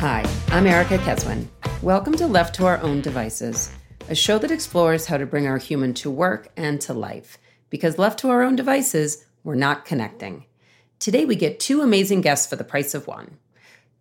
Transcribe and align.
Hi, 0.00 0.24
I'm 0.48 0.66
Erica 0.66 0.96
Keswin. 0.98 1.46
Welcome 1.82 2.14
to 2.14 2.26
Left 2.26 2.54
to 2.54 2.64
Our 2.64 2.80
Own 2.80 3.02
Devices, 3.02 3.70
a 4.08 4.14
show 4.14 4.38
that 4.38 4.50
explores 4.50 5.04
how 5.06 5.18
to 5.18 5.26
bring 5.26 5.46
our 5.46 5.58
human 5.58 5.92
to 5.94 6.10
work 6.10 6.48
and 6.56 6.80
to 6.80 6.94
life. 6.94 7.36
Because 7.68 7.98
left 7.98 8.18
to 8.20 8.30
our 8.30 8.42
own 8.42 8.56
devices, 8.56 9.26
we're 9.42 9.54
not 9.54 9.84
connecting. 9.84 10.46
Today, 10.98 11.26
we 11.26 11.36
get 11.36 11.60
two 11.60 11.82
amazing 11.82 12.22
guests 12.22 12.46
for 12.46 12.56
the 12.56 12.64
price 12.64 12.94
of 12.94 13.06
one. 13.06 13.36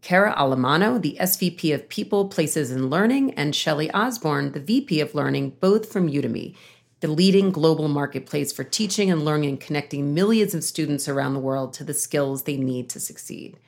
Kara 0.01 0.33
Alamano, 0.35 1.01
the 1.01 1.17
SVP 1.19 1.73
of 1.73 1.89
People, 1.89 2.29
Places, 2.29 2.71
and 2.71 2.89
Learning, 2.89 3.33
and 3.33 3.53
Shelley 3.53 3.91
Osborne, 3.91 4.53
the 4.53 4.59
VP 4.61 5.01
of 5.01 5.15
Learning, 5.15 5.49
both 5.59 5.91
from 5.91 6.09
Udemy, 6.09 6.55
the 7.03 7.11
leading 7.11 7.51
global 7.51 7.89
marketplace 7.89 8.53
for 8.53 8.63
teaching 8.63 9.11
and 9.11 9.25
learning 9.25 9.49
and 9.49 9.59
connecting 9.59 10.13
millions 10.13 10.55
of 10.55 10.63
students 10.63 11.09
around 11.09 11.33
the 11.33 11.39
world 11.39 11.73
to 11.73 11.83
the 11.83 11.93
skills 11.93 12.43
they 12.43 12.55
need 12.55 12.89
to 12.89 12.97
succeed. 12.97 13.59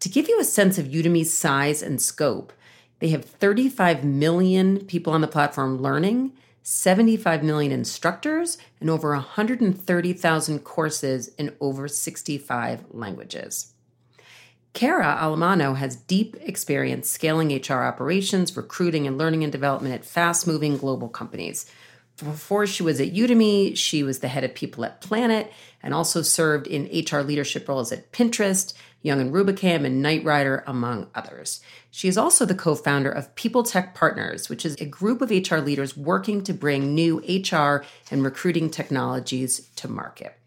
To 0.00 0.08
give 0.08 0.30
you 0.30 0.40
a 0.40 0.44
sense 0.44 0.78
of 0.78 0.86
Udemy's 0.86 1.30
size 1.30 1.82
and 1.82 2.00
scope, 2.00 2.54
they 3.00 3.08
have 3.08 3.26
35 3.26 4.02
million 4.02 4.78
people 4.86 5.12
on 5.12 5.20
the 5.20 5.28
platform 5.28 5.82
learning, 5.82 6.32
75 6.62 7.42
million 7.42 7.70
instructors, 7.70 8.56
and 8.80 8.88
over 8.88 9.10
130,000 9.10 10.58
courses 10.60 11.28
in 11.36 11.54
over 11.60 11.86
65 11.86 12.84
languages. 12.92 13.74
Kara 14.72 15.18
Alamano 15.20 15.76
has 15.76 15.96
deep 15.96 16.34
experience 16.40 17.10
scaling 17.10 17.54
HR 17.54 17.82
operations, 17.82 18.56
recruiting, 18.56 19.06
and 19.06 19.18
learning 19.18 19.42
and 19.44 19.52
development 19.52 19.94
at 19.94 20.06
fast 20.06 20.46
moving 20.46 20.78
global 20.78 21.10
companies. 21.10 21.70
Before 22.18 22.66
she 22.66 22.84
was 22.84 23.00
at 23.00 23.12
Udemy, 23.12 23.76
she 23.76 24.04
was 24.04 24.20
the 24.20 24.28
head 24.28 24.44
of 24.44 24.54
people 24.54 24.84
at 24.84 25.00
Planet 25.00 25.52
and 25.82 25.92
also 25.92 26.22
served 26.22 26.68
in 26.68 26.84
HR 26.84 27.20
leadership 27.22 27.68
roles 27.68 27.90
at 27.90 28.12
Pinterest, 28.12 28.72
Young 29.02 29.20
and 29.20 29.32
Rubicam, 29.32 29.84
and 29.84 30.00
Knight 30.00 30.24
Ridder, 30.24 30.62
among 30.66 31.08
others. 31.14 31.60
She 31.90 32.08
is 32.08 32.16
also 32.16 32.46
the 32.46 32.54
co 32.54 32.76
founder 32.76 33.10
of 33.10 33.34
People 33.34 33.64
Tech 33.64 33.94
Partners, 33.94 34.48
which 34.48 34.64
is 34.64 34.76
a 34.76 34.86
group 34.86 35.20
of 35.20 35.30
HR 35.30 35.58
leaders 35.58 35.96
working 35.96 36.42
to 36.44 36.54
bring 36.54 36.94
new 36.94 37.18
HR 37.18 37.84
and 38.10 38.22
recruiting 38.22 38.70
technologies 38.70 39.68
to 39.76 39.88
market. 39.88 40.38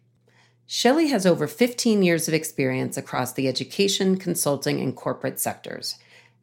Shelley 0.66 1.10
has 1.10 1.26
over 1.26 1.48
15 1.48 2.02
years 2.02 2.28
of 2.28 2.34
experience 2.34 2.98
across 2.98 3.34
the 3.34 3.48
education, 3.48 4.18
consulting, 4.18 4.82
and 4.82 4.96
corporate 4.96 5.40
sectors. 5.40 5.98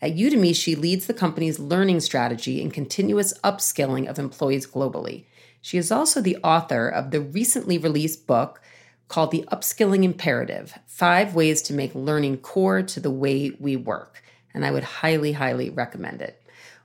At 0.04 0.16
Udemy, 0.16 0.54
she 0.54 0.74
leads 0.74 1.06
the 1.06 1.14
company's 1.14 1.58
learning 1.58 2.00
strategy 2.00 2.60
and 2.60 2.70
continuous 2.70 3.32
upskilling 3.42 4.06
of 4.06 4.18
employees 4.18 4.66
globally. 4.66 5.24
She 5.62 5.78
is 5.78 5.90
also 5.90 6.20
the 6.20 6.36
author 6.44 6.86
of 6.86 7.10
the 7.10 7.22
recently 7.22 7.78
released 7.78 8.26
book, 8.26 8.60
called 9.08 9.30
The 9.30 9.48
Upskilling 9.50 10.04
Imperative 10.04 10.78
Five 10.86 11.34
Ways 11.34 11.62
to 11.62 11.72
Make 11.72 11.94
Learning 11.94 12.36
Core 12.36 12.82
to 12.82 13.00
the 13.00 13.10
Way 13.10 13.52
We 13.58 13.76
Work. 13.76 14.22
And 14.52 14.66
I 14.66 14.72
would 14.72 14.84
highly, 14.84 15.32
highly 15.32 15.70
recommend 15.70 16.20
it. 16.20 16.38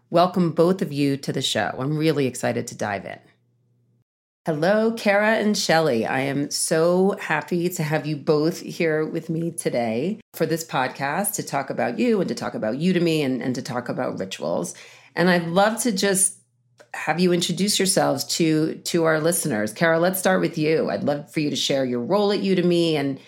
Welcome 0.10 0.52
both 0.52 0.82
of 0.82 0.94
you 0.94 1.18
to 1.18 1.34
the 1.34 1.42
show. 1.42 1.76
I'm 1.78 1.98
really 1.98 2.26
excited 2.26 2.68
to 2.68 2.76
dive 2.78 3.04
in. 3.04 3.20
Hello, 4.50 4.92
Kara 4.94 5.36
and 5.36 5.56
Shelley. 5.56 6.08
I 6.08 6.22
am 6.22 6.50
so 6.50 7.16
happy 7.22 7.70
to 7.70 7.84
have 7.84 8.08
you 8.08 8.16
both 8.16 8.62
here 8.62 9.06
with 9.06 9.30
me 9.30 9.52
today 9.52 10.20
for 10.34 10.48
this 10.48 10.66
podcast 10.66 11.36
to 11.36 11.44
talk 11.44 11.70
about 11.70 12.00
you 12.00 12.20
and 12.20 12.28
to 12.30 12.34
talk 12.34 12.56
about 12.56 12.74
Udemy 12.74 13.24
and, 13.24 13.44
and 13.44 13.54
to 13.54 13.62
talk 13.62 13.90
about 13.90 14.18
rituals. 14.18 14.74
And 15.16 15.30
I'd 15.30 15.46
love 15.46 15.80
to 15.84 15.92
just 15.92 16.40
have 16.96 17.20
you 17.20 17.32
introduce 17.32 17.78
yourselves 17.78 18.24
to 18.38 18.74
to 18.86 19.04
our 19.04 19.22
listeners. 19.22 19.72
Kara, 19.72 20.00
let's 20.00 20.18
start 20.18 20.42
with 20.42 20.58
you. 20.58 20.90
I'd 20.90 21.04
love 21.04 21.32
for 21.32 21.42
you 21.42 21.52
to 21.52 21.56
share 21.56 21.86
your 21.86 22.02
role 22.02 22.32
at 22.32 22.40
Udemy 22.40 22.94
and 22.94 23.20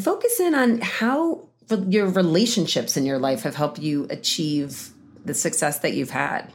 focus 0.00 0.40
in 0.40 0.54
on 0.54 0.80
how 0.80 1.46
your 1.88 2.06
relationships 2.06 2.96
in 2.96 3.04
your 3.04 3.18
life 3.18 3.42
have 3.42 3.54
helped 3.54 3.80
you 3.80 4.06
achieve 4.08 4.94
the 5.26 5.34
success 5.34 5.80
that 5.80 5.92
you've 5.92 6.08
had. 6.08 6.50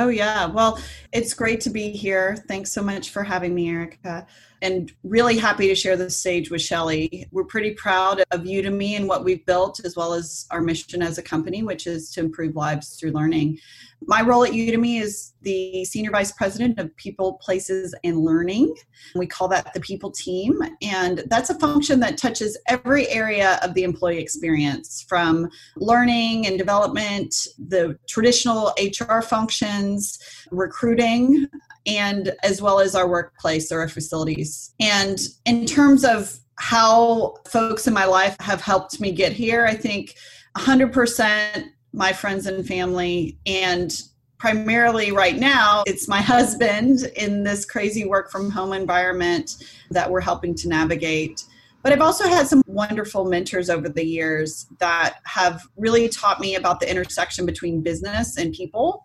Oh, 0.00 0.08
yeah. 0.08 0.46
Well, 0.46 0.80
it's 1.12 1.34
great 1.34 1.60
to 1.62 1.70
be 1.70 1.90
here. 1.90 2.36
Thanks 2.46 2.72
so 2.72 2.82
much 2.82 3.10
for 3.10 3.24
having 3.24 3.52
me, 3.52 3.68
Erica. 3.68 4.28
And 4.62 4.92
really 5.02 5.36
happy 5.38 5.66
to 5.66 5.74
share 5.74 5.96
the 5.96 6.08
stage 6.08 6.52
with 6.52 6.62
Shelley. 6.62 7.26
We're 7.32 7.44
pretty 7.44 7.72
proud 7.72 8.20
of 8.30 8.42
Udemy 8.42 8.96
and 8.96 9.08
what 9.08 9.24
we've 9.24 9.44
built, 9.44 9.80
as 9.84 9.96
well 9.96 10.14
as 10.14 10.46
our 10.52 10.60
mission 10.60 11.02
as 11.02 11.18
a 11.18 11.22
company, 11.22 11.64
which 11.64 11.88
is 11.88 12.12
to 12.12 12.20
improve 12.20 12.54
lives 12.54 12.94
through 12.94 13.10
learning. 13.10 13.58
My 14.06 14.22
role 14.22 14.44
at 14.44 14.52
Udemy 14.52 15.00
is 15.00 15.34
the 15.42 15.84
Senior 15.84 16.10
Vice 16.10 16.32
President 16.32 16.78
of 16.78 16.94
People, 16.96 17.34
Places, 17.42 17.94
and 18.04 18.18
Learning. 18.18 18.74
We 19.14 19.26
call 19.26 19.48
that 19.48 19.72
the 19.74 19.80
People 19.80 20.10
Team. 20.10 20.58
And 20.82 21.24
that's 21.26 21.50
a 21.50 21.58
function 21.58 22.00
that 22.00 22.16
touches 22.16 22.56
every 22.68 23.08
area 23.08 23.58
of 23.62 23.74
the 23.74 23.82
employee 23.82 24.18
experience 24.18 25.04
from 25.08 25.48
learning 25.76 26.46
and 26.46 26.58
development, 26.58 27.34
the 27.58 27.98
traditional 28.08 28.72
HR 28.78 29.20
functions, 29.20 30.18
recruiting, 30.50 31.46
and 31.86 32.32
as 32.44 32.62
well 32.62 32.80
as 32.80 32.94
our 32.94 33.08
workplace 33.08 33.72
or 33.72 33.80
our 33.80 33.88
facilities. 33.88 34.74
And 34.80 35.18
in 35.44 35.66
terms 35.66 36.04
of 36.04 36.38
how 36.56 37.36
folks 37.46 37.86
in 37.86 37.94
my 37.94 38.04
life 38.04 38.36
have 38.40 38.60
helped 38.60 39.00
me 39.00 39.12
get 39.12 39.32
here, 39.32 39.66
I 39.66 39.74
think 39.74 40.14
100% 40.56 41.64
my 41.92 42.12
friends 42.12 42.46
and 42.46 42.66
family. 42.66 43.38
And 43.46 43.92
primarily 44.38 45.10
right 45.10 45.36
now 45.36 45.82
it's 45.86 46.08
my 46.08 46.20
husband 46.22 47.00
in 47.16 47.42
this 47.42 47.64
crazy 47.64 48.04
work 48.04 48.30
from 48.30 48.50
home 48.50 48.72
environment 48.72 49.64
that 49.90 50.10
we're 50.10 50.20
helping 50.20 50.54
to 50.54 50.68
navigate. 50.68 51.44
But 51.82 51.92
i've 51.92 52.00
also 52.00 52.28
had 52.28 52.46
some 52.46 52.62
wonderful 52.66 53.24
mentors 53.24 53.70
over 53.70 53.88
the 53.88 54.04
years 54.04 54.66
that 54.78 55.16
have 55.24 55.62
really 55.76 56.08
taught 56.08 56.40
me 56.40 56.56
about 56.56 56.80
the 56.80 56.90
intersection 56.90 57.46
between 57.46 57.82
business 57.82 58.36
and 58.36 58.52
people 58.52 59.04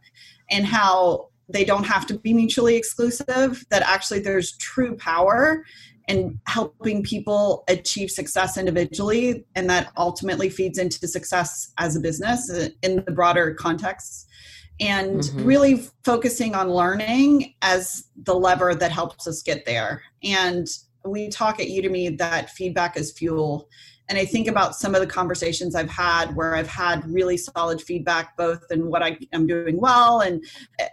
and 0.49 0.65
how 0.65 1.29
they 1.49 1.63
don't 1.63 1.85
have 1.85 2.05
to 2.07 2.17
be 2.17 2.33
mutually 2.33 2.75
exclusive 2.75 3.65
that 3.69 3.83
actually 3.83 4.19
there's 4.19 4.57
true 4.57 4.95
power 4.95 5.63
and 6.07 6.37
helping 6.47 7.03
people 7.03 7.63
achieve 7.67 8.11
success 8.11 8.57
individually 8.57 9.45
and 9.55 9.69
that 9.69 9.91
ultimately 9.97 10.49
feeds 10.49 10.77
into 10.77 11.07
success 11.07 11.71
as 11.77 11.95
a 11.95 11.99
business 11.99 12.49
uh, 12.49 12.69
in 12.81 12.97
the 13.05 13.11
broader 13.11 13.53
context. 13.53 14.27
And 14.79 15.21
mm-hmm. 15.21 15.45
really 15.45 15.89
focusing 16.03 16.55
on 16.55 16.69
learning 16.71 17.53
as 17.61 18.05
the 18.23 18.33
lever 18.33 18.73
that 18.75 18.91
helps 18.91 19.27
us 19.27 19.43
get 19.43 19.65
there. 19.65 20.01
And 20.23 20.67
we 21.05 21.29
talk 21.29 21.59
at 21.59 21.67
udemy 21.67 22.17
that 22.17 22.49
feedback 22.49 22.97
is 22.97 23.11
fuel. 23.11 23.69
And 24.09 24.17
i 24.17 24.25
think 24.25 24.47
about 24.47 24.75
some 24.75 24.93
of 24.93 25.01
the 25.01 25.07
conversations 25.07 25.75
i've 25.75 25.89
had 25.89 26.35
where 26.35 26.55
i've 26.55 26.67
had 26.67 27.09
really 27.09 27.37
solid 27.37 27.81
feedback 27.81 28.35
both 28.35 28.61
in 28.69 28.87
what 28.87 29.01
i 29.01 29.17
am 29.31 29.47
doing 29.47 29.79
well 29.79 30.19
and 30.19 30.43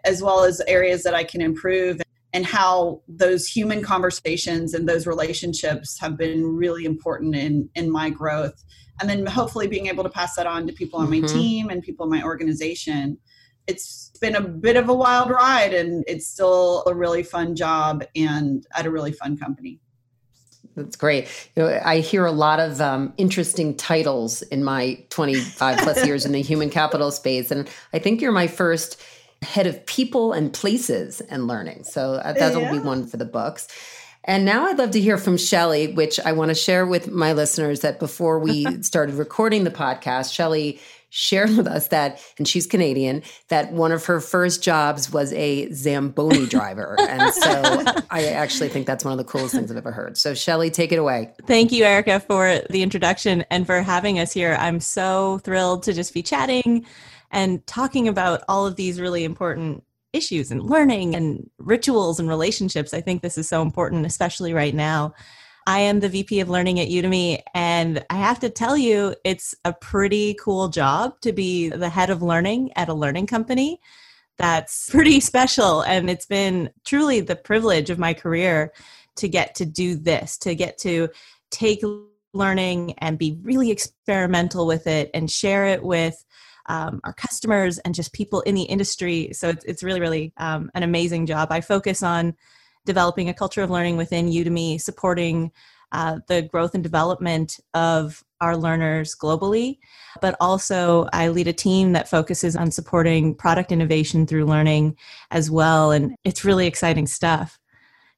as 0.04 0.22
well 0.22 0.44
as 0.44 0.62
areas 0.68 1.02
that 1.02 1.12
i 1.12 1.24
can 1.24 1.40
improve 1.40 2.00
and 2.32 2.46
how 2.46 3.02
those 3.08 3.46
human 3.46 3.82
conversations 3.82 4.74
and 4.74 4.88
those 4.88 5.06
relationships 5.06 5.98
have 5.98 6.16
been 6.16 6.44
really 6.44 6.84
important 6.84 7.34
in 7.34 7.68
in 7.74 7.90
my 7.90 8.10
growth 8.10 8.64
and 9.00 9.08
then 9.08 9.26
hopefully 9.26 9.66
being 9.66 9.86
able 9.86 10.04
to 10.04 10.10
pass 10.10 10.36
that 10.36 10.46
on 10.46 10.66
to 10.66 10.72
people 10.72 11.00
on 11.00 11.10
my 11.10 11.16
mm-hmm. 11.16 11.38
team 11.38 11.68
and 11.70 11.82
people 11.82 12.04
in 12.04 12.10
my 12.10 12.22
organization 12.22 13.18
it's 13.66 14.12
been 14.20 14.34
a 14.34 14.40
bit 14.40 14.76
of 14.76 14.88
a 14.88 14.94
wild 14.94 15.30
ride 15.30 15.72
and 15.72 16.04
it's 16.06 16.26
still 16.26 16.82
a 16.86 16.94
really 16.94 17.22
fun 17.22 17.54
job 17.54 18.04
and 18.16 18.66
at 18.74 18.86
a 18.86 18.90
really 18.90 19.12
fun 19.12 19.36
company 19.36 19.80
that's 20.76 20.96
great. 20.96 21.26
You 21.56 21.64
know, 21.64 21.80
I 21.84 21.98
hear 21.98 22.24
a 22.24 22.32
lot 22.32 22.60
of 22.60 22.80
um, 22.80 23.12
interesting 23.16 23.76
titles 23.76 24.42
in 24.42 24.62
my 24.62 25.04
25 25.10 25.78
plus 25.78 26.06
years 26.06 26.24
in 26.24 26.32
the 26.32 26.42
human 26.42 26.70
capital 26.70 27.10
space. 27.10 27.50
And 27.50 27.68
I 27.92 27.98
think 27.98 28.20
you're 28.20 28.32
my 28.32 28.46
first 28.46 29.00
head 29.42 29.66
of 29.66 29.84
people 29.86 30.32
and 30.32 30.52
places 30.52 31.20
and 31.22 31.46
learning. 31.46 31.84
So 31.84 32.14
uh, 32.14 32.32
that'll 32.32 32.62
yeah. 32.62 32.72
be 32.72 32.78
one 32.78 33.06
for 33.06 33.16
the 33.16 33.24
books. 33.24 33.68
And 34.24 34.44
now 34.44 34.66
I'd 34.66 34.78
love 34.78 34.90
to 34.92 35.00
hear 35.00 35.16
from 35.16 35.38
Shelley, 35.38 35.92
which 35.92 36.20
I 36.20 36.32
want 36.32 36.50
to 36.50 36.54
share 36.54 36.86
with 36.86 37.10
my 37.10 37.32
listeners 37.32 37.80
that 37.80 37.98
before 37.98 38.38
we 38.38 38.82
started 38.82 39.14
recording 39.14 39.64
the 39.64 39.70
podcast, 39.70 40.32
Shelley 40.32 40.78
shared 41.12 41.56
with 41.56 41.66
us 41.66 41.88
that, 41.88 42.22
and 42.38 42.46
she's 42.46 42.66
Canadian, 42.66 43.22
that 43.48 43.72
one 43.72 43.90
of 43.90 44.04
her 44.06 44.20
first 44.20 44.62
jobs 44.62 45.12
was 45.12 45.32
a 45.32 45.68
Zamboni 45.72 46.46
driver. 46.48 46.96
and 47.00 47.32
so 47.34 47.84
I 48.10 48.26
actually 48.26 48.68
think 48.68 48.86
that's 48.86 49.04
one 49.04 49.12
of 49.12 49.18
the 49.18 49.24
coolest 49.24 49.54
things 49.54 49.70
I've 49.70 49.76
ever 49.76 49.90
heard. 49.90 50.16
So, 50.16 50.34
Shelley, 50.34 50.70
take 50.70 50.92
it 50.92 50.98
away. 50.98 51.32
Thank 51.46 51.72
you, 51.72 51.84
Erica, 51.84 52.20
for 52.20 52.60
the 52.70 52.82
introduction 52.82 53.44
and 53.50 53.66
for 53.66 53.82
having 53.82 54.20
us 54.20 54.32
here. 54.32 54.56
I'm 54.60 54.78
so 54.78 55.38
thrilled 55.38 55.82
to 55.84 55.92
just 55.92 56.14
be 56.14 56.22
chatting 56.22 56.86
and 57.30 57.66
talking 57.66 58.08
about 58.08 58.42
all 58.48 58.66
of 58.66 58.76
these 58.76 59.00
really 59.00 59.24
important 59.24 59.84
issues 60.12 60.50
and 60.50 60.62
learning 60.62 61.14
and 61.14 61.48
rituals 61.58 62.18
and 62.18 62.28
relationships. 62.28 62.92
I 62.92 63.00
think 63.00 63.22
this 63.22 63.38
is 63.38 63.48
so 63.48 63.62
important, 63.62 64.06
especially 64.06 64.52
right 64.52 64.74
now. 64.74 65.14
I 65.66 65.80
am 65.80 66.00
the 66.00 66.08
VP 66.08 66.40
of 66.40 66.48
Learning 66.48 66.80
at 66.80 66.88
Udemy, 66.88 67.42
and 67.54 68.04
I 68.10 68.14
have 68.14 68.40
to 68.40 68.50
tell 68.50 68.76
you, 68.76 69.14
it's 69.24 69.54
a 69.64 69.72
pretty 69.72 70.34
cool 70.34 70.68
job 70.68 71.20
to 71.20 71.32
be 71.32 71.68
the 71.68 71.88
head 71.88 72.10
of 72.10 72.22
learning 72.22 72.72
at 72.76 72.88
a 72.88 72.94
learning 72.94 73.26
company 73.26 73.80
that's 74.38 74.90
pretty 74.90 75.20
special. 75.20 75.82
And 75.82 76.10
it's 76.10 76.26
been 76.26 76.70
truly 76.84 77.20
the 77.20 77.36
privilege 77.36 77.90
of 77.90 77.98
my 77.98 78.14
career 78.14 78.72
to 79.16 79.28
get 79.28 79.54
to 79.56 79.66
do 79.66 79.96
this, 79.96 80.38
to 80.38 80.54
get 80.54 80.78
to 80.78 81.08
take 81.50 81.84
learning 82.32 82.94
and 82.98 83.18
be 83.18 83.38
really 83.42 83.70
experimental 83.70 84.66
with 84.66 84.86
it 84.86 85.10
and 85.14 85.30
share 85.30 85.66
it 85.66 85.82
with 85.82 86.24
um, 86.70 87.00
our 87.02 87.12
customers 87.12 87.78
and 87.80 87.94
just 87.96 88.12
people 88.12 88.40
in 88.42 88.54
the 88.54 88.62
industry. 88.62 89.30
So 89.32 89.48
it's, 89.48 89.64
it's 89.64 89.82
really, 89.82 90.00
really 90.00 90.32
um, 90.36 90.70
an 90.74 90.84
amazing 90.84 91.26
job. 91.26 91.48
I 91.50 91.60
focus 91.60 92.00
on 92.02 92.36
developing 92.86 93.28
a 93.28 93.34
culture 93.34 93.62
of 93.62 93.70
learning 93.70 93.96
within 93.96 94.30
Udemy, 94.30 94.80
supporting 94.80 95.50
uh, 95.90 96.20
the 96.28 96.42
growth 96.42 96.74
and 96.76 96.84
development 96.84 97.58
of 97.74 98.22
our 98.40 98.56
learners 98.56 99.16
globally, 99.20 99.78
but 100.22 100.36
also 100.40 101.08
I 101.12 101.28
lead 101.28 101.48
a 101.48 101.52
team 101.52 101.92
that 101.92 102.08
focuses 102.08 102.54
on 102.54 102.70
supporting 102.70 103.34
product 103.34 103.72
innovation 103.72 104.24
through 104.24 104.44
learning 104.44 104.96
as 105.32 105.50
well. 105.50 105.90
And 105.90 106.14
it's 106.22 106.44
really 106.44 106.68
exciting 106.68 107.08
stuff. 107.08 107.58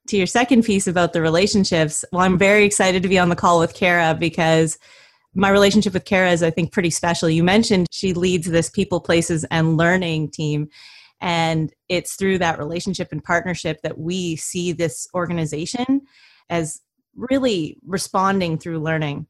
To 0.08 0.16
your 0.18 0.26
second 0.26 0.64
piece 0.64 0.86
about 0.86 1.14
the 1.14 1.22
relationships, 1.22 2.04
well, 2.12 2.22
I'm 2.22 2.36
very 2.36 2.64
excited 2.66 3.02
to 3.02 3.08
be 3.08 3.18
on 3.18 3.30
the 3.30 3.36
call 3.36 3.58
with 3.58 3.72
Kara 3.72 4.14
because 4.14 4.78
my 5.34 5.48
relationship 5.48 5.94
with 5.94 6.04
Kara 6.04 6.30
is, 6.30 6.42
I 6.42 6.50
think, 6.50 6.72
pretty 6.72 6.90
special. 6.90 7.30
You 7.30 7.42
mentioned 7.42 7.86
she 7.90 8.12
leads 8.12 8.46
this 8.46 8.68
people, 8.68 9.00
places, 9.00 9.44
and 9.50 9.76
learning 9.76 10.30
team. 10.30 10.68
And 11.20 11.72
it's 11.88 12.16
through 12.16 12.38
that 12.38 12.58
relationship 12.58 13.12
and 13.12 13.22
partnership 13.22 13.80
that 13.82 13.98
we 13.98 14.36
see 14.36 14.72
this 14.72 15.06
organization 15.14 16.02
as 16.50 16.80
really 17.14 17.78
responding 17.86 18.58
through 18.58 18.80
learning. 18.80 19.26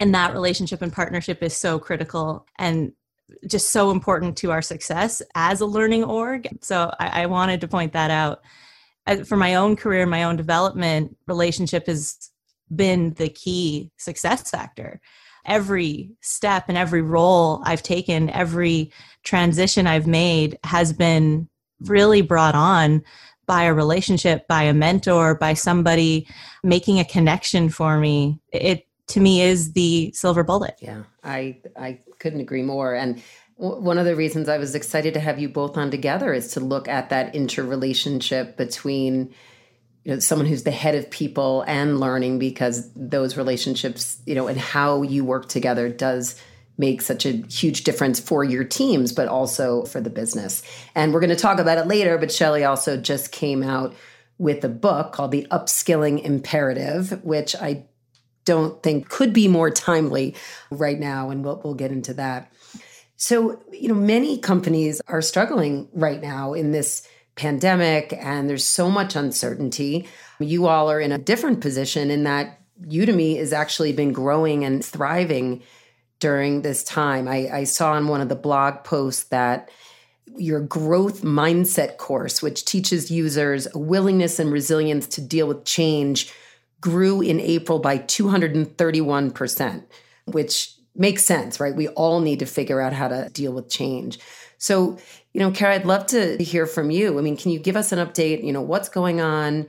And 0.00 0.14
that 0.14 0.32
relationship 0.32 0.82
and 0.82 0.92
partnership 0.92 1.42
is 1.42 1.56
so 1.56 1.78
critical 1.78 2.46
and 2.58 2.92
just 3.46 3.70
so 3.70 3.90
important 3.90 4.36
to 4.38 4.50
our 4.50 4.62
success 4.62 5.22
as 5.34 5.60
a 5.60 5.66
learning 5.66 6.04
org. 6.04 6.48
So 6.60 6.92
I, 6.98 7.22
I 7.22 7.26
wanted 7.26 7.60
to 7.60 7.68
point 7.68 7.92
that 7.92 8.10
out. 8.10 8.42
Uh, 9.06 9.24
for 9.24 9.36
my 9.36 9.54
own 9.54 9.76
career, 9.76 10.06
my 10.06 10.24
own 10.24 10.36
development, 10.36 11.16
relationship 11.26 11.86
has 11.86 12.30
been 12.74 13.14
the 13.14 13.28
key 13.28 13.90
success 13.96 14.50
factor 14.50 15.00
every 15.48 16.12
step 16.20 16.66
and 16.68 16.78
every 16.78 17.02
role 17.02 17.62
I've 17.64 17.82
taken, 17.82 18.30
every 18.30 18.92
transition 19.24 19.86
I've 19.86 20.06
made 20.06 20.58
has 20.64 20.92
been 20.92 21.48
really 21.80 22.22
brought 22.22 22.54
on 22.54 23.02
by 23.46 23.64
a 23.64 23.74
relationship, 23.74 24.46
by 24.46 24.62
a 24.62 24.74
mentor, 24.74 25.34
by 25.34 25.54
somebody 25.54 26.28
making 26.62 27.00
a 27.00 27.04
connection 27.04 27.70
for 27.70 27.98
me. 27.98 28.38
It 28.52 28.86
to 29.08 29.20
me 29.20 29.40
is 29.40 29.72
the 29.72 30.12
silver 30.12 30.44
bullet. 30.44 30.76
Yeah, 30.80 31.04
I 31.24 31.58
I 31.76 31.98
couldn't 32.18 32.40
agree 32.40 32.62
more. 32.62 32.94
And 32.94 33.22
one 33.56 33.98
of 33.98 34.04
the 34.04 34.14
reasons 34.14 34.48
I 34.48 34.58
was 34.58 34.76
excited 34.76 35.14
to 35.14 35.20
have 35.20 35.40
you 35.40 35.48
both 35.48 35.76
on 35.76 35.90
together 35.90 36.32
is 36.32 36.52
to 36.52 36.60
look 36.60 36.86
at 36.86 37.08
that 37.08 37.34
interrelationship 37.34 38.56
between 38.56 39.34
you 40.08 40.14
know 40.14 40.20
someone 40.20 40.46
who's 40.46 40.62
the 40.62 40.70
head 40.70 40.94
of 40.94 41.10
people 41.10 41.62
and 41.66 42.00
learning 42.00 42.38
because 42.38 42.90
those 42.94 43.36
relationships 43.36 44.16
you 44.24 44.34
know 44.34 44.46
and 44.46 44.58
how 44.58 45.02
you 45.02 45.22
work 45.22 45.50
together 45.50 45.90
does 45.90 46.40
make 46.78 47.02
such 47.02 47.26
a 47.26 47.32
huge 47.48 47.84
difference 47.84 48.18
for 48.18 48.42
your 48.42 48.64
teams 48.64 49.12
but 49.12 49.28
also 49.28 49.84
for 49.84 50.00
the 50.00 50.10
business. 50.10 50.62
And 50.94 51.12
we're 51.12 51.20
going 51.20 51.28
to 51.30 51.36
talk 51.36 51.58
about 51.58 51.76
it 51.76 51.86
later 51.86 52.16
but 52.16 52.32
shelley 52.32 52.64
also 52.64 52.96
just 52.96 53.32
came 53.32 53.62
out 53.62 53.94
with 54.38 54.64
a 54.64 54.68
book 54.70 55.12
called 55.12 55.30
the 55.30 55.46
upskilling 55.50 56.22
imperative 56.24 57.22
which 57.22 57.54
i 57.56 57.84
don't 58.46 58.82
think 58.82 59.10
could 59.10 59.34
be 59.34 59.46
more 59.46 59.70
timely 59.70 60.34
right 60.70 60.98
now 60.98 61.28
and 61.28 61.44
we'll, 61.44 61.60
we'll 61.62 61.74
get 61.74 61.92
into 61.92 62.14
that. 62.14 62.50
So 63.16 63.62
you 63.72 63.88
know 63.88 63.94
many 63.94 64.38
companies 64.38 65.02
are 65.06 65.20
struggling 65.20 65.86
right 65.92 66.22
now 66.22 66.54
in 66.54 66.72
this 66.72 67.06
pandemic 67.38 68.12
and 68.18 68.50
there's 68.50 68.64
so 68.64 68.90
much 68.90 69.16
uncertainty. 69.16 70.06
You 70.38 70.66
all 70.66 70.90
are 70.90 71.00
in 71.00 71.12
a 71.12 71.18
different 71.18 71.60
position 71.60 72.10
in 72.10 72.24
that 72.24 72.60
Udemy 72.82 73.38
has 73.38 73.52
actually 73.52 73.92
been 73.92 74.12
growing 74.12 74.64
and 74.64 74.84
thriving 74.84 75.62
during 76.20 76.62
this 76.62 76.84
time. 76.84 77.28
I, 77.28 77.48
I 77.50 77.64
saw 77.64 77.92
on 77.92 78.08
one 78.08 78.20
of 78.20 78.28
the 78.28 78.34
blog 78.34 78.84
posts 78.84 79.24
that 79.24 79.70
your 80.36 80.60
growth 80.60 81.22
mindset 81.22 81.96
course, 81.96 82.42
which 82.42 82.64
teaches 82.64 83.10
users 83.10 83.66
willingness 83.74 84.38
and 84.38 84.52
resilience 84.52 85.06
to 85.06 85.20
deal 85.20 85.48
with 85.48 85.64
change, 85.64 86.32
grew 86.80 87.20
in 87.20 87.40
April 87.40 87.78
by 87.78 87.98
231%, 87.98 89.84
which 90.26 90.74
makes 90.94 91.24
sense, 91.24 91.60
right? 91.60 91.74
We 91.74 91.88
all 91.88 92.20
need 92.20 92.40
to 92.40 92.46
figure 92.46 92.80
out 92.80 92.92
how 92.92 93.08
to 93.08 93.30
deal 93.32 93.52
with 93.52 93.70
change. 93.70 94.18
So, 94.58 94.98
you 95.38 95.44
know, 95.44 95.52
Kara, 95.52 95.76
I'd 95.76 95.86
love 95.86 96.06
to 96.06 96.36
hear 96.42 96.66
from 96.66 96.90
you. 96.90 97.16
I 97.16 97.22
mean, 97.22 97.36
can 97.36 97.52
you 97.52 97.60
give 97.60 97.76
us 97.76 97.92
an 97.92 98.04
update? 98.04 98.42
You 98.42 98.52
know, 98.52 98.60
what's 98.60 98.88
going 98.88 99.20
on 99.20 99.68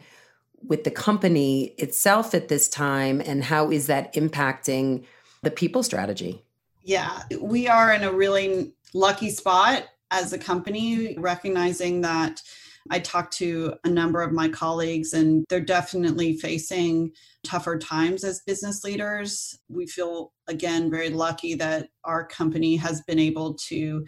with 0.65 0.83
the 0.83 0.89
company 0.89 1.75
itself 1.77 2.33
at 2.33 2.47
this 2.47 2.67
time, 2.67 3.21
and 3.23 3.43
how 3.43 3.69
is 3.69 3.85
that 3.85 4.11
impacting 4.15 5.05
the 5.43 5.51
people 5.51 5.83
strategy? 5.83 6.43
Yeah, 6.81 7.21
we 7.39 7.67
are 7.67 7.93
in 7.93 8.01
a 8.01 8.11
really 8.11 8.73
lucky 8.95 9.29
spot 9.29 9.83
as 10.09 10.33
a 10.33 10.39
company, 10.39 11.15
recognizing 11.19 12.01
that 12.01 12.41
I 12.89 12.97
talked 12.97 13.33
to 13.33 13.75
a 13.83 13.89
number 13.89 14.23
of 14.23 14.31
my 14.31 14.49
colleagues, 14.49 15.13
and 15.13 15.45
they're 15.49 15.59
definitely 15.59 16.35
facing 16.35 17.11
tougher 17.43 17.77
times 17.77 18.23
as 18.23 18.41
business 18.41 18.83
leaders. 18.83 19.55
We 19.69 19.85
feel, 19.85 20.31
again, 20.47 20.89
very 20.89 21.09
lucky 21.09 21.53
that 21.53 21.89
our 22.05 22.25
company 22.25 22.75
has 22.77 23.01
been 23.01 23.19
able 23.19 23.53
to 23.67 24.07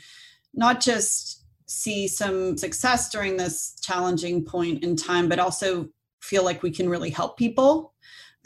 not 0.55 0.81
just 0.81 1.40
see 1.71 2.07
some 2.07 2.57
success 2.57 3.09
during 3.09 3.37
this 3.37 3.75
challenging 3.81 4.43
point 4.43 4.83
in 4.83 4.95
time, 4.95 5.29
but 5.29 5.39
also 5.39 5.87
feel 6.21 6.43
like 6.43 6.61
we 6.61 6.71
can 6.71 6.89
really 6.89 7.09
help 7.09 7.37
people 7.37 7.93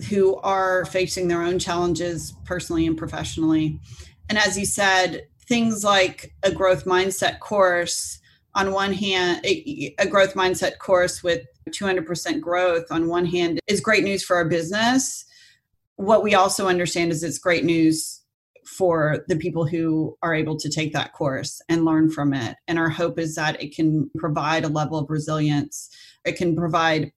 who 0.09 0.35
are 0.37 0.85
facing 0.85 1.27
their 1.27 1.41
own 1.41 1.57
challenges 1.57 2.33
personally 2.45 2.85
and 2.85 2.97
professionally. 2.97 3.79
And 4.29 4.37
as 4.37 4.57
you 4.57 4.65
said, 4.65 5.27
things 5.47 5.83
like 5.83 6.35
a 6.43 6.51
growth 6.51 6.85
mindset 6.85 7.39
course, 7.39 8.19
on 8.53 8.71
one 8.71 8.93
hand, 8.93 9.41
a, 9.43 9.93
growth 10.09 10.33
mindset 10.33 10.77
course 10.77 11.23
with 11.23 11.45
200% 11.69 12.39
growth 12.39 12.85
on 12.91 13.07
one 13.07 13.25
hand 13.25 13.59
is 13.67 13.81
great 13.81 14.03
news 14.03 14.23
for 14.23 14.35
our 14.35 14.45
business. 14.45 15.25
What 15.95 16.23
we 16.23 16.35
also 16.35 16.67
understand 16.67 17.11
is 17.11 17.23
it's 17.23 17.39
great 17.39 17.65
news 17.65 18.21
for 18.65 19.23
the 19.27 19.35
people 19.35 19.65
who 19.65 20.17
are 20.21 20.33
able 20.33 20.57
to 20.57 20.69
take 20.69 20.93
that 20.93 21.13
course 21.13 21.61
and 21.69 21.85
learn 21.85 22.09
from 22.09 22.33
it. 22.33 22.55
And 22.67 22.79
our 22.79 22.89
hope 22.89 23.19
is 23.19 23.35
that 23.35 23.61
it 23.61 23.75
can 23.75 24.09
provide 24.17 24.63
a 24.63 24.69
level 24.69 24.97
of 24.97 25.09
resilience. 25.09 25.89
It 26.25 26.35
can 26.35 26.55
provide 26.55 27.11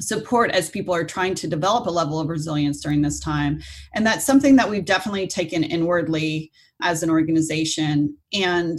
support 0.00 0.50
as 0.50 0.70
people 0.70 0.94
are 0.94 1.04
trying 1.04 1.34
to 1.36 1.46
develop 1.46 1.86
a 1.86 1.90
level 1.90 2.18
of 2.18 2.28
resilience 2.28 2.80
during 2.80 3.02
this 3.02 3.20
time. 3.20 3.62
And 3.94 4.06
that's 4.06 4.26
something 4.26 4.56
that 4.56 4.68
we've 4.68 4.84
definitely 4.84 5.26
taken 5.26 5.62
inwardly 5.62 6.50
as 6.82 7.02
an 7.02 7.10
organization. 7.10 8.16
And 8.32 8.78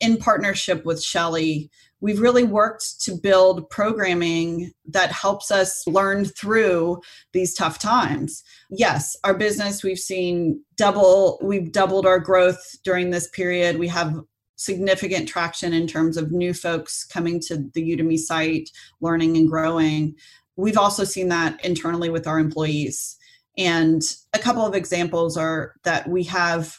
in 0.00 0.16
partnership 0.16 0.84
with 0.84 1.02
Shelley, 1.02 1.70
we've 2.00 2.20
really 2.20 2.44
worked 2.44 3.00
to 3.02 3.16
build 3.16 3.68
programming 3.70 4.72
that 4.86 5.10
helps 5.12 5.50
us 5.50 5.86
learn 5.86 6.24
through 6.24 7.00
these 7.32 7.54
tough 7.54 7.78
times. 7.78 8.42
Yes, 8.70 9.16
our 9.24 9.34
business, 9.34 9.82
we've 9.82 9.98
seen 9.98 10.62
double, 10.76 11.38
we've 11.42 11.72
doubled 11.72 12.06
our 12.06 12.18
growth 12.18 12.62
during 12.84 13.10
this 13.10 13.28
period. 13.28 13.78
We 13.78 13.88
have 13.88 14.20
significant 14.56 15.28
traction 15.28 15.72
in 15.72 15.86
terms 15.86 16.16
of 16.16 16.32
new 16.32 16.54
folks 16.54 17.04
coming 17.04 17.40
to 17.40 17.68
the 17.74 17.96
Udemy 17.96 18.18
site, 18.18 18.70
learning 19.00 19.36
and 19.36 19.48
growing. 19.48 20.14
We've 20.56 20.78
also 20.78 21.04
seen 21.04 21.28
that 21.28 21.62
internally 21.64 22.10
with 22.10 22.26
our 22.26 22.38
employees. 22.38 23.16
And 23.58 24.02
a 24.34 24.38
couple 24.38 24.66
of 24.66 24.74
examples 24.74 25.36
are 25.36 25.74
that 25.84 26.08
we 26.08 26.24
have 26.24 26.78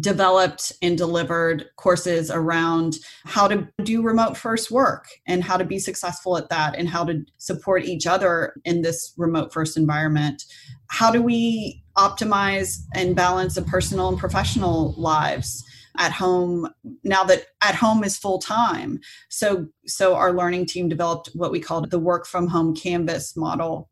developed 0.00 0.72
and 0.82 0.96
delivered 0.96 1.66
courses 1.76 2.30
around 2.30 2.96
how 3.24 3.46
to 3.48 3.68
do 3.82 4.02
remote 4.02 4.36
first 4.36 4.70
work 4.70 5.06
and 5.26 5.44
how 5.44 5.56
to 5.56 5.64
be 5.64 5.78
successful 5.78 6.36
at 6.36 6.48
that 6.48 6.76
and 6.76 6.88
how 6.88 7.04
to 7.04 7.24
support 7.38 7.84
each 7.84 8.06
other 8.06 8.54
in 8.64 8.82
this 8.82 9.12
remote 9.16 9.52
first 9.52 9.76
environment. 9.76 10.44
How 10.88 11.10
do 11.10 11.22
we 11.22 11.82
optimize 11.96 12.78
and 12.94 13.14
balance 13.14 13.54
the 13.54 13.62
personal 13.62 14.08
and 14.08 14.18
professional 14.18 14.94
lives? 14.96 15.64
at 15.98 16.10
home 16.10 16.66
now 17.04 17.22
that 17.22 17.48
at 17.62 17.74
home 17.74 18.02
is 18.02 18.16
full 18.16 18.38
time 18.38 18.98
so 19.28 19.66
so 19.86 20.14
our 20.14 20.32
learning 20.32 20.64
team 20.64 20.88
developed 20.88 21.28
what 21.34 21.52
we 21.52 21.60
called 21.60 21.90
the 21.90 21.98
work 21.98 22.26
from 22.26 22.46
home 22.46 22.74
canvas 22.74 23.36
model 23.36 23.90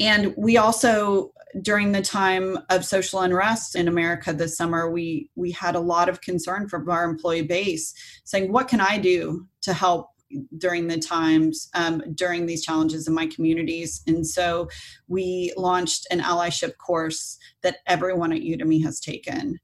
and 0.00 0.34
we 0.36 0.56
also 0.56 1.32
during 1.60 1.92
the 1.92 2.02
time 2.02 2.58
of 2.70 2.84
social 2.84 3.20
unrest 3.20 3.76
in 3.76 3.88
America 3.88 4.32
this 4.32 4.56
summer, 4.56 4.90
we 4.90 5.28
we 5.34 5.50
had 5.50 5.74
a 5.74 5.80
lot 5.80 6.08
of 6.08 6.20
concern 6.20 6.68
from 6.68 6.88
our 6.88 7.04
employee 7.04 7.42
base, 7.42 7.92
saying, 8.24 8.52
"What 8.52 8.68
can 8.68 8.80
I 8.80 8.98
do 8.98 9.46
to 9.62 9.72
help 9.72 10.08
during 10.56 10.88
the 10.88 10.98
times 10.98 11.68
um, 11.74 12.02
during 12.14 12.46
these 12.46 12.64
challenges 12.64 13.06
in 13.06 13.14
my 13.14 13.26
communities?" 13.26 14.02
And 14.06 14.26
so 14.26 14.68
we 15.08 15.52
launched 15.56 16.06
an 16.10 16.20
allyship 16.20 16.76
course 16.78 17.38
that 17.62 17.78
everyone 17.86 18.32
at 18.32 18.40
Udemy 18.40 18.82
has 18.84 18.98
taken. 18.98 19.58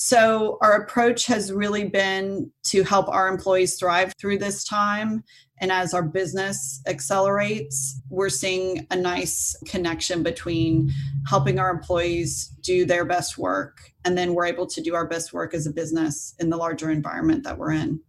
So, 0.00 0.58
our 0.62 0.74
approach 0.74 1.26
has 1.26 1.52
really 1.52 1.88
been 1.88 2.52
to 2.66 2.84
help 2.84 3.08
our 3.08 3.26
employees 3.26 3.74
thrive 3.74 4.12
through 4.20 4.38
this 4.38 4.62
time. 4.62 5.24
And 5.60 5.72
as 5.72 5.94
our 5.94 6.02
business 6.02 6.80
accelerates, 6.86 8.00
we're 8.10 8.28
seeing 8.28 8.86
a 8.90 8.96
nice 8.96 9.56
connection 9.66 10.22
between 10.22 10.90
helping 11.26 11.58
our 11.58 11.70
employees 11.70 12.48
do 12.60 12.84
their 12.84 13.04
best 13.04 13.38
work, 13.38 13.92
and 14.04 14.16
then 14.16 14.34
we're 14.34 14.46
able 14.46 14.66
to 14.66 14.80
do 14.80 14.94
our 14.94 15.06
best 15.06 15.32
work 15.32 15.54
as 15.54 15.66
a 15.66 15.72
business 15.72 16.34
in 16.38 16.50
the 16.50 16.56
larger 16.56 16.90
environment 16.90 17.44
that 17.44 17.58
we're 17.58 17.72
in. 17.72 18.00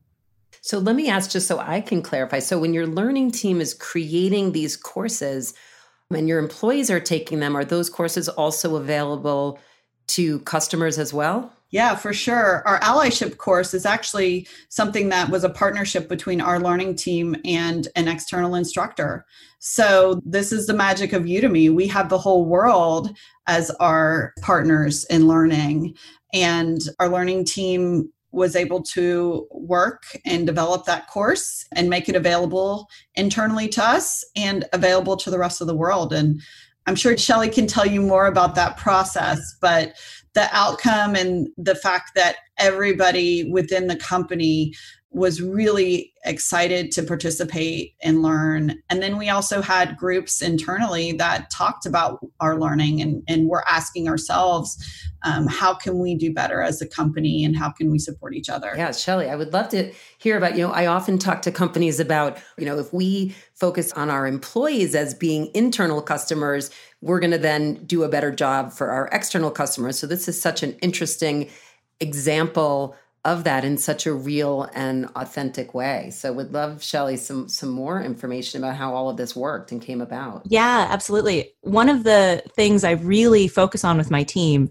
So, 0.61 0.77
let 0.77 0.95
me 0.95 1.09
ask 1.09 1.31
just 1.31 1.47
so 1.47 1.57
I 1.59 1.81
can 1.81 2.01
clarify. 2.01 2.39
So, 2.39 2.59
when 2.59 2.73
your 2.73 2.87
learning 2.87 3.31
team 3.31 3.61
is 3.61 3.73
creating 3.73 4.51
these 4.51 4.75
courses 4.75 5.53
and 6.11 6.27
your 6.27 6.39
employees 6.39 6.91
are 6.91 6.99
taking 6.99 7.39
them, 7.39 7.55
are 7.55 7.65
those 7.65 7.89
courses 7.89 8.27
also 8.27 8.75
available 8.75 9.59
to 10.07 10.39
customers 10.39 10.97
as 10.99 11.13
well? 11.13 11.53
Yeah, 11.71 11.95
for 11.95 12.13
sure. 12.13 12.63
Our 12.67 12.79
allyship 12.79 13.37
course 13.37 13.75
is 13.75 13.85
actually 13.85 14.47
something 14.69 15.09
that 15.09 15.29
was 15.29 15.43
a 15.43 15.49
partnership 15.49 16.09
between 16.09 16.41
our 16.41 16.59
learning 16.59 16.95
team 16.95 17.35
and 17.45 17.87
an 17.95 18.07
external 18.07 18.55
instructor. 18.55 19.25
So, 19.59 20.19
this 20.25 20.51
is 20.51 20.65
the 20.65 20.73
magic 20.73 21.13
of 21.13 21.23
Udemy. 21.23 21.73
We 21.73 21.87
have 21.87 22.09
the 22.09 22.17
whole 22.17 22.45
world 22.45 23.15
as 23.45 23.69
our 23.79 24.33
partners 24.41 25.03
in 25.05 25.27
learning, 25.27 25.95
and 26.33 26.81
our 26.99 27.09
learning 27.09 27.45
team 27.45 28.11
was 28.31 28.55
able 28.55 28.81
to 28.83 29.47
work 29.51 30.03
and 30.25 30.45
develop 30.47 30.85
that 30.85 31.07
course 31.07 31.65
and 31.75 31.89
make 31.89 32.07
it 32.07 32.15
available 32.15 32.87
internally 33.15 33.67
to 33.67 33.83
us 33.83 34.23
and 34.35 34.65
available 34.71 35.17
to 35.17 35.31
the 35.31 35.39
rest 35.39 35.61
of 35.61 35.67
the 35.67 35.75
world. 35.75 36.13
And 36.13 36.41
I'm 36.85 36.95
sure 36.95 37.15
Shelley 37.17 37.49
can 37.49 37.67
tell 37.67 37.85
you 37.85 38.01
more 38.01 38.27
about 38.27 38.55
that 38.55 38.77
process, 38.77 39.39
but 39.61 39.93
the 40.33 40.47
outcome 40.51 41.15
and 41.15 41.49
the 41.57 41.75
fact 41.75 42.11
that 42.15 42.37
everybody 42.57 43.49
within 43.51 43.87
the 43.87 43.95
company 43.95 44.73
was 45.11 45.41
really 45.41 46.13
excited 46.23 46.91
to 46.91 47.01
participate 47.01 47.95
and 48.03 48.21
learn. 48.21 48.75
And 48.91 49.01
then 49.01 49.17
we 49.17 49.29
also 49.29 49.59
had 49.61 49.97
groups 49.97 50.39
internally 50.39 51.13
that 51.13 51.49
talked 51.49 51.87
about 51.87 52.19
our 52.39 52.59
learning 52.59 53.01
and, 53.01 53.23
and 53.27 53.47
we're 53.47 53.63
asking 53.67 54.07
ourselves, 54.07 54.77
um, 55.23 55.47
how 55.47 55.73
can 55.73 55.97
we 55.97 56.13
do 56.13 56.31
better 56.31 56.61
as 56.61 56.79
a 56.81 56.87
company 56.87 57.43
and 57.43 57.57
how 57.57 57.71
can 57.71 57.89
we 57.89 57.97
support 57.97 58.35
each 58.35 58.49
other? 58.49 58.73
Yeah, 58.77 58.91
Shelley, 58.91 59.29
I 59.29 59.35
would 59.35 59.51
love 59.51 59.69
to 59.69 59.91
hear 60.19 60.37
about, 60.37 60.55
you 60.55 60.67
know, 60.67 60.71
I 60.71 60.85
often 60.85 61.17
talk 61.17 61.41
to 61.43 61.51
companies 61.51 61.99
about, 61.99 62.37
you 62.59 62.65
know, 62.65 62.77
if 62.77 62.93
we 62.93 63.35
focus 63.55 63.91
on 63.93 64.11
our 64.11 64.27
employees 64.27 64.93
as 64.93 65.15
being 65.15 65.49
internal 65.55 66.03
customers, 66.03 66.69
we're 67.01 67.19
going 67.19 67.31
to 67.31 67.37
then 67.37 67.75
do 67.85 68.03
a 68.03 68.09
better 68.09 68.31
job 68.31 68.71
for 68.71 68.89
our 68.89 69.07
external 69.11 69.51
customers. 69.51 69.97
So 69.97 70.07
this 70.07 70.27
is 70.27 70.41
such 70.41 70.63
an 70.63 70.73
interesting 70.81 71.49
example 71.99 72.95
of 73.25 73.43
that 73.43 73.65
in 73.65 73.77
such 73.77 74.05
a 74.05 74.13
real 74.13 74.69
and 74.73 75.05
authentic 75.15 75.73
way. 75.73 76.09
So 76.09 76.31
would 76.31 76.53
love 76.53 76.81
Shelley 76.81 77.17
some 77.17 77.49
some 77.49 77.69
more 77.69 78.01
information 78.01 78.63
about 78.63 78.75
how 78.75 78.93
all 78.93 79.09
of 79.09 79.17
this 79.17 79.35
worked 79.35 79.71
and 79.71 79.81
came 79.81 79.99
about. 79.99 80.43
Yeah, 80.45 80.87
absolutely. 80.89 81.53
One 81.61 81.89
of 81.89 82.03
the 82.03 82.41
things 82.55 82.83
I 82.83 82.91
really 82.91 83.47
focus 83.47 83.83
on 83.83 83.97
with 83.97 84.09
my 84.09 84.23
team 84.23 84.69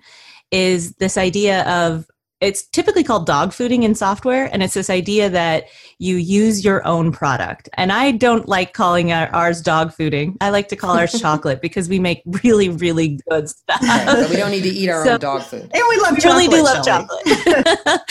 is 0.50 0.92
this 0.92 1.18
idea 1.18 1.62
of 1.64 2.06
it's 2.40 2.66
typically 2.68 3.02
called 3.02 3.26
dog 3.26 3.50
fooding 3.50 3.82
in 3.82 3.94
software 3.94 4.48
and 4.52 4.62
it's 4.62 4.74
this 4.74 4.90
idea 4.90 5.28
that 5.28 5.64
you 5.98 6.16
use 6.16 6.64
your 6.64 6.86
own 6.86 7.10
product. 7.10 7.68
And 7.74 7.92
i 7.92 8.12
don't 8.12 8.48
like 8.48 8.72
calling 8.72 9.12
ours 9.12 9.60
dog 9.60 9.90
fooding. 9.92 10.36
I 10.40 10.50
like 10.50 10.68
to 10.68 10.76
call 10.76 10.96
ours 10.96 11.12
chocolate 11.20 11.60
because 11.60 11.88
we 11.88 11.98
make 11.98 12.22
really 12.42 12.68
really 12.68 13.20
good 13.28 13.48
stuff. 13.48 13.82
So 13.82 14.28
we 14.28 14.36
don't 14.36 14.50
need 14.50 14.62
to 14.62 14.68
eat 14.68 14.88
our 14.88 15.04
so, 15.04 15.12
own 15.14 15.20
dog 15.20 15.42
food. 15.42 15.62
and 15.62 15.82
we 15.88 15.96
love 15.98 16.14
we 16.14 16.20
chocolate, 16.20 16.48
really 16.48 16.48
do 16.48 16.62
love 16.62 16.84
chocolate. 16.84 18.00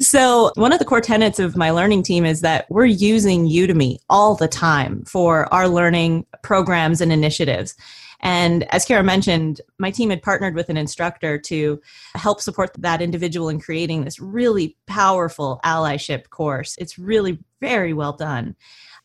So 0.00 0.52
one 0.56 0.72
of 0.72 0.78
the 0.78 0.84
core 0.84 1.00
tenets 1.00 1.38
of 1.38 1.56
my 1.56 1.70
learning 1.70 2.02
team 2.02 2.26
is 2.26 2.42
that 2.42 2.66
we're 2.68 2.84
using 2.84 3.48
udemy 3.48 3.98
all 4.10 4.34
the 4.34 4.48
time 4.48 5.02
for 5.06 5.52
our 5.52 5.66
learning 5.66 6.26
programs 6.42 7.00
and 7.00 7.10
initiatives 7.10 7.74
and 8.20 8.64
as 8.72 8.84
Kara 8.84 9.02
mentioned, 9.02 9.60
my 9.78 9.90
team 9.90 10.10
had 10.10 10.22
partnered 10.22 10.54
with 10.54 10.68
an 10.68 10.76
instructor 10.76 11.38
to 11.38 11.80
help 12.14 12.40
support 12.40 12.70
that 12.78 13.00
individual 13.00 13.48
in 13.48 13.60
creating 13.60 14.04
this 14.04 14.18
really 14.18 14.76
powerful 14.86 15.60
allyship 15.64 16.30
course. 16.30 16.74
It's 16.78 16.98
really 16.98 17.38
very 17.60 17.92
well 17.92 18.12
done. 18.12 18.56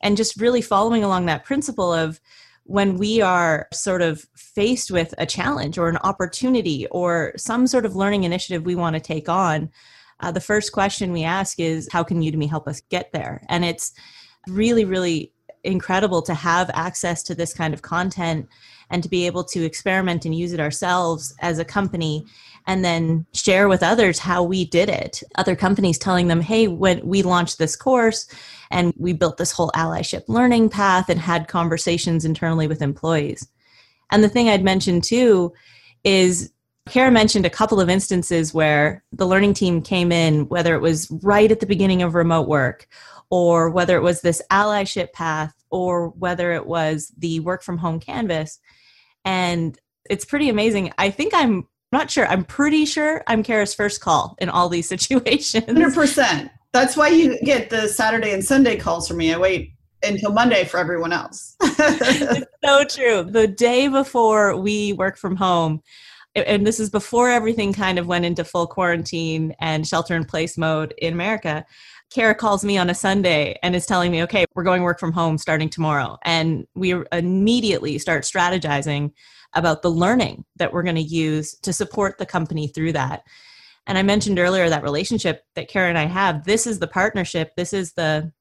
And 0.01 0.17
just 0.17 0.41
really 0.41 0.61
following 0.61 1.03
along 1.03 1.27
that 1.27 1.45
principle 1.45 1.93
of 1.93 2.19
when 2.65 2.97
we 2.97 3.21
are 3.21 3.67
sort 3.71 4.01
of 4.01 4.25
faced 4.35 4.89
with 4.89 5.13
a 5.17 5.25
challenge 5.25 5.77
or 5.77 5.89
an 5.89 5.97
opportunity 5.97 6.87
or 6.87 7.33
some 7.37 7.67
sort 7.67 7.85
of 7.85 7.95
learning 7.95 8.23
initiative 8.23 8.65
we 8.65 8.75
want 8.75 8.95
to 8.95 8.99
take 8.99 9.29
on, 9.29 9.69
uh, 10.21 10.31
the 10.31 10.39
first 10.39 10.71
question 10.71 11.11
we 11.11 11.23
ask 11.23 11.59
is, 11.59 11.87
How 11.91 12.03
can 12.03 12.21
Udemy 12.21 12.49
help 12.49 12.67
us 12.67 12.81
get 12.89 13.11
there? 13.11 13.41
And 13.49 13.63
it's 13.63 13.93
really, 14.47 14.85
really 14.85 15.33
incredible 15.63 16.21
to 16.21 16.33
have 16.33 16.69
access 16.73 17.23
to 17.23 17.35
this 17.35 17.53
kind 17.53 17.73
of 17.73 17.81
content 17.81 18.47
and 18.93 19.01
to 19.01 19.09
be 19.09 19.25
able 19.25 19.43
to 19.43 19.65
experiment 19.65 20.23
and 20.23 20.35
use 20.35 20.53
it 20.53 20.59
ourselves 20.59 21.33
as 21.39 21.57
a 21.57 21.65
company 21.65 22.23
and 22.67 22.85
then 22.85 23.25
share 23.33 23.67
with 23.67 23.81
others 23.81 24.19
how 24.19 24.43
we 24.43 24.65
did 24.65 24.87
it. 24.87 25.23
Other 25.35 25.55
companies 25.55 25.97
telling 25.97 26.27
them, 26.27 26.39
hey, 26.39 26.67
when 26.67 27.05
we 27.05 27.23
launched 27.23 27.57
this 27.57 27.75
course 27.75 28.27
and 28.69 28.93
we 28.95 29.11
built 29.11 29.37
this 29.37 29.51
whole 29.51 29.71
allyship 29.71 30.23
learning 30.27 30.69
path 30.69 31.09
and 31.09 31.19
had 31.19 31.47
conversations 31.47 32.23
internally 32.23 32.67
with 32.67 32.83
employees. 32.83 33.49
And 34.11 34.23
the 34.23 34.29
thing 34.29 34.47
I'd 34.47 34.63
mentioned 34.63 35.03
too 35.03 35.53
is 36.03 36.53
Kara 36.87 37.09
mentioned 37.09 37.47
a 37.47 37.49
couple 37.49 37.81
of 37.81 37.89
instances 37.89 38.53
where 38.53 39.03
the 39.11 39.25
learning 39.25 39.55
team 39.55 39.81
came 39.81 40.11
in, 40.11 40.47
whether 40.49 40.75
it 40.75 40.81
was 40.81 41.09
right 41.23 41.51
at 41.51 41.59
the 41.59 41.65
beginning 41.65 42.03
of 42.03 42.13
remote 42.13 42.47
work 42.47 42.87
or 43.31 43.71
whether 43.71 43.97
it 43.97 44.03
was 44.03 44.21
this 44.21 44.41
allyship 44.51 45.13
path 45.13 45.55
or 45.71 46.09
whether 46.09 46.51
it 46.51 46.67
was 46.67 47.11
the 47.17 47.39
work 47.39 47.63
from 47.63 47.79
home 47.79 47.99
canvas 47.99 48.59
and 49.25 49.77
it's 50.09 50.25
pretty 50.25 50.49
amazing. 50.49 50.91
I 50.97 51.09
think 51.09 51.33
I'm 51.33 51.67
not 51.91 52.09
sure. 52.09 52.27
I'm 52.27 52.43
pretty 52.43 52.85
sure 52.85 53.23
I'm 53.27 53.43
Kara's 53.43 53.73
first 53.73 54.01
call 54.01 54.35
in 54.39 54.49
all 54.49 54.69
these 54.69 54.89
situations. 54.89 55.65
100%. 55.65 56.49
That's 56.73 56.97
why 56.97 57.09
you 57.09 57.39
get 57.41 57.69
the 57.69 57.87
Saturday 57.87 58.33
and 58.33 58.43
Sunday 58.43 58.77
calls 58.77 59.07
from 59.07 59.17
me. 59.17 59.33
I 59.33 59.37
wait 59.37 59.73
until 60.01 60.31
Monday 60.33 60.65
for 60.65 60.79
everyone 60.79 61.13
else. 61.13 61.55
it's 61.61 62.45
so 62.63 62.83
true. 62.85 63.23
The 63.23 63.47
day 63.47 63.87
before 63.87 64.57
we 64.57 64.93
work 64.93 65.17
from 65.17 65.35
home, 65.35 65.81
and 66.35 66.65
this 66.65 66.79
is 66.79 66.89
before 66.89 67.29
everything 67.29 67.73
kind 67.73 67.99
of 67.99 68.07
went 68.07 68.25
into 68.25 68.43
full 68.43 68.65
quarantine 68.65 69.55
and 69.59 69.87
shelter 69.87 70.15
in 70.15 70.25
place 70.25 70.57
mode 70.57 70.93
in 70.97 71.13
America. 71.13 71.63
Kara 72.13 72.35
calls 72.35 72.63
me 72.63 72.77
on 72.77 72.91
a 72.91 72.95
Sunday 72.95 73.57
and 73.63 73.75
is 73.75 73.87
telling 73.87 74.11
me, 74.11 74.21
okay, 74.21 74.45
we're 74.53 74.63
going 74.63 74.83
work 74.83 74.99
from 74.99 75.11
home 75.11 75.35
starting 75.35 75.67
tomorrow. 75.67 76.19
And 76.23 76.67
we 76.75 76.93
immediately 77.11 77.97
start 77.97 78.23
strategizing 78.23 79.11
about 79.53 79.81
the 79.81 79.89
learning 79.89 80.45
that 80.57 80.71
we're 80.71 80.83
going 80.83 80.95
to 80.95 81.01
use 81.01 81.55
to 81.61 81.73
support 81.73 82.19
the 82.19 82.25
company 82.27 82.67
through 82.67 82.91
that. 82.93 83.23
And 83.87 83.97
I 83.97 84.03
mentioned 84.03 84.37
earlier 84.37 84.69
that 84.69 84.83
relationship 84.83 85.43
that 85.55 85.67
Kara 85.67 85.89
and 85.89 85.97
I 85.97 86.05
have. 86.05 86.45
This 86.45 86.67
is 86.67 86.77
the 86.77 86.87
partnership, 86.87 87.51
this 87.57 87.73
is 87.73 87.93
the 87.93 88.31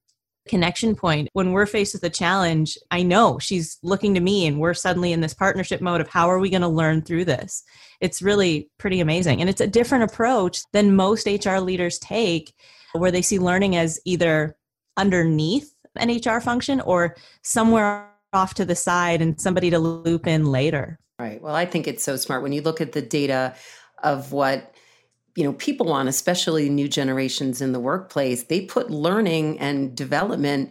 connection 0.46 0.94
point. 0.94 1.28
When 1.32 1.52
we're 1.52 1.66
faced 1.66 1.94
with 1.94 2.04
a 2.04 2.10
challenge, 2.10 2.76
I 2.90 3.02
know 3.02 3.38
she's 3.38 3.78
looking 3.82 4.12
to 4.14 4.20
me 4.20 4.46
and 4.46 4.60
we're 4.60 4.74
suddenly 4.74 5.12
in 5.12 5.22
this 5.22 5.34
partnership 5.34 5.80
mode 5.80 6.02
of 6.02 6.08
how 6.08 6.28
are 6.28 6.40
we 6.40 6.50
going 6.50 6.62
to 6.62 6.68
learn 6.68 7.00
through 7.00 7.24
this? 7.24 7.62
It's 8.02 8.20
really 8.20 8.68
pretty 8.76 9.00
amazing. 9.00 9.40
And 9.40 9.48
it's 9.48 9.60
a 9.62 9.66
different 9.66 10.04
approach 10.04 10.60
than 10.74 10.94
most 10.94 11.26
HR 11.26 11.58
leaders 11.58 11.98
take 11.98 12.52
where 12.92 13.10
they 13.10 13.22
see 13.22 13.38
learning 13.38 13.76
as 13.76 14.00
either 14.04 14.56
underneath 14.96 15.74
an 15.96 16.10
HR 16.10 16.40
function 16.40 16.80
or 16.80 17.16
somewhere 17.42 18.08
off 18.32 18.54
to 18.54 18.64
the 18.64 18.74
side 18.74 19.20
and 19.20 19.40
somebody 19.40 19.70
to 19.70 19.78
loop 19.78 20.26
in 20.26 20.46
later. 20.46 20.98
Right. 21.18 21.40
Well, 21.40 21.54
I 21.54 21.66
think 21.66 21.86
it's 21.86 22.02
so 22.02 22.16
smart 22.16 22.42
when 22.42 22.52
you 22.52 22.62
look 22.62 22.80
at 22.80 22.92
the 22.92 23.02
data 23.02 23.54
of 24.02 24.32
what 24.32 24.74
you 25.36 25.44
know 25.44 25.52
people 25.54 25.86
want 25.86 26.08
especially 26.08 26.68
new 26.68 26.88
generations 26.88 27.62
in 27.62 27.72
the 27.72 27.80
workplace 27.80 28.44
they 28.44 28.60
put 28.60 28.90
learning 28.90 29.58
and 29.58 29.96
development 29.96 30.70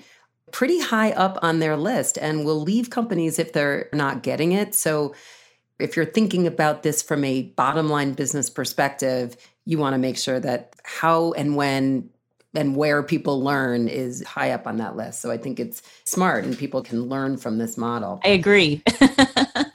pretty 0.51 0.79
high 0.79 1.11
up 1.11 1.39
on 1.41 1.59
their 1.59 1.75
list 1.75 2.17
and 2.19 2.45
will 2.45 2.61
leave 2.61 2.89
companies 2.89 3.39
if 3.39 3.53
they're 3.53 3.89
not 3.91 4.21
getting 4.21 4.51
it 4.51 4.75
so 4.75 5.15
if 5.79 5.95
you're 5.95 6.05
thinking 6.05 6.45
about 6.45 6.83
this 6.83 7.01
from 7.01 7.23
a 7.23 7.43
bottom 7.55 7.89
line 7.89 8.13
business 8.13 8.51
perspective 8.51 9.35
you 9.65 9.79
want 9.79 9.93
to 9.95 9.97
make 9.97 10.17
sure 10.17 10.39
that 10.39 10.75
how 10.83 11.31
and 11.31 11.55
when 11.55 12.07
and 12.53 12.75
where 12.75 13.01
people 13.01 13.41
learn 13.41 13.87
is 13.87 14.23
high 14.25 14.51
up 14.51 14.67
on 14.67 14.77
that 14.77 14.95
list. 14.95 15.21
So 15.21 15.31
I 15.31 15.37
think 15.37 15.59
it's 15.59 15.81
smart 16.03 16.43
and 16.43 16.57
people 16.57 16.81
can 16.81 17.03
learn 17.03 17.37
from 17.37 17.57
this 17.57 17.77
model. 17.77 18.19
I 18.23 18.29
agree. 18.29 18.83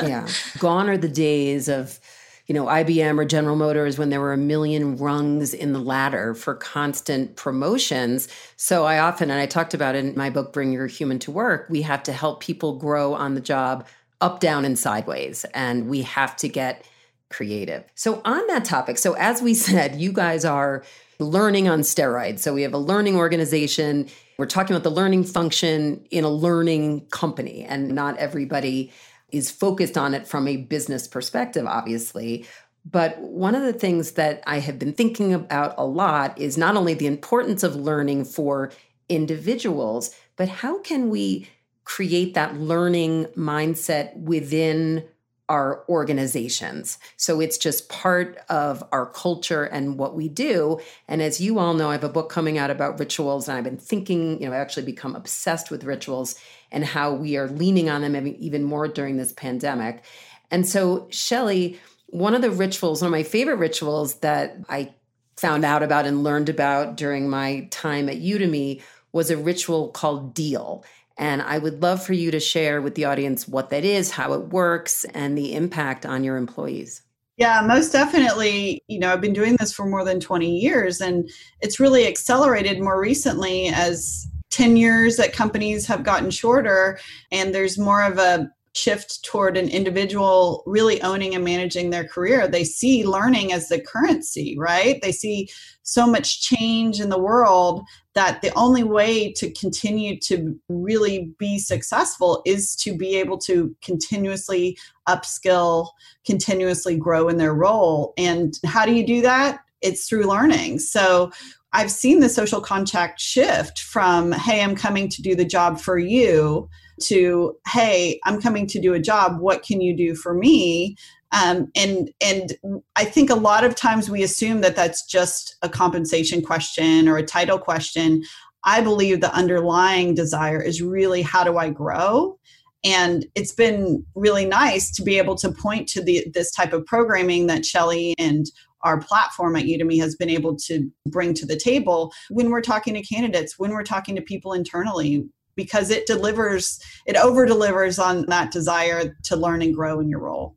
yeah. 0.03 0.29
Gone 0.59 0.89
are 0.89 0.99
the 0.99 1.09
days 1.09 1.69
of, 1.69 1.99
you 2.47 2.55
know, 2.55 2.67
IBM 2.67 3.19
or 3.19 3.25
General 3.25 3.57
Motors 3.57 3.99
when 3.99 4.11
there 4.11 4.21
were 4.21 4.33
a 4.33 4.39
million 4.39 4.97
rungs 4.97 5.55
in 5.55 5.73
the 5.73 5.81
ladder 5.81 6.35
for 6.35 6.55
constant 6.55 7.37
promotions. 7.37 8.29
So 8.57 8.85
I 8.85 8.99
often, 8.99 9.31
and 9.31 9.41
I 9.41 9.47
talked 9.47 9.75
about 9.75 9.95
it 9.95 10.05
in 10.05 10.15
my 10.17 10.31
book, 10.31 10.53
Bring 10.53 10.73
Your 10.73 10.87
Human 10.87 11.19
to 11.21 11.31
Work, 11.31 11.67
we 11.71 11.83
have 11.83 12.03
to 12.05 12.13
help 12.13 12.41
people 12.41 12.79
grow 12.79 13.15
on 13.15 13.35
the 13.35 13.41
job 13.41 13.87
up, 14.21 14.41
down, 14.41 14.65
and 14.65 14.79
sideways. 14.79 15.45
And 15.55 15.89
we 15.89 16.03
have 16.03 16.37
to 16.37 16.49
get 16.49 16.87
creative. 17.31 17.85
So, 17.95 18.23
on 18.25 18.47
that 18.47 18.65
topic, 18.65 18.99
so 18.99 19.15
as 19.15 19.43
we 19.43 19.55
said, 19.55 19.97
you 19.97 20.13
guys 20.13 20.45
are 20.45 20.85
learning 21.19 21.69
on 21.69 21.81
steroids. 21.81 22.41
So, 22.41 22.55
we 22.55 22.63
have 22.63 22.75
a 22.75 22.79
learning 22.79 23.17
organization. 23.17 24.09
We're 24.39 24.47
talking 24.47 24.77
about 24.77 24.85
the 24.85 24.91
learning 24.91 25.25
function 25.25 26.07
in 26.11 26.25
a 26.25 26.31
learning 26.31 27.07
company, 27.07 27.65
and 27.65 27.95
not 27.95 28.17
everybody 28.19 28.93
is 29.31 29.51
focused 29.51 29.99
on 29.99 30.15
it 30.15 30.27
from 30.27 30.47
a 30.47 30.57
business 30.57 31.09
perspective, 31.09 31.67
obviously. 31.67 32.47
But 32.89 33.19
one 33.19 33.55
of 33.57 33.63
the 33.63 33.73
things 33.73 34.13
that 34.13 34.43
I 34.47 34.61
have 34.61 34.79
been 34.79 34.93
thinking 34.93 35.35
about 35.35 35.75
a 35.77 35.85
lot 35.85 36.39
is 36.39 36.57
not 36.57 36.77
only 36.77 36.95
the 36.95 37.09
importance 37.09 37.65
of 37.65 37.75
learning 37.75 38.27
for 38.27 38.71
individuals, 39.09 40.15
but 40.37 40.49
how 40.49 40.81
can 40.81 41.11
we 41.11 41.49
create 41.85 42.35
that 42.35 42.57
learning 42.57 43.25
mindset 43.37 44.17
within 44.17 45.05
our 45.49 45.85
organizations. 45.89 46.99
So 47.17 47.41
it's 47.41 47.59
just 47.59 47.89
part 47.89 48.39
of 48.49 48.83
our 48.93 49.07
culture 49.07 49.65
and 49.65 49.99
what 49.99 50.15
we 50.15 50.29
do. 50.29 50.81
And 51.09 51.23
as 51.23 51.41
you 51.41 51.59
all 51.59 51.75
know, 51.75 51.91
I 51.91 51.93
have 51.93 52.05
a 52.05 52.09
book 52.09 52.31
coming 52.31 52.59
out 52.59 52.71
about 52.71 52.99
rituals, 52.99 53.49
and 53.49 53.57
I've 53.57 53.65
been 53.65 53.77
thinking, 53.77 54.41
you 54.41 54.49
know, 54.49 54.55
I've 54.55 54.61
actually 54.61 54.87
become 54.87 55.15
obsessed 55.15 55.71
with 55.71 55.85
rituals 55.85 56.35
and 56.73 56.85
how 56.85 57.13
we 57.13 57.37
are 57.37 57.49
leaning 57.49 57.89
on 57.89 58.03
them 58.03 58.17
even 58.39 58.65
more 58.65 58.89
during 58.89 59.17
this 59.17 59.33
pandemic. 59.33 60.05
And 60.51 60.67
so, 60.67 61.07
Shelley, 61.11 61.79
one 62.07 62.35
of 62.35 62.43
the 62.43 62.51
rituals, 62.51 63.03
one 63.03 63.09
of 63.09 63.13
my 63.13 63.23
favorite 63.23 63.57
rituals 63.57 64.17
that 64.17 64.57
I 64.69 64.95
found 65.37 65.65
out 65.65 65.83
about 65.83 66.07
and 66.07 66.25
learned 66.25 66.49
about 66.49 66.97
during 66.97 67.29
my 67.29 67.69
time 67.71 68.09
at 68.09 68.17
Udemy 68.17 68.83
was 69.13 69.31
a 69.31 69.37
ritual 69.37 69.89
called 69.91 70.35
Deal. 70.35 70.85
And 71.19 71.41
I 71.43 71.59
would 71.59 71.83
love 71.83 72.03
for 72.03 72.13
you 72.13 72.31
to 72.31 72.41
share 72.41 72.83
with 72.83 72.95
the 72.95 73.07
audience 73.07 73.49
what 73.49 73.71
that 73.71 73.85
is, 73.85 74.11
how 74.11 74.35
it 74.35 74.49
works, 74.49 75.05
and 75.15 75.37
the 75.37 75.55
impact 75.55 76.05
on 76.05 76.25
your 76.25 76.37
employees. 76.37 77.03
Yeah, 77.37 77.63
most 77.67 77.93
definitely. 77.93 78.83
You 78.89 78.99
know, 78.99 79.13
I've 79.13 79.21
been 79.21 79.33
doing 79.33 79.57
this 79.57 79.73
for 79.73 79.87
more 79.87 80.05
than 80.05 80.21
20 80.21 80.59
years, 80.59 81.01
and 81.01 81.29
it's 81.61 81.81
really 81.81 82.07
accelerated 82.07 82.81
more 82.81 83.01
recently 83.01 83.69
as 83.69 84.27
tenures 84.51 85.19
at 85.19 85.35
companies 85.35 85.87
have 85.87 86.03
gotten 86.03 86.31
shorter, 86.31 86.99
and 87.31 87.55
there's 87.55 87.79
more 87.79 88.03
of 88.03 88.19
a 88.19 88.51
shift 88.75 89.25
toward 89.25 89.57
an 89.57 89.69
individual 89.69 90.63
really 90.67 91.01
owning 91.03 91.35
and 91.35 91.45
managing 91.45 91.91
their 91.91 92.07
career. 92.07 92.47
They 92.47 92.65
see 92.65 93.07
learning 93.07 93.53
as 93.53 93.69
the 93.69 93.81
currency, 93.81 94.55
right? 94.59 95.01
They 95.03 95.13
see 95.13 95.49
so 95.83 96.07
much 96.07 96.43
change 96.43 97.01
in 97.01 97.09
the 97.09 97.19
world 97.19 97.83
that 98.17 98.43
the 98.43 98.53
only 98.57 98.83
way 98.83 99.31
to 99.35 99.51
continue 99.53 100.19
to 100.21 100.59
really 100.69 101.33
be 101.39 101.59
successful 101.59 102.43
is 102.45 102.75
to 102.77 102.97
be 102.97 103.15
able 103.17 103.39
to 103.39 103.77
continuously 103.83 104.77
upskill, 105.09 105.91
continuously 106.25 106.97
grow 106.97 107.29
in 107.29 107.37
their 107.37 107.55
role. 107.55 108.15
And 108.19 108.59
how 108.65 108.85
do 108.85 108.95
you 108.95 109.07
do 109.07 109.21
that? 109.21 109.61
It's 109.83 110.09
through 110.09 110.25
learning. 110.25 110.81
So 110.81 111.31
I've 111.73 111.91
seen 111.91 112.21
the 112.21 112.31
social 112.31 112.61
contract 112.61 113.21
shift 113.21 113.81
from, 113.81 114.33
hey, 114.33 114.63
I'm 114.63 114.75
coming 114.75 115.09
to 115.11 115.23
do 115.23 115.37
the 115.37 115.45
job 115.45 115.79
for 115.79 115.99
you 115.99 116.69
to 116.99 117.55
hey 117.69 118.19
i'm 118.25 118.41
coming 118.41 118.67
to 118.67 118.81
do 118.81 118.95
a 118.95 119.01
job 119.01 119.39
what 119.41 119.63
can 119.63 119.81
you 119.81 119.95
do 119.95 120.15
for 120.15 120.35
me 120.35 120.97
um, 121.37 121.69
and 121.77 122.11
and 122.21 122.55
i 122.97 123.05
think 123.05 123.31
a 123.31 123.35
lot 123.35 123.65
of 123.65 123.75
times 123.75 124.09
we 124.09 124.23
assume 124.23 124.61
that 124.63 124.77
that's 124.77 125.05
just 125.05 125.57
a 125.63 125.69
compensation 125.69 126.43
question 126.43 127.09
or 127.09 127.17
a 127.17 127.23
title 127.23 127.59
question. 127.59 128.23
I 128.65 128.81
believe 128.81 129.21
the 129.21 129.33
underlying 129.33 130.15
desire 130.15 130.61
is 130.61 130.83
really 130.83 131.23
how 131.23 131.45
do 131.45 131.57
i 131.57 131.71
grow? 131.71 132.39
And 132.85 133.27
it's 133.35 133.53
been 133.53 134.05
really 134.15 134.45
nice 134.45 134.91
to 134.93 135.03
be 135.03 135.19
able 135.19 135.37
to 135.37 135.51
point 135.51 135.89
to 135.89 136.03
the 136.03 136.27
this 136.33 136.51
type 136.53 136.73
of 136.73 136.87
programming 136.87 137.47
that 137.49 137.65
Shelley 137.65 138.15
and 138.19 138.47
our 138.83 139.01
platform 139.01 139.57
at 139.57 139.65
Udemy 139.65 139.99
has 140.01 140.15
been 140.15 140.31
able 140.31 140.57
to 140.57 140.89
bring 141.07 141.35
to 141.35 141.47
the 141.47 141.57
table 141.57 142.13
when 142.31 142.51
we're 142.51 142.61
talking 142.61 142.95
to 142.95 143.03
candidates, 143.03 143.59
when 143.59 143.73
we're 143.73 143.83
talking 143.83 144.15
to 144.15 144.23
people 144.23 144.53
internally, 144.53 145.25
because 145.57 145.91
it 145.91 146.07
delivers 146.07 146.81
it 147.07 147.17
over 147.17 147.47
delivers 147.47 147.99
on 147.99 148.27
that 148.27 148.53
desire 148.53 149.17
to 149.25 149.37
learn 149.37 149.63
and 149.63 149.75
grow 149.75 149.99
in 149.99 150.09
your 150.09 150.21
role 150.21 150.55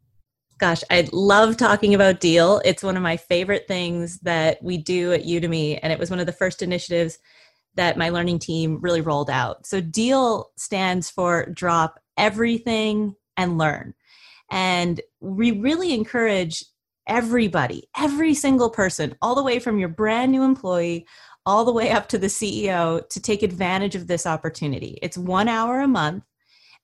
gosh 0.59 0.83
i 0.91 1.07
love 1.11 1.57
talking 1.57 1.95
about 1.95 2.19
deal 2.19 2.61
it's 2.63 2.83
one 2.83 2.95
of 2.95 3.03
my 3.03 3.17
favorite 3.17 3.67
things 3.67 4.19
that 4.19 4.61
we 4.61 4.77
do 4.77 5.11
at 5.13 5.23
udemy 5.23 5.79
and 5.81 5.91
it 5.91 5.99
was 5.99 6.09
one 6.09 6.19
of 6.19 6.25
the 6.25 6.31
first 6.31 6.61
initiatives 6.61 7.17
that 7.75 7.97
my 7.97 8.09
learning 8.09 8.37
team 8.37 8.79
really 8.81 9.01
rolled 9.01 9.29
out 9.29 9.65
so 9.65 9.81
deal 9.81 10.51
stands 10.57 11.09
for 11.09 11.45
drop 11.53 11.99
everything 12.17 13.15
and 13.37 13.57
learn 13.57 13.93
and 14.51 15.01
we 15.19 15.51
really 15.51 15.93
encourage 15.93 16.63
everybody 17.07 17.89
every 17.97 18.33
single 18.33 18.69
person 18.69 19.15
all 19.21 19.33
the 19.33 19.43
way 19.43 19.57
from 19.57 19.79
your 19.79 19.89
brand 19.89 20.31
new 20.31 20.43
employee 20.43 21.07
all 21.49 21.65
the 21.65 21.73
way 21.73 21.89
up 21.89 22.07
to 22.07 22.19
the 22.19 22.27
CEO 22.27 23.07
to 23.09 23.19
take 23.19 23.41
advantage 23.41 23.95
of 23.95 24.05
this 24.05 24.27
opportunity. 24.27 24.99
It's 25.01 25.17
one 25.17 25.47
hour 25.47 25.79
a 25.79 25.87
month. 25.87 26.23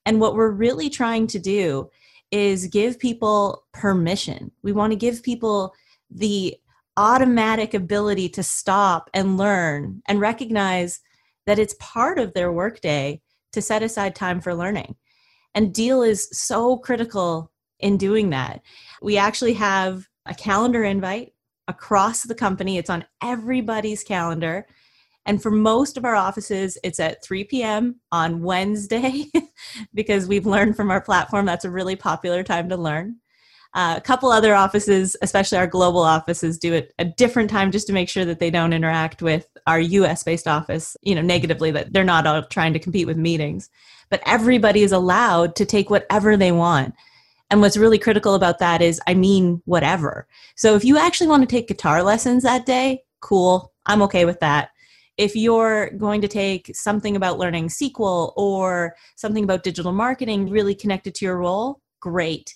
And 0.07 0.19
what 0.19 0.33
we're 0.33 0.49
really 0.49 0.89
trying 0.89 1.27
to 1.27 1.39
do 1.39 1.91
is 2.31 2.67
give 2.67 2.99
people 2.99 3.65
permission. 3.73 4.51
We 4.63 4.71
want 4.71 4.91
to 4.91 4.97
give 4.97 5.23
people 5.23 5.73
the 6.09 6.55
automatic 6.97 7.73
ability 7.73 8.29
to 8.29 8.43
stop 8.43 9.09
and 9.13 9.37
learn 9.37 10.01
and 10.07 10.19
recognize 10.19 10.99
that 11.45 11.59
it's 11.59 11.75
part 11.79 12.17
of 12.19 12.33
their 12.33 12.51
workday 12.51 13.21
to 13.53 13.61
set 13.61 13.83
aside 13.83 14.15
time 14.15 14.41
for 14.41 14.55
learning. 14.55 14.95
And 15.53 15.73
Deal 15.73 16.03
is 16.03 16.27
so 16.31 16.77
critical 16.77 17.51
in 17.79 17.97
doing 17.97 18.29
that. 18.31 18.61
We 19.01 19.17
actually 19.17 19.53
have 19.53 20.07
a 20.25 20.33
calendar 20.33 20.83
invite 20.83 21.33
across 21.67 22.23
the 22.23 22.35
company. 22.35 22.77
It's 22.77 22.89
on 22.89 23.05
everybody's 23.23 24.03
calendar. 24.03 24.67
And 25.25 25.41
for 25.41 25.51
most 25.51 25.97
of 25.97 26.05
our 26.05 26.15
offices, 26.15 26.77
it's 26.83 26.99
at 26.99 27.23
3 27.23 27.45
p.m. 27.45 27.99
on 28.11 28.41
Wednesday 28.41 29.25
because 29.93 30.27
we've 30.27 30.45
learned 30.45 30.75
from 30.75 30.91
our 30.91 31.01
platform 31.01 31.45
that's 31.45 31.65
a 31.65 31.71
really 31.71 31.95
popular 31.95 32.43
time 32.43 32.69
to 32.69 32.77
learn. 32.77 33.17
Uh, 33.73 33.95
a 33.97 34.01
couple 34.01 34.31
other 34.31 34.55
offices, 34.55 35.17
especially 35.21 35.57
our 35.57 35.67
global 35.67 35.99
offices, 35.99 36.57
do 36.57 36.73
it 36.73 36.93
a 36.97 37.03
different 37.03 37.49
time 37.49 37.71
just 37.71 37.87
to 37.87 37.93
make 37.93 38.07
sure 38.07 38.23
that 38.23 38.39
they 38.39 38.49
don't 38.49 38.71
interact 38.71 39.21
with 39.21 39.49
our 39.67 39.81
US 39.81 40.23
based 40.23 40.47
office, 40.47 40.95
you 41.01 41.13
know, 41.13 41.21
negatively, 41.21 41.71
that 41.71 41.91
they're 41.91 42.05
not 42.05 42.25
all 42.25 42.41
trying 42.43 42.71
to 42.71 42.79
compete 42.79 43.05
with 43.05 43.17
meetings. 43.17 43.69
But 44.09 44.21
everybody 44.25 44.83
is 44.83 44.93
allowed 44.93 45.57
to 45.57 45.65
take 45.65 45.89
whatever 45.89 46.37
they 46.37 46.53
want. 46.53 46.93
And 47.51 47.59
what's 47.59 47.75
really 47.75 47.99
critical 47.99 48.33
about 48.33 48.59
that 48.59 48.81
is, 48.81 49.01
I 49.07 49.13
mean, 49.13 49.61
whatever. 49.65 50.25
So 50.55 50.75
if 50.75 50.85
you 50.85 50.97
actually 50.97 51.27
want 51.27 51.41
to 51.43 51.53
take 51.53 51.67
guitar 51.67 52.01
lessons 52.01 52.43
that 52.43 52.65
day, 52.65 53.03
cool. 53.19 53.73
I'm 53.85 54.01
okay 54.03 54.23
with 54.23 54.39
that. 54.39 54.69
If 55.17 55.35
you're 55.35 55.91
going 55.91 56.21
to 56.21 56.27
take 56.27 56.75
something 56.75 57.15
about 57.15 57.39
learning 57.39 57.69
SQL 57.69 58.33
or 58.35 58.95
something 59.15 59.43
about 59.43 59.63
digital 59.63 59.93
marketing 59.93 60.49
really 60.49 60.75
connected 60.75 61.15
to 61.15 61.25
your 61.25 61.37
role, 61.37 61.81
great. 62.01 62.55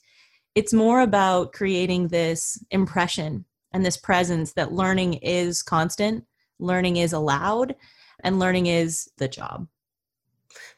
It's 0.55 0.73
more 0.73 1.01
about 1.01 1.53
creating 1.53 2.09
this 2.09 2.61
impression 2.71 3.45
and 3.71 3.85
this 3.85 3.97
presence 3.97 4.53
that 4.53 4.73
learning 4.73 5.15
is 5.15 5.61
constant, 5.61 6.25
learning 6.59 6.97
is 6.97 7.13
allowed, 7.13 7.75
and 8.23 8.39
learning 8.39 8.65
is 8.65 9.09
the 9.17 9.27
job. 9.27 9.67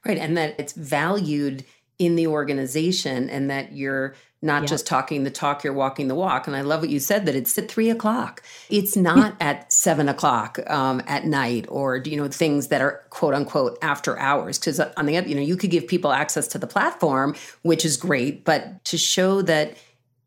Right. 0.05 0.17
And 0.17 0.37
that 0.37 0.59
it's 0.59 0.73
valued 0.73 1.65
in 1.97 2.15
the 2.15 2.27
organization 2.27 3.29
and 3.29 3.49
that 3.49 3.73
you're 3.73 4.15
not 4.41 4.65
just 4.65 4.87
talking 4.87 5.23
the 5.23 5.29
talk, 5.31 5.63
you're 5.63 5.73
walking 5.73 6.07
the 6.07 6.15
walk. 6.15 6.47
And 6.47 6.55
I 6.55 6.61
love 6.61 6.81
what 6.81 6.89
you 6.89 6.99
said 6.99 7.27
that 7.27 7.35
it's 7.35 7.55
at 7.57 7.69
three 7.69 7.89
o'clock. 7.91 8.41
It's 8.69 8.97
not 8.97 9.35
at 9.39 9.71
seven 9.71 10.09
o'clock 10.09 10.59
um, 10.67 11.01
at 11.05 11.25
night 11.25 11.65
or, 11.69 11.97
you 11.97 12.17
know, 12.17 12.27
things 12.27 12.69
that 12.69 12.81
are 12.81 13.03
quote 13.11 13.35
unquote 13.35 13.77
after 13.81 14.17
hours. 14.17 14.57
Because 14.57 14.79
on 14.79 15.05
the 15.05 15.17
other, 15.17 15.27
you 15.27 15.35
know, 15.35 15.41
you 15.41 15.55
could 15.55 15.69
give 15.69 15.87
people 15.87 16.11
access 16.11 16.47
to 16.49 16.57
the 16.57 16.67
platform, 16.67 17.35
which 17.61 17.85
is 17.85 17.97
great, 17.97 18.43
but 18.43 18.83
to 18.85 18.97
show 18.97 19.43
that 19.43 19.77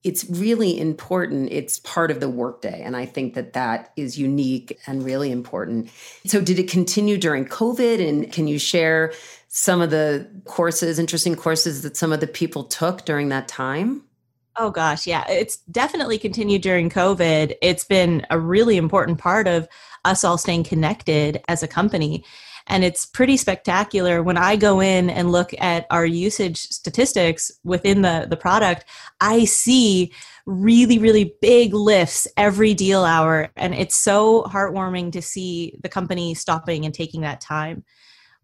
it's 0.05 0.29
really 0.29 0.79
important. 0.79 1.51
It's 1.51 1.79
part 1.81 2.11
of 2.11 2.21
the 2.21 2.29
workday. 2.29 2.83
And 2.83 2.95
I 2.95 3.07
think 3.07 3.35
that 3.35 3.55
that 3.55 3.91
is 3.97 4.19
unique 4.19 4.79
and 4.87 5.03
really 5.03 5.33
important. 5.33 5.91
So, 6.27 6.43
did 6.43 6.59
it 6.59 6.69
continue 6.69 7.17
during 7.17 7.47
COVID? 7.47 8.07
And 8.07 8.31
can 8.31 8.47
you 8.47 8.59
share 8.59 9.15
some 9.57 9.81
of 9.81 9.91
the 9.91 10.29
courses, 10.47 10.99
interesting 10.99 11.37
courses 11.37 11.83
that 11.83 11.97
some 11.97 12.13
of 12.13 12.19
the 12.19 12.27
people 12.27 12.65
took 12.65 13.05
during 13.05 13.29
that 13.29 13.47
time? 13.47 14.03
Oh 14.57 14.69
gosh, 14.73 15.07
yeah. 15.07 15.25
It's 15.31 15.59
definitely 15.71 16.19
continued 16.19 16.61
during 16.61 16.91
COVID. 16.91 17.55
It's 17.63 17.85
been 17.85 18.27
a 18.31 18.39
really 18.41 18.77
important 18.77 19.19
part 19.19 19.47
of 19.47 19.69
us 20.05 20.25
all 20.25 20.39
staying 20.39 20.65
connected 20.65 21.41
as 21.47 21.63
a 21.63 21.69
company. 21.69 22.25
And 22.67 22.83
it's 22.83 23.07
pretty 23.07 23.37
spectacular 23.37 24.25
when 24.25 24.37
I 24.37 24.57
go 24.57 24.81
in 24.81 25.09
and 25.09 25.31
look 25.31 25.55
at 25.61 25.87
our 25.89 26.05
usage 26.05 26.59
statistics 26.59 27.53
within 27.63 28.03
the, 28.03 28.27
the 28.29 28.37
product. 28.37 28.87
I 29.21 29.45
see 29.45 30.13
really, 30.47 30.99
really 30.99 31.37
big 31.41 31.75
lifts 31.75 32.27
every 32.37 32.75
deal 32.75 33.05
hour. 33.05 33.51
And 33.55 33.73
it's 33.73 33.95
so 33.95 34.43
heartwarming 34.45 35.13
to 35.13 35.23
see 35.23 35.79
the 35.81 35.89
company 35.89 36.35
stopping 36.35 36.85
and 36.85 36.93
taking 36.93 37.21
that 37.21 37.41
time 37.41 37.85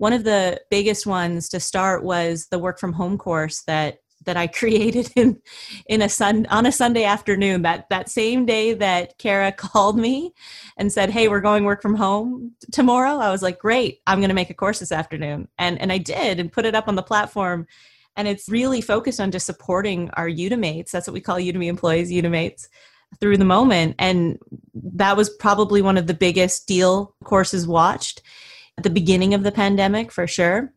one 0.00 0.14
of 0.14 0.24
the 0.24 0.58
biggest 0.70 1.06
ones 1.06 1.50
to 1.50 1.60
start 1.60 2.02
was 2.02 2.46
the 2.46 2.58
work 2.58 2.78
from 2.80 2.94
home 2.94 3.18
course 3.18 3.62
that 3.66 3.98
that 4.24 4.34
I 4.34 4.46
created 4.60 5.12
in 5.14 5.38
in 5.86 6.00
a 6.00 6.08
sun 6.08 6.46
on 6.46 6.64
a 6.64 6.72
Sunday 6.72 7.04
afternoon 7.04 7.62
that 7.62 7.86
that 7.90 8.08
same 8.08 8.46
day 8.46 8.72
that 8.72 9.18
Kara 9.18 9.52
called 9.66 9.98
me 9.98 10.32
and 10.78 10.90
said, 10.90 11.10
"Hey, 11.10 11.28
we're 11.28 11.42
going 11.42 11.64
work 11.64 11.82
from 11.82 11.96
home 11.96 12.52
tomorrow." 12.72 13.18
I 13.18 13.30
was 13.30 13.42
like, 13.42 13.58
"Great. 13.58 14.00
I'm 14.06 14.20
going 14.20 14.30
to 14.30 14.34
make 14.34 14.48
a 14.48 14.54
course 14.54 14.78
this 14.78 14.90
afternoon." 14.90 15.48
And 15.58 15.78
and 15.78 15.92
I 15.92 15.98
did 15.98 16.40
and 16.40 16.50
put 16.50 16.64
it 16.64 16.74
up 16.74 16.88
on 16.88 16.96
the 16.96 17.02
platform 17.02 17.66
and 18.16 18.26
it's 18.26 18.48
really 18.48 18.80
focused 18.80 19.20
on 19.20 19.30
just 19.30 19.46
supporting 19.46 20.10
our 20.14 20.28
Udemates. 20.28 20.90
That's 20.90 21.06
what 21.06 21.14
we 21.14 21.20
call 21.20 21.36
Udemy 21.36 21.66
employees, 21.66 22.10
Udemates 22.10 22.68
through 23.20 23.36
the 23.36 23.44
moment 23.44 23.96
and 23.98 24.38
that 24.72 25.16
was 25.16 25.28
probably 25.28 25.82
one 25.82 25.98
of 25.98 26.06
the 26.06 26.14
biggest 26.14 26.68
deal 26.68 27.12
courses 27.24 27.66
watched 27.66 28.22
at 28.78 28.84
the 28.84 28.90
beginning 28.90 29.34
of 29.34 29.42
the 29.42 29.52
pandemic 29.52 30.10
for 30.10 30.26
sure 30.26 30.72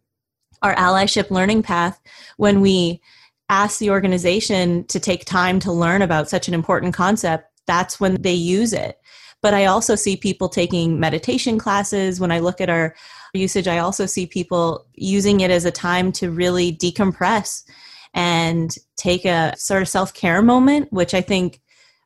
our 0.63 0.73
allyship 0.75 1.29
learning 1.29 1.61
path 1.61 1.99
when 2.37 2.61
we 2.61 3.01
ask 3.49 3.79
the 3.79 3.91
organization 3.91 4.85
to 4.87 4.99
take 4.99 5.25
time 5.25 5.59
to 5.59 5.71
learn 5.71 6.01
about 6.01 6.29
such 6.29 6.47
an 6.47 6.53
important 6.53 6.93
concept, 6.93 7.45
that's 7.67 7.99
when 7.99 8.19
they 8.21 8.33
use 8.33 8.73
it. 8.73 8.97
But 9.41 9.53
I 9.53 9.65
also 9.65 9.95
see 9.95 10.15
people 10.15 10.47
taking 10.47 10.99
meditation 10.99 11.59
classes. 11.59 12.19
When 12.19 12.31
I 12.31 12.39
look 12.39 12.61
at 12.61 12.69
our 12.69 12.95
usage, 13.33 13.67
I 13.67 13.79
also 13.79 14.05
see 14.05 14.25
people 14.25 14.87
using 14.93 15.41
it 15.41 15.51
as 15.51 15.65
a 15.65 15.71
time 15.71 16.13
to 16.13 16.31
really 16.31 16.75
decompress 16.75 17.63
and 18.13 18.73
take 18.95 19.25
a 19.25 19.53
sort 19.57 19.81
of 19.81 19.89
self 19.89 20.13
care 20.13 20.41
moment, 20.41 20.93
which 20.93 21.13
I 21.13 21.21
think 21.21 21.59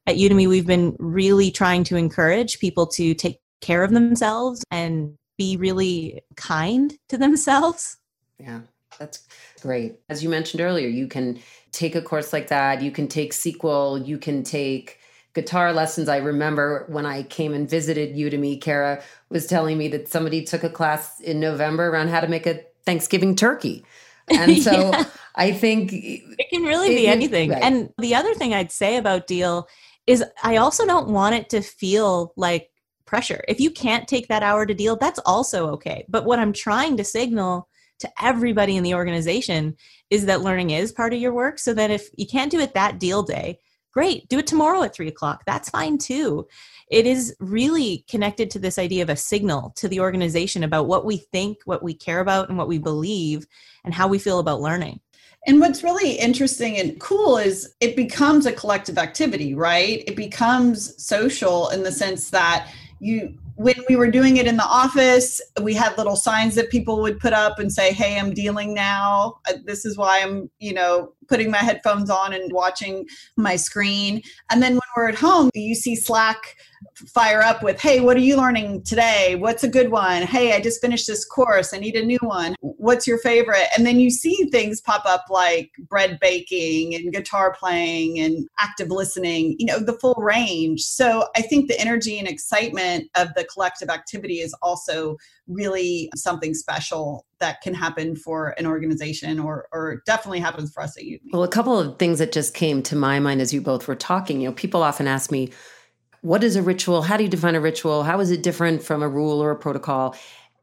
at 0.08 0.16
Udemy 0.16 0.48
we've 0.48 0.66
been 0.66 0.96
really 0.98 1.52
trying 1.52 1.84
to 1.86 1.96
encourage 1.96 2.60
people 2.60 2.88
to 2.88 3.14
take 3.14 3.40
care 3.62 3.84
of 3.84 3.92
themselves 3.92 4.64
and 4.72 5.16
be 5.38 5.58
really 5.58 6.22
kind 6.36 6.98
to 7.10 7.18
themselves. 7.18 7.98
Yeah, 8.40 8.62
that's 9.00 9.28
great. 9.62 10.00
As 10.10 10.24
you 10.24 10.30
mentioned 10.30 10.62
earlier, 10.62 10.88
you 10.88 11.08
can 11.08 11.40
take 11.72 11.96
a 11.96 12.02
course 12.02 12.34
like 12.34 12.48
that, 12.48 12.82
you 12.82 12.92
can 12.92 13.08
take 13.08 13.34
SQL, 13.34 14.06
you 14.06 14.18
can 14.18 14.44
take 14.44 15.00
guitar 15.34 15.72
lessons. 15.72 16.10
I 16.10 16.18
remember 16.18 16.86
when 16.88 17.06
I 17.06 17.24
came 17.24 17.54
and 17.54 17.70
visited 17.70 18.16
Udemy, 18.16 18.60
Kara 18.60 19.04
was 19.30 19.46
telling 19.46 19.78
me 19.78 19.88
that 19.90 20.08
somebody 20.08 20.44
took 20.44 20.64
a 20.64 20.70
class 20.70 21.20
in 21.20 21.40
November 21.40 21.90
around 21.90 22.10
how 22.10 22.22
to 22.22 22.28
make 22.28 22.48
a 22.48 22.62
Thanksgiving 22.86 23.36
turkey. 23.36 23.86
And 24.30 24.58
so 24.64 24.72
yeah. 24.72 25.06
I 25.36 25.52
think 25.52 25.92
it 25.94 26.50
can 26.50 26.64
really 26.64 26.94
it, 26.94 26.98
be 26.98 27.08
anything. 27.08 27.52
Right. 27.52 27.62
And 27.62 27.94
the 28.00 28.16
other 28.16 28.34
thing 28.34 28.54
I'd 28.54 28.72
say 28.72 28.98
about 28.98 29.28
Deal 29.28 29.68
is 30.08 30.24
I 30.42 30.58
also 30.58 30.86
don't 30.86 31.10
want 31.10 31.36
it 31.36 31.50
to 31.50 31.62
feel 31.62 32.34
like 32.36 32.72
pressure. 33.08 33.44
If 33.48 33.60
you 33.60 33.72
can't 33.72 34.08
take 34.08 34.28
that 34.28 34.44
hour 34.44 34.66
to 34.66 34.74
deal, 34.74 34.96
that's 34.96 35.20
also 35.26 35.70
okay. 35.72 36.06
But 36.08 36.26
what 36.26 36.40
I'm 36.40 36.54
trying 36.54 36.98
to 36.98 37.04
signal 37.04 37.68
to 38.00 38.10
everybody 38.22 38.78
in 38.78 38.84
the 38.84 38.94
organization 38.94 39.76
is 40.10 40.26
that 40.26 40.42
learning 40.42 40.70
is 40.70 40.92
part 40.92 41.14
of 41.14 41.20
your 41.20 41.34
work. 41.34 41.58
So 41.58 41.74
that 41.74 41.90
if 41.90 42.10
you 42.16 42.28
can't 42.28 42.52
do 42.52 42.60
it 42.60 42.76
that 42.76 43.00
deal 43.00 43.24
day, 43.24 43.60
great, 43.92 44.28
do 44.30 44.38
it 44.38 44.46
tomorrow 44.46 44.84
at 44.84 44.94
three 44.94 45.08
o'clock. 45.08 45.44
That's 45.48 45.70
fine 45.70 45.98
too. 45.98 46.48
It 46.90 47.06
is 47.08 47.36
really 47.40 48.06
connected 48.10 48.50
to 48.52 48.60
this 48.60 48.78
idea 48.78 49.04
of 49.04 49.10
a 49.10 49.16
signal 49.16 49.74
to 49.78 49.88
the 49.88 50.00
organization 50.00 50.64
about 50.64 50.88
what 50.88 51.06
we 51.06 51.18
think, 51.18 51.58
what 51.66 51.84
we 51.84 51.94
care 51.94 52.20
about, 52.20 52.50
and 52.50 52.58
what 52.58 52.68
we 52.68 52.78
believe, 52.78 53.48
and 53.84 53.94
how 53.94 54.08
we 54.08 54.20
feel 54.20 54.40
about 54.40 54.62
learning. 54.62 55.00
And 55.48 55.60
what's 55.60 55.84
really 55.84 56.14
interesting 56.14 56.78
and 56.78 57.00
cool 57.00 57.38
is 57.38 57.74
it 57.80 57.96
becomes 57.96 58.46
a 58.46 58.52
collective 58.52 58.98
activity, 58.98 59.56
right? 59.56 60.04
It 60.06 60.16
becomes 60.16 61.02
social 61.04 61.70
in 61.70 61.84
the 61.84 61.92
sense 61.92 62.30
that 62.32 62.70
you 63.00 63.38
when 63.56 63.76
we 63.90 63.96
were 63.96 64.10
doing 64.12 64.38
it 64.38 64.46
in 64.46 64.56
the 64.56 64.66
office, 64.66 65.42
we 65.64 65.74
had 65.74 65.98
little 65.98 66.16
signs 66.16 66.54
that 66.56 66.70
people 66.70 67.02
would 67.02 67.20
put 67.20 67.34
up 67.34 67.58
and 67.58 67.74
say, 67.74 67.92
"Hey, 67.92 68.20
I'm 68.20 68.34
dealing 68.34 68.74
now. 68.74 69.40
Uh, 69.50 69.54
this 69.66 69.84
is 69.84 69.98
why 69.98 70.22
I'm, 70.22 70.50
you 70.60 70.74
know, 70.74 71.14
putting 71.28 71.50
my 71.50 71.58
headphones 71.58 72.10
on 72.10 72.34
and 72.34 72.54
watching 72.54 73.06
my 73.36 73.56
screen." 73.56 74.22
And 74.52 74.62
then 74.62 74.74
when 74.74 74.82
we're 74.96 75.10
at 75.10 75.16
home, 75.16 75.50
you 75.56 75.74
see 75.74 75.96
Slack 75.96 76.56
fire 77.08 77.42
up 77.42 77.64
with, 77.64 77.80
hey, 77.80 78.00
what 78.00 78.18
are 78.18 78.22
you 78.22 78.38
learning 78.38 78.84
today? 78.84 79.36
What's 79.36 79.64
a 79.64 79.68
good 79.68 79.92
one? 79.92 80.24
Hey, 80.24 80.54
I 80.54 80.62
just 80.62 80.82
finished 80.82 81.08
this 81.08 81.26
course. 81.26 81.74
I 81.74 81.78
need 81.78 81.96
a 81.96 82.06
new 82.06 82.20
one. 82.22 82.56
What's 82.62 83.08
your 83.08 83.18
favorite? 83.20 83.68
And 83.78 83.86
then 83.86 84.00
you 84.00 84.10
see 84.10 84.50
things 84.52 84.82
pop 84.82 85.06
up 85.06 85.26
like 85.30 85.72
bread 85.90 86.20
baking 86.20 86.96
and 86.96 87.14
guitar 87.14 87.54
playing 87.58 88.20
and 88.20 88.48
active 88.60 88.90
listening, 88.90 89.56
you 89.60 89.66
know, 89.66 89.80
the 89.80 89.94
full 89.94 90.16
range. 90.18 90.82
So 90.82 91.28
I 91.36 91.42
think 91.42 91.68
the 91.68 91.80
energy 91.80 92.20
and 92.20 92.28
excitement 92.28 93.10
of 93.16 93.34
the 93.36 93.46
collective 93.46 93.90
activity 93.90 94.40
is 94.40 94.56
also 94.62 95.18
really 95.48 96.10
something 96.16 96.54
special 96.54 97.26
that 97.40 97.62
can 97.62 97.74
happen 97.74 98.16
for 98.16 98.56
an 98.58 98.66
organization 98.66 99.40
or 99.40 99.68
or 99.72 100.02
definitely 100.06 100.40
happens 100.40 100.72
for 100.72 100.82
us 100.84 100.98
at 100.98 101.04
Udemy. 101.04 101.32
Well, 101.32 101.44
a 101.44 101.48
couple 101.48 101.80
of 101.80 101.98
things 102.00 102.20
that 102.20 102.32
just 102.32 102.54
came 102.54 102.82
to 102.84 102.96
my 102.96 103.20
mind 103.20 103.42
as 103.42 103.54
you 103.54 103.62
both 103.62 103.88
were 103.88 103.96
talking, 103.96 104.42
you 104.42 104.50
know, 104.50 104.54
people 104.54 104.84
often 104.84 105.08
ask 105.08 105.32
me, 105.32 105.52
what 106.28 106.44
is 106.44 106.58
a 106.58 106.62
ritual? 106.62 107.04
How 107.04 107.16
do 107.16 107.24
you 107.24 107.30
define 107.30 107.56
a 107.56 107.62
ritual? 107.62 108.04
How 108.04 108.20
is 108.20 108.32
it 108.32 108.44
different 108.44 108.84
from 108.84 109.02
a 109.02 109.08
rule 109.08 109.42
or 109.42 109.52
a 109.52 109.56
protocol? 109.56 110.14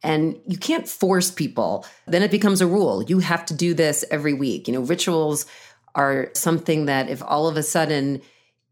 And 0.02 0.38
you 0.46 0.58
can't 0.58 0.86
force 0.86 1.30
people. 1.30 1.86
Then 2.06 2.22
it 2.22 2.30
becomes 2.30 2.60
a 2.60 2.66
rule. 2.66 3.02
You 3.02 3.20
have 3.20 3.46
to 3.46 3.54
do 3.54 3.72
this 3.72 4.04
every 4.10 4.34
week. 4.34 4.68
You 4.68 4.74
know, 4.74 4.82
rituals 4.82 5.46
are 5.94 6.30
something 6.34 6.84
that 6.84 7.08
if 7.08 7.22
all 7.22 7.48
of 7.48 7.56
a 7.56 7.62
sudden 7.62 8.20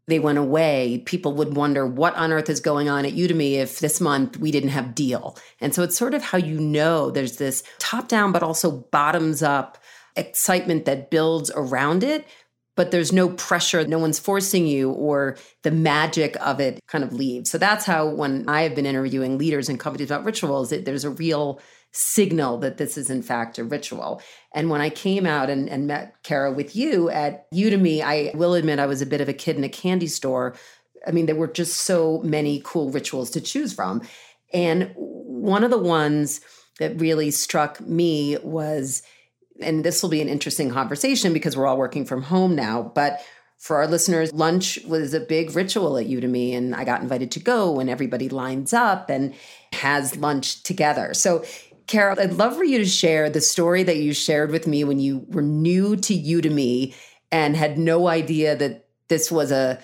they 0.05 0.19
went 0.19 0.37
away, 0.37 1.01
people 1.07 1.33
would 1.33 1.55
wonder 1.55 1.87
what 1.87 2.13
on 2.13 2.31
earth 2.31 2.47
is 2.47 2.59
going 2.59 2.89
on 2.89 3.05
at 3.05 3.13
Udemy 3.13 3.53
if 3.53 3.79
this 3.79 3.99
month 3.99 4.37
we 4.37 4.51
didn't 4.51 4.69
have 4.69 4.93
deal. 4.93 5.35
And 5.59 5.73
so 5.73 5.81
it's 5.81 5.97
sort 5.97 6.13
of 6.13 6.21
how 6.21 6.37
you 6.37 6.59
know 6.59 7.09
there's 7.09 7.37
this 7.37 7.63
top 7.79 8.07
down, 8.07 8.31
but 8.31 8.43
also 8.43 8.69
bottoms 8.91 9.41
up 9.41 9.79
excitement 10.15 10.85
that 10.85 11.09
builds 11.09 11.49
around 11.55 12.03
it 12.03 12.27
but 12.75 12.91
there's 12.91 13.11
no 13.11 13.29
pressure, 13.29 13.85
no 13.85 13.99
one's 13.99 14.19
forcing 14.19 14.65
you, 14.65 14.91
or 14.91 15.37
the 15.61 15.71
magic 15.71 16.35
of 16.41 16.59
it 16.59 16.79
kind 16.87 17.03
of 17.03 17.13
leaves. 17.13 17.51
So 17.51 17.57
that's 17.57 17.85
how, 17.85 18.07
when 18.07 18.47
I 18.47 18.63
have 18.63 18.75
been 18.75 18.85
interviewing 18.85 19.37
leaders 19.37 19.69
and 19.69 19.79
companies 19.79 20.09
about 20.09 20.25
rituals, 20.25 20.71
it, 20.71 20.85
there's 20.85 21.03
a 21.03 21.09
real 21.09 21.61
signal 21.91 22.57
that 22.57 22.77
this 22.77 22.97
is 22.97 23.11
in 23.11 23.21
fact 23.21 23.59
a 23.59 23.63
ritual. 23.63 24.21
And 24.53 24.69
when 24.69 24.81
I 24.81 24.89
came 24.89 25.27
out 25.27 25.49
and, 25.49 25.69
and 25.69 25.85
met 25.85 26.15
Kara 26.23 26.51
with 26.51 26.75
you 26.75 27.09
at 27.09 27.49
Udemy, 27.51 28.01
I 28.01 28.31
will 28.33 28.55
admit 28.55 28.79
I 28.79 28.87
was 28.87 29.01
a 29.01 29.05
bit 29.05 29.21
of 29.21 29.29
a 29.29 29.33
kid 29.33 29.57
in 29.57 29.63
a 29.63 29.69
candy 29.69 30.07
store. 30.07 30.55
I 31.07 31.11
mean, 31.11 31.27
there 31.27 31.35
were 31.35 31.47
just 31.47 31.81
so 31.81 32.21
many 32.23 32.61
cool 32.65 32.89
rituals 32.89 33.29
to 33.31 33.41
choose 33.41 33.73
from. 33.73 34.01
And 34.51 34.91
one 34.95 35.63
of 35.63 35.69
the 35.69 35.77
ones 35.77 36.41
that 36.79 36.99
really 36.99 37.29
struck 37.29 37.79
me 37.81 38.37
was 38.39 39.03
and 39.63 39.83
this 39.83 40.01
will 40.01 40.09
be 40.09 40.21
an 40.21 40.29
interesting 40.29 40.69
conversation 40.69 41.33
because 41.33 41.55
we're 41.55 41.67
all 41.67 41.77
working 41.77 42.05
from 42.05 42.21
home 42.23 42.55
now, 42.55 42.91
but 42.95 43.21
for 43.63 43.77
our 43.77 43.87
listeners, 43.87 44.33
lunch 44.33 44.77
was 44.85 45.13
a 45.13 45.21
big 45.21 45.55
ritual 45.55 45.97
at 45.97 46.07
Udemy, 46.07 46.53
and 46.53 46.75
I 46.75 46.83
got 46.83 47.01
invited 47.01 47.31
to 47.31 47.39
go, 47.39 47.79
and 47.79 47.89
everybody 47.89 48.27
lines 48.27 48.73
up 48.73 49.09
and 49.09 49.33
has 49.71 50.17
lunch 50.17 50.63
together. 50.63 51.13
So, 51.13 51.45
Carol, 51.87 52.19
I'd 52.19 52.33
love 52.33 52.57
for 52.57 52.65
you 52.65 52.77
to 52.79 52.85
share 52.85 53.29
the 53.29 53.39
story 53.39 53.83
that 53.83 53.97
you 53.97 54.13
shared 54.13 54.51
with 54.51 54.67
me 54.67 54.83
when 54.83 54.99
you 54.99 55.25
were 55.29 55.41
new 55.41 55.95
to 55.95 56.13
Udemy 56.13 56.93
and 57.31 57.55
had 57.55 57.77
no 57.77 58.07
idea 58.07 58.55
that 58.57 58.85
this 59.07 59.31
was 59.31 59.49
a 59.49 59.79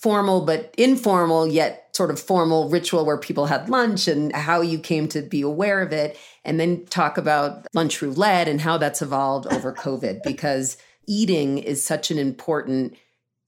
formal 0.00 0.44
but 0.44 0.74
informal 0.76 1.46
yet 1.46 1.88
sort 1.96 2.10
of 2.10 2.20
formal 2.20 2.68
ritual 2.68 3.06
where 3.06 3.16
people 3.16 3.46
had 3.46 3.68
lunch 3.70 4.06
and 4.06 4.34
how 4.34 4.60
you 4.60 4.78
came 4.78 5.08
to 5.08 5.22
be 5.22 5.40
aware 5.40 5.80
of 5.80 5.92
it 5.92 6.18
and 6.44 6.60
then 6.60 6.84
talk 6.86 7.16
about 7.16 7.66
lunch 7.72 8.02
roulette 8.02 8.46
and 8.46 8.60
how 8.60 8.76
that's 8.76 9.00
evolved 9.00 9.46
over 9.52 9.72
covid 9.72 10.22
because 10.22 10.76
eating 11.06 11.58
is 11.58 11.82
such 11.82 12.10
an 12.10 12.18
important 12.18 12.94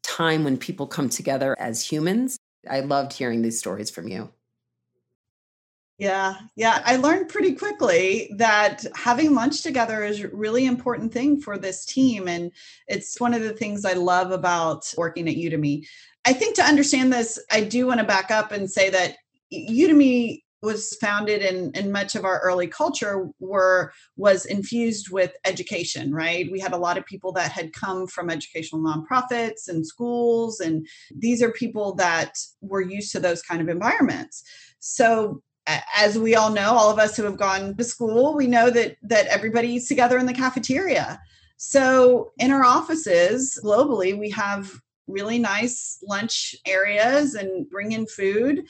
time 0.02 0.42
when 0.42 0.56
people 0.56 0.86
come 0.86 1.10
together 1.10 1.54
as 1.58 1.84
humans 1.84 2.38
i 2.70 2.80
loved 2.80 3.12
hearing 3.12 3.42
these 3.42 3.58
stories 3.58 3.90
from 3.90 4.08
you 4.08 4.30
yeah, 5.98 6.36
yeah. 6.54 6.80
I 6.84 6.94
learned 6.94 7.28
pretty 7.28 7.54
quickly 7.56 8.30
that 8.36 8.86
having 8.94 9.34
lunch 9.34 9.62
together 9.64 10.04
is 10.04 10.22
a 10.22 10.28
really 10.28 10.64
important 10.64 11.12
thing 11.12 11.40
for 11.40 11.58
this 11.58 11.84
team. 11.84 12.28
And 12.28 12.52
it's 12.86 13.20
one 13.20 13.34
of 13.34 13.42
the 13.42 13.52
things 13.52 13.84
I 13.84 13.94
love 13.94 14.30
about 14.30 14.94
working 14.96 15.28
at 15.28 15.34
Udemy. 15.34 15.88
I 16.24 16.32
think 16.32 16.56
to 16.56 16.62
understand 16.62 17.12
this, 17.12 17.38
I 17.50 17.62
do 17.62 17.86
want 17.86 18.00
to 18.00 18.06
back 18.06 18.30
up 18.30 18.52
and 18.52 18.70
say 18.70 18.90
that 18.90 19.16
Udemy 19.52 20.42
was 20.62 20.96
founded 21.00 21.42
and, 21.42 21.92
much 21.92 22.14
of 22.14 22.24
our 22.24 22.40
early 22.40 22.66
culture 22.66 23.28
were 23.38 23.92
was 24.16 24.44
infused 24.44 25.10
with 25.10 25.32
education 25.44 26.12
right? 26.12 26.50
We 26.50 26.60
had 26.60 26.72
a 26.72 26.78
lot 26.78 26.98
of 26.98 27.06
people 27.06 27.32
that 27.32 27.52
had 27.52 27.72
come 27.72 28.06
from 28.06 28.30
educational 28.30 28.82
nonprofits 28.82 29.68
and 29.68 29.86
schools 29.86 30.60
and 30.60 30.86
these 31.14 31.42
are 31.42 31.50
people 31.52 31.94
that 31.94 32.34
were 32.60 32.80
used 32.80 33.12
to 33.12 33.20
those 33.20 33.42
kind 33.42 33.60
of 33.60 33.68
environments. 33.68 34.42
So 34.80 35.42
as 35.94 36.18
we 36.18 36.34
all 36.34 36.50
know 36.50 36.72
all 36.72 36.90
of 36.90 36.98
us 36.98 37.16
who 37.16 37.24
have 37.24 37.36
gone 37.36 37.76
to 37.76 37.84
school 37.84 38.34
we 38.34 38.46
know 38.46 38.70
that 38.70 38.96
that 39.02 39.26
everybody 39.26 39.68
eats 39.68 39.88
together 39.88 40.18
in 40.18 40.26
the 40.26 40.32
cafeteria. 40.34 41.20
So 41.56 42.32
in 42.38 42.50
our 42.50 42.64
offices 42.64 43.60
globally 43.64 44.18
we 44.18 44.30
have 44.30 44.72
really 45.08 45.38
nice 45.38 45.98
lunch 46.06 46.54
areas 46.66 47.34
and 47.34 47.68
bring 47.68 47.92
in 47.92 48.06
food 48.06 48.64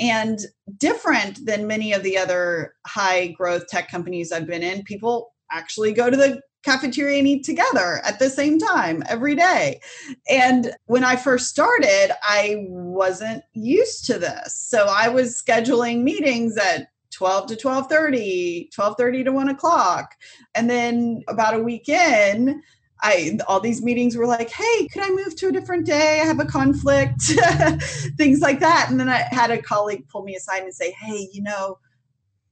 and 0.00 0.40
different 0.78 1.46
than 1.46 1.66
many 1.66 1.92
of 1.92 2.02
the 2.02 2.18
other 2.18 2.74
high 2.86 3.28
growth 3.28 3.68
tech 3.68 3.88
companies 3.88 4.32
I've 4.32 4.46
been 4.46 4.62
in, 4.62 4.82
people 4.82 5.32
actually 5.52 5.92
go 5.92 6.10
to 6.10 6.16
the 6.16 6.42
cafeteria 6.64 7.18
and 7.18 7.28
eat 7.28 7.44
together 7.44 8.00
at 8.04 8.18
the 8.18 8.30
same 8.30 8.58
time 8.58 9.02
every 9.06 9.34
day. 9.34 9.80
And 10.28 10.74
when 10.86 11.04
I 11.04 11.14
first 11.14 11.48
started, 11.48 12.10
I 12.22 12.64
wasn't 12.68 13.44
used 13.52 14.06
to 14.06 14.18
this. 14.18 14.56
So 14.56 14.86
I 14.88 15.08
was 15.08 15.40
scheduling 15.40 16.02
meetings 16.02 16.56
at 16.56 16.88
12 17.12 17.46
to 17.48 17.56
12:30, 17.56 18.70
12:30 18.72 19.24
to 19.24 19.30
1 19.30 19.48
o'clock. 19.50 20.14
And 20.54 20.68
then 20.68 21.22
about 21.28 21.54
a 21.54 21.62
week 21.62 21.88
in, 21.88 22.62
I 23.00 23.38
all 23.48 23.60
these 23.60 23.82
meetings 23.82 24.16
were 24.16 24.26
like, 24.26 24.50
hey, 24.50 24.88
could 24.88 25.02
I 25.02 25.10
move 25.10 25.36
to 25.36 25.48
a 25.48 25.52
different 25.52 25.86
day? 25.86 26.20
I 26.20 26.24
have 26.24 26.40
a 26.40 26.44
conflict, 26.44 27.22
things 28.16 28.40
like 28.40 28.60
that. 28.60 28.88
And 28.90 28.98
then 28.98 29.08
I 29.08 29.26
had 29.30 29.50
a 29.50 29.60
colleague 29.60 30.08
pull 30.08 30.22
me 30.22 30.36
aside 30.36 30.62
and 30.62 30.74
say, 30.74 30.92
hey, 30.92 31.28
you 31.32 31.42
know, 31.42 31.78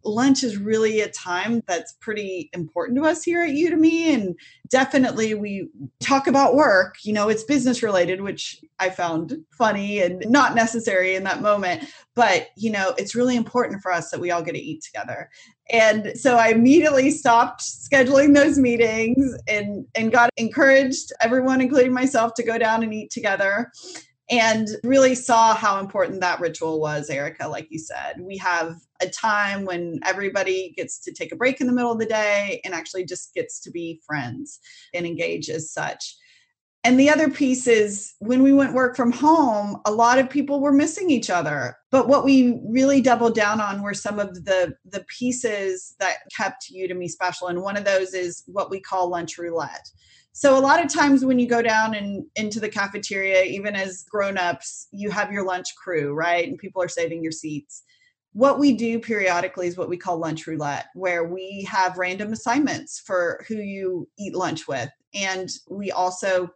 lunch 0.04 0.42
is 0.42 0.56
really 0.56 1.00
a 1.00 1.10
time 1.10 1.62
that's 1.66 1.92
pretty 1.94 2.50
important 2.52 2.98
to 2.98 3.04
us 3.04 3.22
here 3.22 3.42
at 3.42 3.50
Udemy. 3.50 4.14
And 4.14 4.38
definitely 4.68 5.34
we 5.34 5.68
talk 6.00 6.26
about 6.26 6.54
work, 6.54 6.96
you 7.02 7.12
know, 7.12 7.28
it's 7.28 7.44
business 7.44 7.82
related, 7.82 8.20
which 8.20 8.62
I 8.78 8.90
found 8.90 9.36
funny 9.50 10.00
and 10.00 10.24
not 10.28 10.54
necessary 10.54 11.14
in 11.14 11.24
that 11.24 11.42
moment. 11.42 11.84
But, 12.14 12.48
you 12.56 12.70
know, 12.70 12.94
it's 12.98 13.14
really 13.14 13.36
important 13.36 13.82
for 13.82 13.92
us 13.92 14.10
that 14.10 14.20
we 14.20 14.30
all 14.30 14.42
get 14.42 14.52
to 14.52 14.58
eat 14.58 14.82
together. 14.82 15.30
And 15.70 16.12
so 16.18 16.36
I 16.36 16.48
immediately 16.48 17.10
stopped 17.10 17.62
scheduling 17.62 18.34
those 18.34 18.58
meetings 18.58 19.34
and, 19.48 19.86
and 19.94 20.12
got 20.12 20.30
encouraged 20.36 21.12
everyone, 21.20 21.60
including 21.60 21.92
myself, 21.92 22.34
to 22.34 22.42
go 22.42 22.58
down 22.58 22.82
and 22.82 22.92
eat 22.92 23.10
together 23.10 23.70
and 24.32 24.66
really 24.82 25.14
saw 25.14 25.54
how 25.54 25.78
important 25.78 26.22
that 26.22 26.40
ritual 26.40 26.80
was, 26.80 27.10
Erica, 27.10 27.46
like 27.46 27.66
you 27.70 27.78
said. 27.78 28.18
We 28.18 28.38
have 28.38 28.76
a 29.02 29.06
time 29.06 29.66
when 29.66 30.00
everybody 30.06 30.72
gets 30.74 30.98
to 31.00 31.12
take 31.12 31.32
a 31.32 31.36
break 31.36 31.60
in 31.60 31.66
the 31.66 31.72
middle 31.72 31.92
of 31.92 31.98
the 31.98 32.06
day 32.06 32.62
and 32.64 32.72
actually 32.72 33.04
just 33.04 33.34
gets 33.34 33.60
to 33.60 33.70
be 33.70 34.00
friends 34.06 34.58
and 34.94 35.04
engage 35.04 35.50
as 35.50 35.70
such. 35.70 36.16
And 36.82 36.98
the 36.98 37.10
other 37.10 37.28
piece 37.28 37.66
is 37.66 38.14
when 38.20 38.42
we 38.42 38.54
went 38.54 38.72
work 38.72 38.96
from 38.96 39.12
home, 39.12 39.80
a 39.84 39.92
lot 39.92 40.18
of 40.18 40.30
people 40.30 40.60
were 40.60 40.72
missing 40.72 41.10
each 41.10 41.28
other. 41.28 41.76
But 41.90 42.08
what 42.08 42.24
we 42.24 42.58
really 42.64 43.02
doubled 43.02 43.34
down 43.34 43.60
on 43.60 43.82
were 43.82 43.94
some 43.94 44.18
of 44.18 44.46
the 44.46 44.74
the 44.86 45.04
pieces 45.08 45.94
that 46.00 46.20
kept 46.34 46.72
Udemy 46.74 47.08
special. 47.08 47.48
And 47.48 47.60
one 47.60 47.76
of 47.76 47.84
those 47.84 48.14
is 48.14 48.44
what 48.46 48.70
we 48.70 48.80
call 48.80 49.10
lunch 49.10 49.36
roulette. 49.36 49.86
So 50.34 50.58
a 50.58 50.60
lot 50.60 50.82
of 50.82 50.90
times 50.90 51.24
when 51.24 51.38
you 51.38 51.46
go 51.46 51.60
down 51.60 51.94
and 51.94 52.24
into 52.36 52.58
the 52.58 52.68
cafeteria, 52.68 53.42
even 53.42 53.76
as 53.76 54.04
grown-ups, 54.10 54.88
you 54.90 55.10
have 55.10 55.30
your 55.30 55.44
lunch 55.44 55.68
crew, 55.76 56.14
right? 56.14 56.48
And 56.48 56.58
people 56.58 56.82
are 56.82 56.88
saving 56.88 57.22
your 57.22 57.32
seats. 57.32 57.82
What 58.32 58.58
we 58.58 58.72
do 58.72 58.98
periodically 58.98 59.66
is 59.66 59.76
what 59.76 59.90
we 59.90 59.98
call 59.98 60.16
lunch 60.16 60.46
roulette, 60.46 60.86
where 60.94 61.24
we 61.24 61.68
have 61.70 61.98
random 61.98 62.32
assignments 62.32 62.98
for 62.98 63.44
who 63.46 63.56
you 63.56 64.08
eat 64.18 64.34
lunch 64.34 64.66
with. 64.66 64.88
And 65.14 65.50
we 65.68 65.92
also 65.92 66.48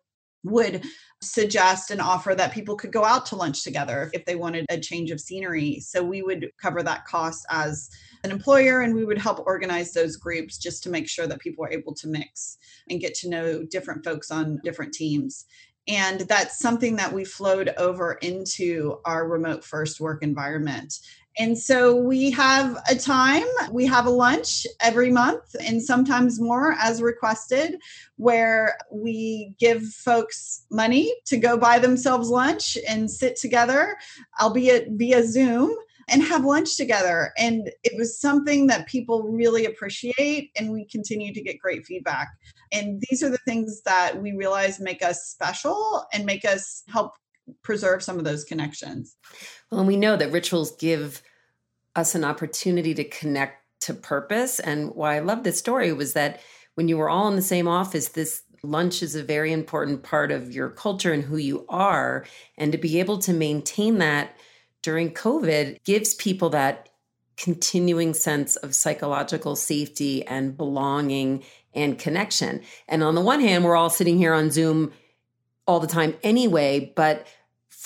would 0.47 0.85
suggest 1.23 1.91
and 1.91 2.01
offer 2.01 2.35
that 2.35 2.53
people 2.53 2.77
could 2.77 2.93
go 2.93 3.05
out 3.05 3.27
to 3.27 3.37
lunch 3.37 3.65
together 3.65 4.11
if 4.13 4.25
they 4.25 4.37
wanted 4.37 4.67
a 4.69 4.79
change 4.79 5.11
of 5.11 5.21
scenery. 5.21 5.81
So 5.81 6.03
we 6.03 6.23
would 6.23 6.51
cover 6.61 6.83
that 6.83 7.07
cost 7.07 7.47
as 7.51 7.89
an 8.23 8.31
employer 8.31 8.83
and 8.83 8.95
we 8.95 9.05
would 9.05 9.19
help 9.19 9.47
organize 9.47 9.93
those 9.93 10.17
groups 10.17 10.59
just 10.59 10.83
to 10.83 10.91
make 10.91 11.09
sure 11.09 11.27
that 11.27 11.41
people 11.41 11.65
are 11.65 11.73
able 11.73 11.95
to 11.95 12.09
mix 12.09 12.59
and 12.91 13.01
get 13.01 13.15
to 13.17 13.29
know 13.29 13.63
different 13.65 14.05
folks 14.05 14.31
on 14.31 14.61
different 14.63 14.93
teams. 14.93 15.47
And 15.89 16.21
that's 16.23 16.59
something 16.59 16.97
that 16.97 17.13
we 17.13 17.25
flowed 17.25 17.73
over 17.79 18.15
into 18.15 18.97
our 19.05 19.29
remote 19.29 19.65
first 19.65 20.01
work 20.01 20.23
environment. 20.23 20.99
And 21.39 21.59
so 21.59 21.95
we 21.95 22.31
have 22.31 22.79
a 22.89 22.95
time, 22.95 23.47
we 23.71 23.85
have 23.87 24.07
a 24.07 24.11
lunch 24.11 24.67
every 24.81 25.11
month 25.11 25.55
and 25.63 25.83
sometimes 25.83 26.41
more 26.41 26.75
as 26.81 27.03
requested, 27.03 27.79
where 28.17 28.77
we 28.91 29.55
give 29.59 29.85
folks 29.85 30.65
money 30.71 31.15
to 31.27 31.37
go 31.37 31.59
buy 31.59 31.79
themselves 31.79 32.31
lunch 32.31 32.79
and 32.89 33.11
sit 33.11 33.37
together, 33.37 33.97
albeit 34.41 34.89
via 34.93 35.27
Zoom 35.27 35.75
and 36.09 36.23
have 36.23 36.45
lunch 36.45 36.77
together. 36.77 37.33
And 37.37 37.71
it 37.83 37.97
was 37.97 38.21
something 38.21 38.69
that 38.69 38.87
people 38.87 39.25
really 39.25 39.67
appreciate, 39.67 40.51
and 40.57 40.73
we 40.73 40.87
continue 40.87 41.35
to 41.35 41.43
get 41.43 41.59
great 41.59 41.85
feedback. 41.85 42.29
And 42.73 43.03
these 43.11 43.23
are 43.23 43.31
the 43.31 43.39
things 43.39 43.83
that 43.83 44.21
we 44.21 44.33
realize 44.33 44.81
make 44.81 45.03
us 45.03 45.27
special 45.27 46.07
and 46.13 46.25
make 46.25 46.45
us 46.45 46.85
help 46.89 47.13
preserve 47.63 48.03
some 48.03 48.19
of 48.19 48.25
those 48.25 48.45
connections. 48.45 49.17
Well, 49.71 49.81
and 49.81 49.89
we 49.89 49.97
know 49.97 50.17
that 50.17 50.33
rituals 50.33 50.77
give 50.77 51.23
us 51.95 52.15
an 52.15 52.25
opportunity 52.25 52.95
to 52.95 53.05
connect 53.05 53.63
to 53.81 53.95
purpose. 53.95 54.61
And 54.61 54.95
why 54.95 55.17
I 55.17 55.21
love 55.21 55.45
this 55.45 55.59
story 55.59 55.93
was 55.93 56.13
that 56.15 56.41
when 56.75 56.89
you 56.89 56.97
were 56.97 57.09
all 57.09 57.29
in 57.29 57.37
the 57.37 57.43
same 57.43 57.69
office, 57.69 58.09
this 58.09 58.43
lunch 58.63 59.03
is 59.03 59.15
a 59.15 59.23
very 59.23 59.53
important 59.53 60.03
part 60.03 60.33
of 60.33 60.53
your 60.53 60.71
culture 60.71 61.13
and 61.13 61.23
who 61.23 61.37
you 61.37 61.65
are. 61.69 62.25
And 62.59 62.73
to 62.73 62.79
be 62.79 63.01
able 63.01 63.19
to 63.19 63.33
maintain 63.33 63.99
that 63.99 64.37
during 64.83 65.13
COVID 65.13 65.83
gives 65.85 66.15
people 66.15 66.51
that 66.51 66.89
continuing 67.37 68.15
sense 68.15 68.57
of 68.57 68.75
psychological 68.75 69.57
safety 69.57 70.27
and 70.27 70.57
belonging 70.57 71.45
and 71.75 71.99
connection. 71.99 72.63
And 72.89 73.03
on 73.03 73.15
the 73.15 73.21
one 73.21 73.41
hand, 73.41 73.65
we're 73.65 73.77
all 73.77 73.91
sitting 73.91 74.17
here 74.17 74.33
on 74.33 74.51
Zoom 74.51 74.93
all 75.67 75.81
the 75.81 75.87
time 75.87 76.15
anyway, 76.23 76.93
but 76.97 77.27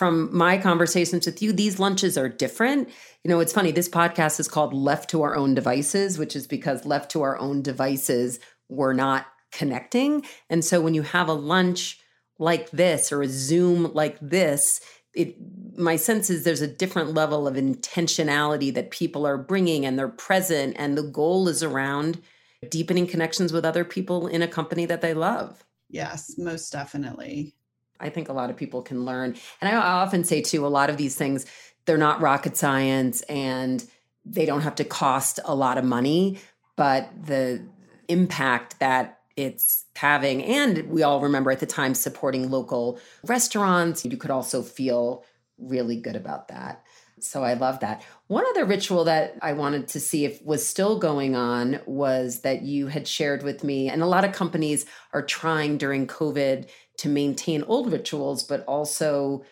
from 0.00 0.34
my 0.34 0.56
conversations 0.56 1.26
with 1.26 1.42
you, 1.42 1.52
these 1.52 1.78
lunches 1.78 2.16
are 2.16 2.26
different. 2.26 2.88
You 3.22 3.28
know, 3.28 3.38
it's 3.40 3.52
funny, 3.52 3.70
this 3.70 3.86
podcast 3.86 4.40
is 4.40 4.48
called 4.48 4.72
Left 4.72 5.10
to 5.10 5.20
Our 5.20 5.36
Own 5.36 5.52
Devices, 5.54 6.16
which 6.16 6.34
is 6.34 6.46
because 6.46 6.86
left 6.86 7.10
to 7.10 7.20
our 7.20 7.36
own 7.36 7.60
devices, 7.60 8.40
we're 8.70 8.94
not 8.94 9.26
connecting. 9.52 10.24
And 10.48 10.64
so 10.64 10.80
when 10.80 10.94
you 10.94 11.02
have 11.02 11.28
a 11.28 11.34
lunch 11.34 12.00
like 12.38 12.70
this 12.70 13.12
or 13.12 13.20
a 13.20 13.28
Zoom 13.28 13.92
like 13.92 14.16
this, 14.22 14.80
it 15.12 15.36
my 15.76 15.96
sense 15.96 16.30
is 16.30 16.44
there's 16.44 16.62
a 16.62 16.66
different 16.66 17.12
level 17.12 17.46
of 17.46 17.56
intentionality 17.56 18.72
that 18.72 18.90
people 18.90 19.26
are 19.26 19.36
bringing 19.36 19.84
and 19.84 19.98
they're 19.98 20.08
present 20.08 20.76
and 20.78 20.96
the 20.96 21.02
goal 21.02 21.46
is 21.46 21.62
around 21.62 22.22
deepening 22.70 23.06
connections 23.06 23.52
with 23.52 23.66
other 23.66 23.84
people 23.84 24.28
in 24.28 24.40
a 24.40 24.48
company 24.48 24.86
that 24.86 25.02
they 25.02 25.12
love. 25.12 25.62
Yes, 25.90 26.36
most 26.38 26.72
definitely. 26.72 27.54
I 28.00 28.08
think 28.08 28.28
a 28.28 28.32
lot 28.32 28.50
of 28.50 28.56
people 28.56 28.82
can 28.82 29.04
learn. 29.04 29.36
And 29.60 29.74
I, 29.74 29.76
often 29.76 30.24
say 30.24 30.40
too, 30.40 30.66
a 30.66 30.68
lot 30.68 30.90
of 30.90 30.96
these 30.96 31.16
things, 31.16 31.46
they're 31.84 31.98
not 31.98 32.20
rocket 32.20 32.56
science 32.56 33.22
and 33.22 33.84
they 34.24 34.46
don't 34.46 34.62
have 34.62 34.74
to 34.76 34.84
cost 34.84 35.40
a 35.44 35.54
lot 35.54 35.78
of 35.78 35.84
money, 35.84 36.38
but 36.76 37.10
the 37.26 37.62
impact 38.08 38.78
that 38.80 39.20
it's 39.36 39.86
having, 39.96 40.42
and 40.44 40.90
we 40.90 41.02
all 41.02 41.20
remember 41.20 41.50
at 41.50 41.60
the 41.60 41.66
time 41.66 41.94
supporting 41.94 42.50
local 42.50 42.98
restaurants, 43.24 44.04
you 44.04 44.16
could 44.16 44.30
also 44.30 44.62
feel 44.62 45.24
really 45.58 45.96
good 45.96 46.16
about 46.16 46.48
that. 46.48 46.84
So 47.20 47.42
I 47.42 47.54
love 47.54 47.80
that. 47.80 48.02
One 48.30 48.44
other 48.50 48.64
ritual 48.64 49.02
that 49.06 49.34
I 49.42 49.54
wanted 49.54 49.88
to 49.88 49.98
see 49.98 50.24
if 50.24 50.40
was 50.44 50.64
still 50.64 51.00
going 51.00 51.34
on 51.34 51.80
was 51.84 52.42
that 52.42 52.62
you 52.62 52.86
had 52.86 53.08
shared 53.08 53.42
with 53.42 53.64
me, 53.64 53.88
and 53.88 54.02
a 54.02 54.06
lot 54.06 54.24
of 54.24 54.30
companies 54.30 54.86
are 55.12 55.26
trying 55.26 55.78
during 55.78 56.06
COVID 56.06 56.68
to 56.98 57.08
maintain 57.08 57.64
old 57.64 57.90
rituals, 57.90 58.44
but 58.44 58.64
also 58.66 59.44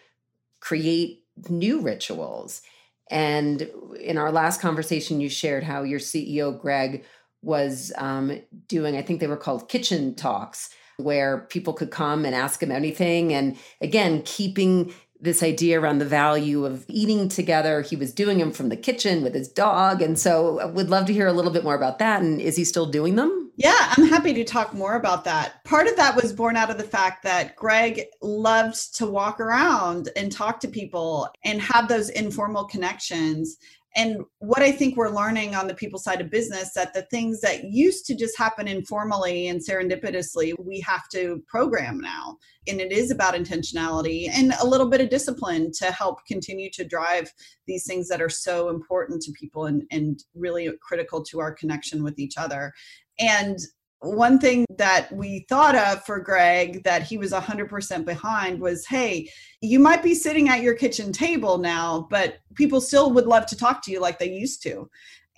create 0.61 1.25
new 1.49 1.81
rituals. 1.81 2.62
And 3.11 3.69
in 4.01 4.17
our 4.17 4.31
last 4.31 4.61
conversation, 4.61 5.21
you 5.21 5.29
shared 5.29 5.64
how 5.64 5.83
your 5.83 5.99
CEO, 5.99 6.57
Greg, 6.57 7.05
was 7.43 7.93
um, 7.99 8.41
doing, 8.69 8.97
I 8.97 9.03
think 9.03 9.19
they 9.19 9.27
were 9.27 9.37
called 9.37 9.69
kitchen 9.69 10.14
talks, 10.14 10.71
where 10.99 11.47
people 11.51 11.73
could 11.73 11.91
come 11.91 12.25
and 12.25 12.33
ask 12.33 12.62
him 12.62 12.71
anything. 12.71 13.33
And 13.33 13.57
again, 13.81 14.23
keeping 14.25 14.95
this 15.20 15.42
idea 15.42 15.81
around 15.81 15.98
the 15.98 16.04
value 16.04 16.64
of 16.64 16.85
eating 16.88 17.28
together. 17.28 17.83
He 17.83 17.96
was 17.96 18.12
doing 18.12 18.38
them 18.38 18.52
from 18.52 18.68
the 18.68 18.76
kitchen 18.76 19.22
with 19.22 19.35
his 19.35 19.48
dog. 19.48 20.00
And 20.00 20.18
so 20.18 20.61
I 20.61 20.66
would 20.66 20.90
love 20.90 21.07
to 21.07 21.12
hear 21.12 21.26
a 21.26 21.33
little 21.33 21.50
bit 21.50 21.64
more 21.64 21.74
about 21.74 21.98
that. 21.98 22.22
And 22.22 22.40
is 22.40 22.57
he 22.57 22.64
still 22.64 22.87
doing 22.87 23.16
them? 23.16 23.50
Yeah, 23.57 23.92
I'm 23.96 24.07
happy 24.07 24.33
to 24.35 24.44
talk 24.44 24.72
more 24.72 24.94
about 24.94 25.24
that. 25.24 25.64
Part 25.64 25.88
of 25.88 25.96
that 25.96 26.14
was 26.14 26.33
born 26.33 26.54
out 26.54 26.70
of 26.70 26.78
the 26.78 26.85
fact 26.85 27.24
that 27.24 27.57
Greg 27.57 28.04
loved 28.22 28.96
to 28.98 29.07
walk 29.07 29.40
around 29.40 30.11
and 30.14 30.31
talk 30.31 30.61
to 30.61 30.68
people 30.68 31.28
and 31.44 31.61
have 31.61 31.88
those 31.88 32.09
informal 32.11 32.64
connections 32.66 33.57
and 33.96 34.18
what 34.38 34.62
i 34.62 34.70
think 34.70 34.96
we're 34.96 35.09
learning 35.09 35.55
on 35.55 35.66
the 35.66 35.74
people 35.74 35.98
side 35.98 36.20
of 36.20 36.31
business 36.31 36.72
that 36.74 36.94
the 36.94 37.03
things 37.03 37.40
that 37.40 37.64
used 37.64 38.07
to 38.07 38.14
just 38.14 38.37
happen 38.38 38.68
informally 38.68 39.48
and 39.48 39.61
serendipitously 39.61 40.55
we 40.59 40.81
have 40.81 41.09
to 41.11 41.42
program 41.48 41.98
now. 41.98 42.37
And 42.68 42.81
it 42.81 42.92
is 42.92 43.11
about 43.11 43.35
intentionality 43.35 44.29
and 44.31 44.53
a 44.61 44.66
little 44.66 44.88
bit 44.88 45.01
of 45.01 45.09
discipline 45.09 45.72
to 45.79 45.87
help 45.87 46.24
continue 46.27 46.70
to 46.72 46.85
drive 46.85 47.33
these 47.66 47.87
things 47.87 48.09
that 48.09 48.22
are 48.22 48.29
so 48.29 48.68
important 48.68 49.22
to 49.22 49.33
people 49.33 49.66
and, 49.66 49.83
and 49.90 50.22
really 50.35 50.70
critical 50.83 51.22
to 51.24 51.40
our 51.40 51.53
connection 51.53 52.03
with 52.03 52.18
each 52.18 52.37
other. 52.37 52.72
And 53.18 53.59
one 54.01 54.39
thing 54.39 54.65
that 54.77 55.11
we 55.13 55.45
thought 55.49 55.75
of 55.75 56.05
for 56.05 56.21
Greg 56.21 56.85
that 56.85 57.03
he 57.03 57.19
was 57.19 57.33
100% 57.33 58.05
behind 58.05 58.61
was 58.61 58.87
hey, 58.87 59.29
you 59.61 59.81
might 59.81 60.03
be 60.03 60.15
sitting 60.15 60.49
at 60.49 60.63
your 60.63 60.75
kitchen 60.75 61.13
table 61.13 61.59
now, 61.59 62.07
but 62.11 62.39
people 62.55 62.81
still 62.81 63.13
would 63.13 63.27
love 63.27 63.47
to 63.47 63.57
talk 63.57 63.83
to 63.83 63.91
you 63.91 64.01
like 64.01 64.19
they 64.19 64.31
used 64.31 64.63
to. 64.63 64.89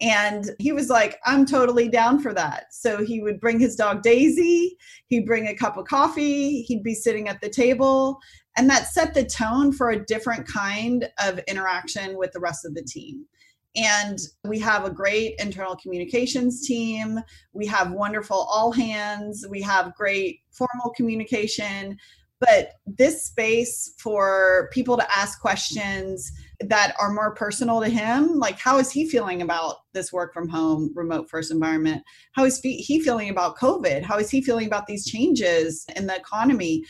And 0.03 0.51
he 0.59 0.73
was 0.73 0.88
like, 0.88 1.18
I'm 1.27 1.44
totally 1.44 1.88
down 1.88 2.20
for 2.20 2.33
that. 2.33 2.73
So 2.73 3.05
he 3.05 3.23
would 3.23 3.38
bring 3.38 3.61
his 3.61 3.77
dog 3.77 4.03
Daisy, 4.03 4.77
he'd 5.07 5.27
bring 5.27 5.46
a 5.46 5.55
cup 5.55 5.77
of 5.77 5.87
coffee, 5.87 6.62
he'd 6.62 6.83
be 6.83 6.94
sitting 6.94 7.29
at 7.29 7.40
the 7.40 7.51
table. 7.51 8.18
And 8.57 8.68
that 8.68 8.88
set 8.88 9.14
the 9.14 9.25
tone 9.25 9.73
for 9.73 9.90
a 9.90 10.05
different 10.05 10.46
kind 10.46 11.09
of 11.23 11.38
interaction 11.46 12.16
with 12.16 12.33
the 12.33 12.40
rest 12.40 12.64
of 12.64 12.75
the 12.75 12.83
team. 12.83 13.27
And 13.76 14.18
we 14.44 14.59
have 14.59 14.85
a 14.85 14.90
great 14.90 15.37
internal 15.38 15.76
communications 15.76 16.66
team. 16.66 17.20
We 17.52 17.66
have 17.66 17.92
wonderful 17.92 18.48
all 18.50 18.72
hands. 18.72 19.46
We 19.48 19.62
have 19.62 19.94
great 19.94 20.40
formal 20.50 20.92
communication. 20.96 21.96
But 22.40 22.72
this 22.87 23.26
space 23.26 23.94
for 23.98 24.70
people 24.72 24.96
to 24.96 25.16
ask 25.16 25.40
questions 25.40 26.33
that 26.61 26.94
are 26.98 27.12
more 27.12 27.35
personal 27.35 27.80
to 27.83 27.88
him, 27.88 28.38
like 28.38 28.59
how 28.59 28.78
is 28.78 28.90
he 28.90 29.06
feeling 29.06 29.42
about 29.42 29.76
this 29.92 30.11
work 30.11 30.33
from 30.33 30.48
home, 30.48 30.90
remote 30.94 31.28
first 31.28 31.50
environment? 31.50 32.02
How 32.33 32.44
is 32.44 32.59
he 32.61 33.00
feeling 33.00 33.28
about 33.28 33.59
COVID? 33.59 34.02
How 34.02 34.18
is 34.18 34.30
he 34.30 34.40
feeling 34.40 34.66
about 34.66 34.87
these 34.87 35.06
changes 35.06 35.85
in 35.96 36.06
the 36.06 36.16
economy? 36.16 36.83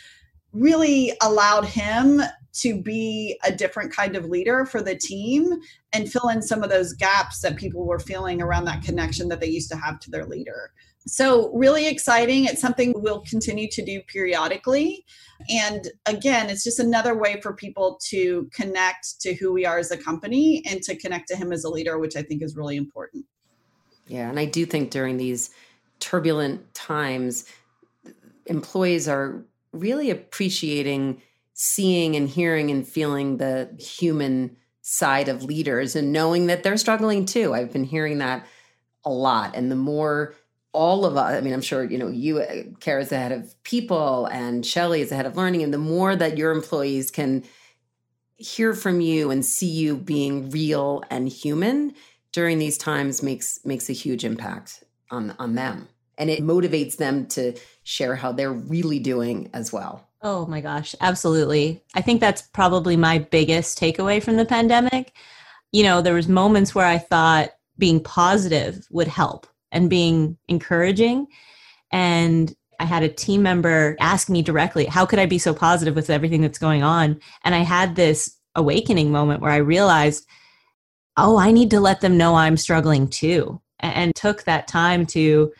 Really 0.53 1.12
allowed 1.21 1.64
him 1.64 2.23
to 2.53 2.81
be 2.81 3.39
a 3.45 3.53
different 3.53 3.93
kind 3.93 4.17
of 4.17 4.27
leader 4.27 4.65
for 4.65 4.83
the 4.83 4.97
team 4.97 5.61
and 5.93 6.11
fill 6.11 6.29
in 6.29 6.43
some 6.43 6.63
of 6.63 6.71
those 6.71 6.93
gaps 6.93 7.41
that 7.41 7.57
people 7.57 7.87
were 7.87 7.99
feeling 7.99 8.43
around 8.43 8.65
that 8.65 8.83
connection 8.83 9.29
that 9.29 9.41
they 9.41 9.49
used 9.49 9.71
to 9.71 9.77
have 9.77 10.01
to 10.01 10.11
their 10.11 10.27
leader. 10.27 10.73
So, 11.07 11.51
really 11.55 11.89
exciting. 11.89 12.45
It's 12.45 12.61
something 12.61 12.93
we'll 12.95 13.23
continue 13.23 13.69
to 13.71 13.85
do 13.85 14.03
periodically. 14.03 15.05
And 15.49 15.89
again, 16.05 16.51
it's 16.51 16.63
just 16.63 16.79
another 16.79 17.17
way 17.17 17.41
for 17.41 17.55
people 17.55 17.99
to 18.09 18.51
connect 18.53 19.21
to 19.23 19.35
who 19.35 19.53
we 19.53 19.65
are 19.65 19.79
as 19.79 19.91
a 19.91 19.97
company 19.97 20.63
and 20.69 20.83
to 20.83 20.95
connect 20.95 21.29
to 21.29 21.37
him 21.37 21.53
as 21.53 21.65
a 21.65 21.71
leader, 21.71 21.99
which 21.99 22.17
I 22.17 22.23
think 22.23 22.43
is 22.43 22.55
really 22.55 22.77
important. 22.77 23.25
Yeah. 24.07 24.29
And 24.29 24.39
I 24.39 24.45
do 24.45 24.67
think 24.67 24.91
during 24.91 25.17
these 25.17 25.51
turbulent 26.01 26.75
times, 26.75 27.47
employees 28.47 29.09
are 29.09 29.43
really 29.73 30.11
appreciating 30.11 31.23
seeing 31.62 32.16
and 32.16 32.27
hearing 32.27 32.70
and 32.70 32.88
feeling 32.88 33.37
the 33.37 33.70
human 33.79 34.57
side 34.81 35.29
of 35.29 35.44
leaders 35.44 35.94
and 35.94 36.11
knowing 36.11 36.46
that 36.46 36.62
they're 36.62 36.79
struggling 36.79 37.27
too. 37.27 37.53
I've 37.53 37.70
been 37.70 37.85
hearing 37.85 38.16
that 38.16 38.46
a 39.05 39.11
lot. 39.11 39.55
And 39.55 39.70
the 39.70 39.77
more 39.77 40.35
all 40.73 41.05
of 41.05 41.18
us, 41.18 41.37
I 41.37 41.42
mean, 41.42 41.53
I'm 41.53 41.61
sure, 41.61 41.85
you 41.85 41.99
know, 41.99 42.09
you, 42.09 42.38
uh, 42.38 42.62
Kara, 42.81 43.03
is 43.03 43.11
the 43.11 43.18
head 43.18 43.33
of 43.33 43.62
people 43.62 44.25
and 44.33 44.64
Shelley 44.64 45.03
is 45.03 45.11
the 45.11 45.16
head 45.16 45.27
of 45.27 45.37
learning. 45.37 45.62
And 45.62 45.75
the 45.75 45.77
more 45.77 46.16
that 46.16 46.38
your 46.38 46.51
employees 46.51 47.11
can 47.11 47.44
hear 48.38 48.73
from 48.73 49.03
you 49.03 49.31
and 49.31 49.44
see 49.44 49.68
you 49.68 49.99
being 49.99 50.49
real 50.49 51.03
and 51.11 51.29
human 51.29 51.92
during 52.33 52.59
these 52.59 52.79
times 52.79 53.23
makes 53.23 53.61
makes 53.66 53.90
a 53.90 53.92
huge 53.92 54.25
impact 54.25 54.83
on 55.11 55.37
on 55.38 55.57
them 55.57 55.88
and 56.16 56.31
it 56.31 56.42
motivates 56.42 56.96
them 56.96 57.27
to 57.27 57.53
share 57.83 58.14
how 58.16 58.33
they're 58.33 58.51
really 58.51 58.99
doing 58.99 59.51
as 59.53 59.75
well 59.75 60.10
Oh 60.23 60.47
my 60.47 60.61
gosh, 60.61 60.95
absolutely. 61.01 61.83
I 61.95 62.03
think 62.03 62.21
that's 62.21 62.43
probably 62.43 62.97
my 62.97 63.19
biggest 63.19 63.79
takeaway 63.79 64.23
from 64.23 64.37
the 64.37 64.45
pandemic. 64.45 65.15
You 65.73 65.83
know, 65.83 66.03
there 66.03 66.15
was 66.15 66.29
moments 66.29 66.75
where 66.75 66.87
I 66.87 66.99
thought 66.99 67.51
being 67.79 68.03
positive 68.03 68.87
would 68.91 69.09
help 69.09 69.47
and 69.73 69.89
being 69.89 70.37
encouraging 70.49 71.27
and 71.93 72.55
I 72.79 72.85
had 72.85 73.03
a 73.03 73.09
team 73.09 73.43
member 73.43 73.97
ask 74.01 74.31
me 74.31 74.43
directly, 74.43 74.87
how 74.87 75.05
could 75.05 75.19
I 75.19 75.27
be 75.27 75.39
so 75.39 75.53
positive 75.53 75.95
with 75.95 76.09
everything 76.09 76.41
that's 76.41 76.59
going 76.59 76.83
on? 76.83 77.21
And 77.45 77.55
I 77.55 77.59
had 77.59 77.95
this 77.95 78.39
awakening 78.55 79.13
moment 79.13 79.43
where 79.43 79.51
I 79.53 79.57
realized, 79.57 80.27
oh, 81.19 81.39
I 81.39 81.51
need 81.51 81.71
to 81.73 81.81
let 81.81 82.01
them 82.01 82.17
know 82.17 82.35
I'm 82.35 82.57
struggling 82.57 83.09
too. 83.09 83.61
And 83.81 84.15
took 84.15 84.45
that 84.45 84.67
time 84.67 85.07
to 85.07 85.53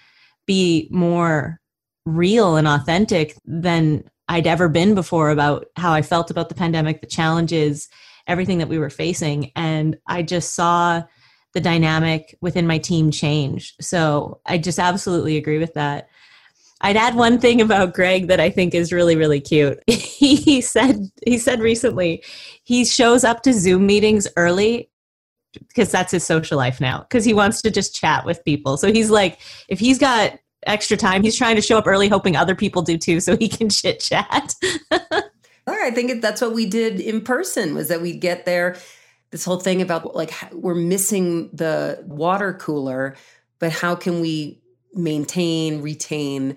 be 0.47 0.89
more 0.91 1.61
real 2.07 2.57
and 2.57 2.67
authentic 2.67 3.37
than 3.45 4.05
I'd 4.31 4.47
ever 4.47 4.69
been 4.69 4.95
before 4.95 5.31
about 5.31 5.67
how 5.77 5.93
I 5.93 6.03
felt 6.03 6.31
about 6.31 6.49
the 6.49 6.55
pandemic, 6.55 7.01
the 7.01 7.09
challenges, 7.09 7.89
everything 8.29 8.59
that 8.59 8.69
we 8.69 8.79
were 8.79 8.89
facing. 8.89 9.51
And 9.57 9.99
I 10.07 10.23
just 10.23 10.55
saw 10.55 11.03
the 11.53 11.61
dynamic 11.61 12.39
within 12.41 12.65
my 12.65 12.79
team 12.79 13.11
change. 13.11 13.75
So 13.81 14.41
I 14.47 14.57
just 14.57 14.79
absolutely 14.79 15.37
agree 15.37 15.59
with 15.59 15.75
that. 15.75 16.09
I'd 16.81 16.97
add 16.97 17.17
one 17.17 17.41
thing 17.41 17.61
about 17.61 17.93
Greg 17.93 18.29
that 18.29 18.39
I 18.39 18.51
think 18.51 18.73
is 18.73 18.93
really, 18.93 19.17
really 19.17 19.41
cute. 19.41 19.83
he 19.89 20.61
said 20.61 21.11
he 21.27 21.37
said 21.37 21.59
recently 21.59 22.23
he 22.63 22.85
shows 22.85 23.25
up 23.25 23.43
to 23.43 23.53
Zoom 23.53 23.85
meetings 23.85 24.29
early 24.37 24.91
because 25.67 25.91
that's 25.91 26.13
his 26.13 26.23
social 26.23 26.57
life 26.57 26.81
now 26.81 27.01
because 27.01 27.25
he 27.25 27.35
wants 27.35 27.63
to 27.63 27.71
just 27.71 27.97
chat 27.97 28.25
with 28.25 28.45
people. 28.45 28.77
So 28.77 28.93
he's 28.93 29.11
like, 29.11 29.41
if 29.69 29.81
he's 29.81 29.99
got 29.99 30.39
extra 30.67 30.97
time. 30.97 31.23
He's 31.23 31.37
trying 31.37 31.57
to 31.57 31.63
show 31.63 31.79
up 31.79 31.87
early, 31.87 32.09
hoping 32.09 32.37
other 32.37 32.55
people 32.55 32.83
do 32.83 32.99
too, 32.99 33.21
so 33.21 33.37
he 33.37 33.49
can 33.49 33.69
chit 33.71 34.01
chat. 34.01 34.55
I 35.91 35.91
think 35.93 36.23
that's 36.23 36.41
what 36.41 36.53
we 36.53 36.67
did 36.67 37.01
in 37.01 37.21
person 37.21 37.75
was 37.75 37.89
that 37.89 38.01
we'd 38.01 38.21
get 38.21 38.45
there. 38.45 38.77
This 39.31 39.45
whole 39.45 39.59
thing 39.59 39.83
about 39.83 40.15
like 40.15 40.33
we're 40.53 40.75
missing 40.75 41.51
the 41.53 42.03
water 42.07 42.55
cooler, 42.55 43.17
but 43.59 43.73
how 43.73 43.95
can 43.95 44.21
we 44.21 44.61
maintain, 44.95 45.83
retain 45.83 46.57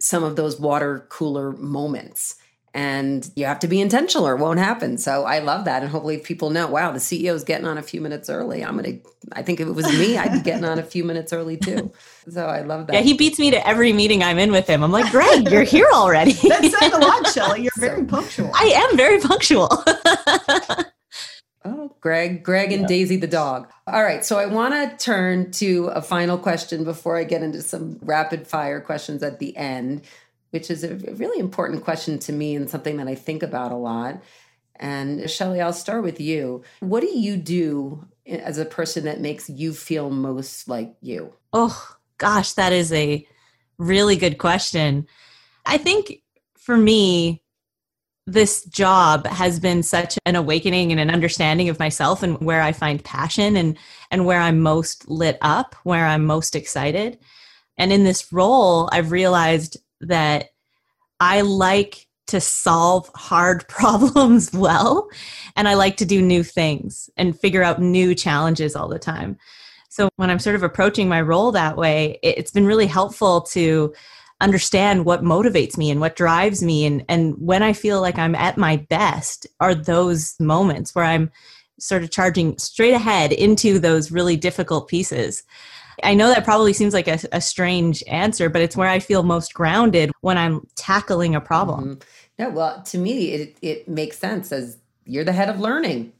some 0.00 0.24
of 0.24 0.36
those 0.36 0.60
water 0.60 1.06
cooler 1.08 1.52
moments? 1.52 2.36
And 2.74 3.28
you 3.34 3.46
have 3.46 3.58
to 3.60 3.68
be 3.68 3.80
intentional 3.80 4.26
or 4.26 4.34
it 4.34 4.40
won't 4.40 4.58
happen. 4.58 4.98
So 4.98 5.24
I 5.24 5.38
love 5.38 5.64
that. 5.64 5.82
And 5.82 5.90
hopefully 5.90 6.18
people 6.18 6.50
know, 6.50 6.68
wow, 6.68 6.92
the 6.92 6.98
CEO 6.98 7.34
is 7.34 7.42
getting 7.42 7.66
on 7.66 7.78
a 7.78 7.82
few 7.82 8.00
minutes 8.00 8.28
early. 8.28 8.64
I'm 8.64 8.76
going 8.76 9.00
to, 9.00 9.08
I 9.32 9.42
think 9.42 9.60
if 9.60 9.66
it 9.66 9.72
was 9.72 9.86
me, 9.86 10.16
I'd 10.18 10.32
be 10.32 10.40
getting 10.40 10.64
on 10.64 10.78
a 10.78 10.82
few 10.82 11.02
minutes 11.02 11.32
early 11.32 11.56
too. 11.56 11.90
So 12.28 12.46
I 12.46 12.60
love 12.60 12.86
that. 12.86 12.92
Yeah, 12.92 13.00
he 13.00 13.14
beats 13.14 13.38
me 13.38 13.50
to 13.50 13.66
every 13.66 13.92
meeting 13.92 14.22
I'm 14.22 14.38
in 14.38 14.52
with 14.52 14.66
him. 14.66 14.82
I'm 14.84 14.92
like, 14.92 15.10
Greg, 15.10 15.50
you're 15.50 15.62
here 15.64 15.88
already. 15.92 16.32
that 16.32 16.62
says 16.62 16.92
a 16.92 16.98
lot, 16.98 17.26
Shelley. 17.28 17.62
You're 17.68 17.72
very 17.78 18.04
punctual. 18.04 18.50
I 18.54 18.86
am 18.90 18.96
very 18.96 19.20
punctual. 19.20 19.68
Oh, 21.64 21.94
Greg, 22.00 22.44
Greg 22.44 22.72
and 22.72 22.86
Daisy 22.86 23.16
the 23.16 23.26
dog. 23.26 23.68
All 23.86 24.02
right, 24.02 24.24
so 24.24 24.38
I 24.38 24.46
want 24.46 24.72
to 24.74 25.04
turn 25.04 25.50
to 25.52 25.86
a 25.86 26.00
final 26.00 26.38
question 26.38 26.84
before 26.84 27.16
I 27.16 27.24
get 27.24 27.42
into 27.42 27.60
some 27.60 27.98
rapid 28.00 28.46
fire 28.46 28.80
questions 28.80 29.22
at 29.22 29.38
the 29.38 29.54
end 29.56 30.02
which 30.50 30.70
is 30.70 30.84
a 30.84 30.94
really 30.94 31.38
important 31.38 31.84
question 31.84 32.18
to 32.20 32.32
me 32.32 32.56
and 32.56 32.70
something 32.70 32.96
that 32.96 33.08
I 33.08 33.14
think 33.14 33.42
about 33.42 33.72
a 33.72 33.76
lot. 33.76 34.22
And 34.76 35.28
Shelley, 35.28 35.60
I'll 35.60 35.72
start 35.72 36.02
with 36.02 36.20
you. 36.20 36.62
What 36.80 37.00
do 37.00 37.08
you 37.08 37.36
do 37.36 38.06
as 38.26 38.58
a 38.58 38.64
person 38.64 39.04
that 39.04 39.20
makes 39.20 39.50
you 39.50 39.72
feel 39.72 40.10
most 40.10 40.68
like 40.68 40.94
you? 41.00 41.34
Oh, 41.52 41.96
gosh, 42.18 42.52
that 42.52 42.72
is 42.72 42.92
a 42.92 43.26
really 43.78 44.16
good 44.16 44.38
question. 44.38 45.06
I 45.66 45.78
think 45.78 46.22
for 46.56 46.76
me, 46.76 47.42
this 48.26 48.64
job 48.66 49.26
has 49.26 49.58
been 49.58 49.82
such 49.82 50.18
an 50.26 50.36
awakening 50.36 50.92
and 50.92 51.00
an 51.00 51.10
understanding 51.10 51.70
of 51.70 51.78
myself 51.78 52.22
and 52.22 52.38
where 52.40 52.60
I 52.60 52.72
find 52.72 53.02
passion 53.02 53.56
and 53.56 53.76
and 54.10 54.26
where 54.26 54.38
I'm 54.38 54.60
most 54.60 55.08
lit 55.08 55.38
up, 55.40 55.74
where 55.82 56.04
I'm 56.04 56.26
most 56.26 56.54
excited. 56.54 57.18
And 57.78 57.90
in 57.90 58.04
this 58.04 58.30
role, 58.30 58.90
I've 58.92 59.12
realized 59.12 59.78
that 60.00 60.50
I 61.20 61.40
like 61.40 62.06
to 62.28 62.40
solve 62.40 63.10
hard 63.14 63.66
problems 63.68 64.52
well 64.52 65.08
and 65.56 65.68
I 65.68 65.74
like 65.74 65.96
to 65.98 66.04
do 66.04 66.22
new 66.22 66.42
things 66.42 67.10
and 67.16 67.38
figure 67.38 67.62
out 67.62 67.80
new 67.80 68.14
challenges 68.14 68.76
all 68.76 68.88
the 68.88 68.98
time. 68.98 69.36
So 69.88 70.08
when 70.16 70.30
I'm 70.30 70.38
sort 70.38 70.54
of 70.54 70.62
approaching 70.62 71.08
my 71.08 71.20
role 71.20 71.50
that 71.52 71.76
way, 71.76 72.18
it's 72.22 72.50
been 72.50 72.66
really 72.66 72.86
helpful 72.86 73.40
to 73.42 73.94
understand 74.40 75.04
what 75.04 75.24
motivates 75.24 75.76
me 75.76 75.90
and 75.90 76.00
what 76.00 76.14
drives 76.14 76.62
me 76.62 76.86
and 76.86 77.04
and 77.08 77.34
when 77.38 77.60
I 77.60 77.72
feel 77.72 78.00
like 78.00 78.18
I'm 78.18 78.36
at 78.36 78.56
my 78.56 78.76
best 78.76 79.48
are 79.58 79.74
those 79.74 80.38
moments 80.38 80.94
where 80.94 81.04
I'm 81.04 81.32
sort 81.80 82.04
of 82.04 82.10
charging 82.10 82.56
straight 82.58 82.94
ahead 82.94 83.32
into 83.32 83.78
those 83.78 84.12
really 84.12 84.36
difficult 84.36 84.88
pieces. 84.88 85.42
I 86.02 86.14
know 86.14 86.28
that 86.28 86.44
probably 86.44 86.72
seems 86.72 86.94
like 86.94 87.08
a, 87.08 87.18
a, 87.32 87.40
strange 87.40 88.02
answer, 88.06 88.48
but 88.48 88.62
it's 88.62 88.76
where 88.76 88.88
I 88.88 88.98
feel 88.98 89.22
most 89.22 89.54
grounded 89.54 90.10
when 90.20 90.38
I'm 90.38 90.66
tackling 90.76 91.34
a 91.34 91.40
problem. 91.40 91.96
Mm-hmm. 91.96 92.42
No, 92.42 92.50
well, 92.50 92.82
to 92.82 92.98
me, 92.98 93.32
it, 93.32 93.58
it 93.62 93.88
makes 93.88 94.18
sense 94.18 94.52
as 94.52 94.78
you're 95.04 95.24
the 95.24 95.32
head 95.32 95.48
of 95.48 95.58
learning. 95.58 96.12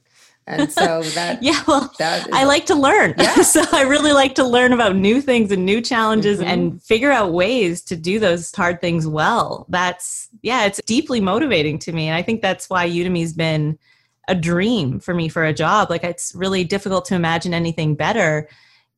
And 0.46 0.72
so 0.72 1.02
that 1.14 1.42
yeah, 1.42 1.62
well, 1.68 1.92
that 1.98 2.26
is, 2.26 2.32
I 2.32 2.44
like 2.44 2.66
to 2.66 2.74
learn. 2.74 3.14
Yeah. 3.18 3.34
so 3.42 3.62
I 3.72 3.82
really 3.82 4.12
like 4.12 4.34
to 4.36 4.44
learn 4.44 4.72
about 4.72 4.96
new 4.96 5.20
things 5.20 5.52
and 5.52 5.64
new 5.64 5.80
challenges 5.80 6.40
mm-hmm. 6.40 6.48
and 6.48 6.82
figure 6.82 7.12
out 7.12 7.32
ways 7.32 7.82
to 7.82 7.96
do 7.96 8.18
those 8.18 8.52
hard 8.54 8.80
things 8.80 9.06
well. 9.06 9.66
That's 9.68 10.28
yeah, 10.42 10.64
it's 10.64 10.80
deeply 10.86 11.20
motivating 11.20 11.78
to 11.80 11.92
me, 11.92 12.08
and 12.08 12.16
I 12.16 12.22
think 12.22 12.40
that's 12.40 12.70
why 12.70 12.88
Udemy's 12.88 13.34
been 13.34 13.78
a 14.26 14.34
dream 14.34 15.00
for 15.00 15.14
me 15.14 15.28
for 15.28 15.44
a 15.44 15.54
job. 15.54 15.90
Like 15.90 16.04
it's 16.04 16.34
really 16.34 16.64
difficult 16.64 17.04
to 17.06 17.14
imagine 17.14 17.54
anything 17.54 17.94
better 17.94 18.48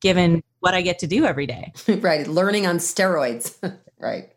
given 0.00 0.42
what 0.60 0.74
I 0.74 0.82
get 0.82 0.98
to 1.00 1.06
do 1.06 1.24
every 1.24 1.46
day. 1.46 1.72
right. 1.88 2.26
Learning 2.26 2.66
on 2.66 2.78
steroids. 2.78 3.54
right. 3.98 4.30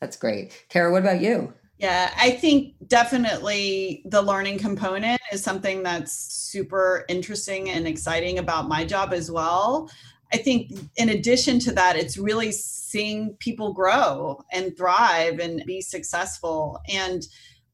That's 0.00 0.16
great. 0.16 0.64
Kara, 0.68 0.92
what 0.92 1.02
about 1.02 1.20
you? 1.20 1.52
Yeah, 1.78 2.12
I 2.16 2.32
think 2.32 2.74
definitely 2.88 4.02
the 4.04 4.20
learning 4.20 4.58
component 4.58 5.20
is 5.32 5.44
something 5.44 5.84
that's 5.84 6.12
super 6.12 7.04
interesting 7.08 7.70
and 7.70 7.86
exciting 7.86 8.38
about 8.38 8.68
my 8.68 8.84
job 8.84 9.12
as 9.12 9.30
well. 9.30 9.88
I 10.32 10.38
think 10.38 10.72
in 10.96 11.08
addition 11.08 11.60
to 11.60 11.72
that, 11.72 11.96
it's 11.96 12.18
really 12.18 12.50
seeing 12.50 13.34
people 13.38 13.72
grow 13.72 14.42
and 14.52 14.76
thrive 14.76 15.38
and 15.38 15.62
be 15.66 15.80
successful. 15.80 16.80
And 16.88 17.22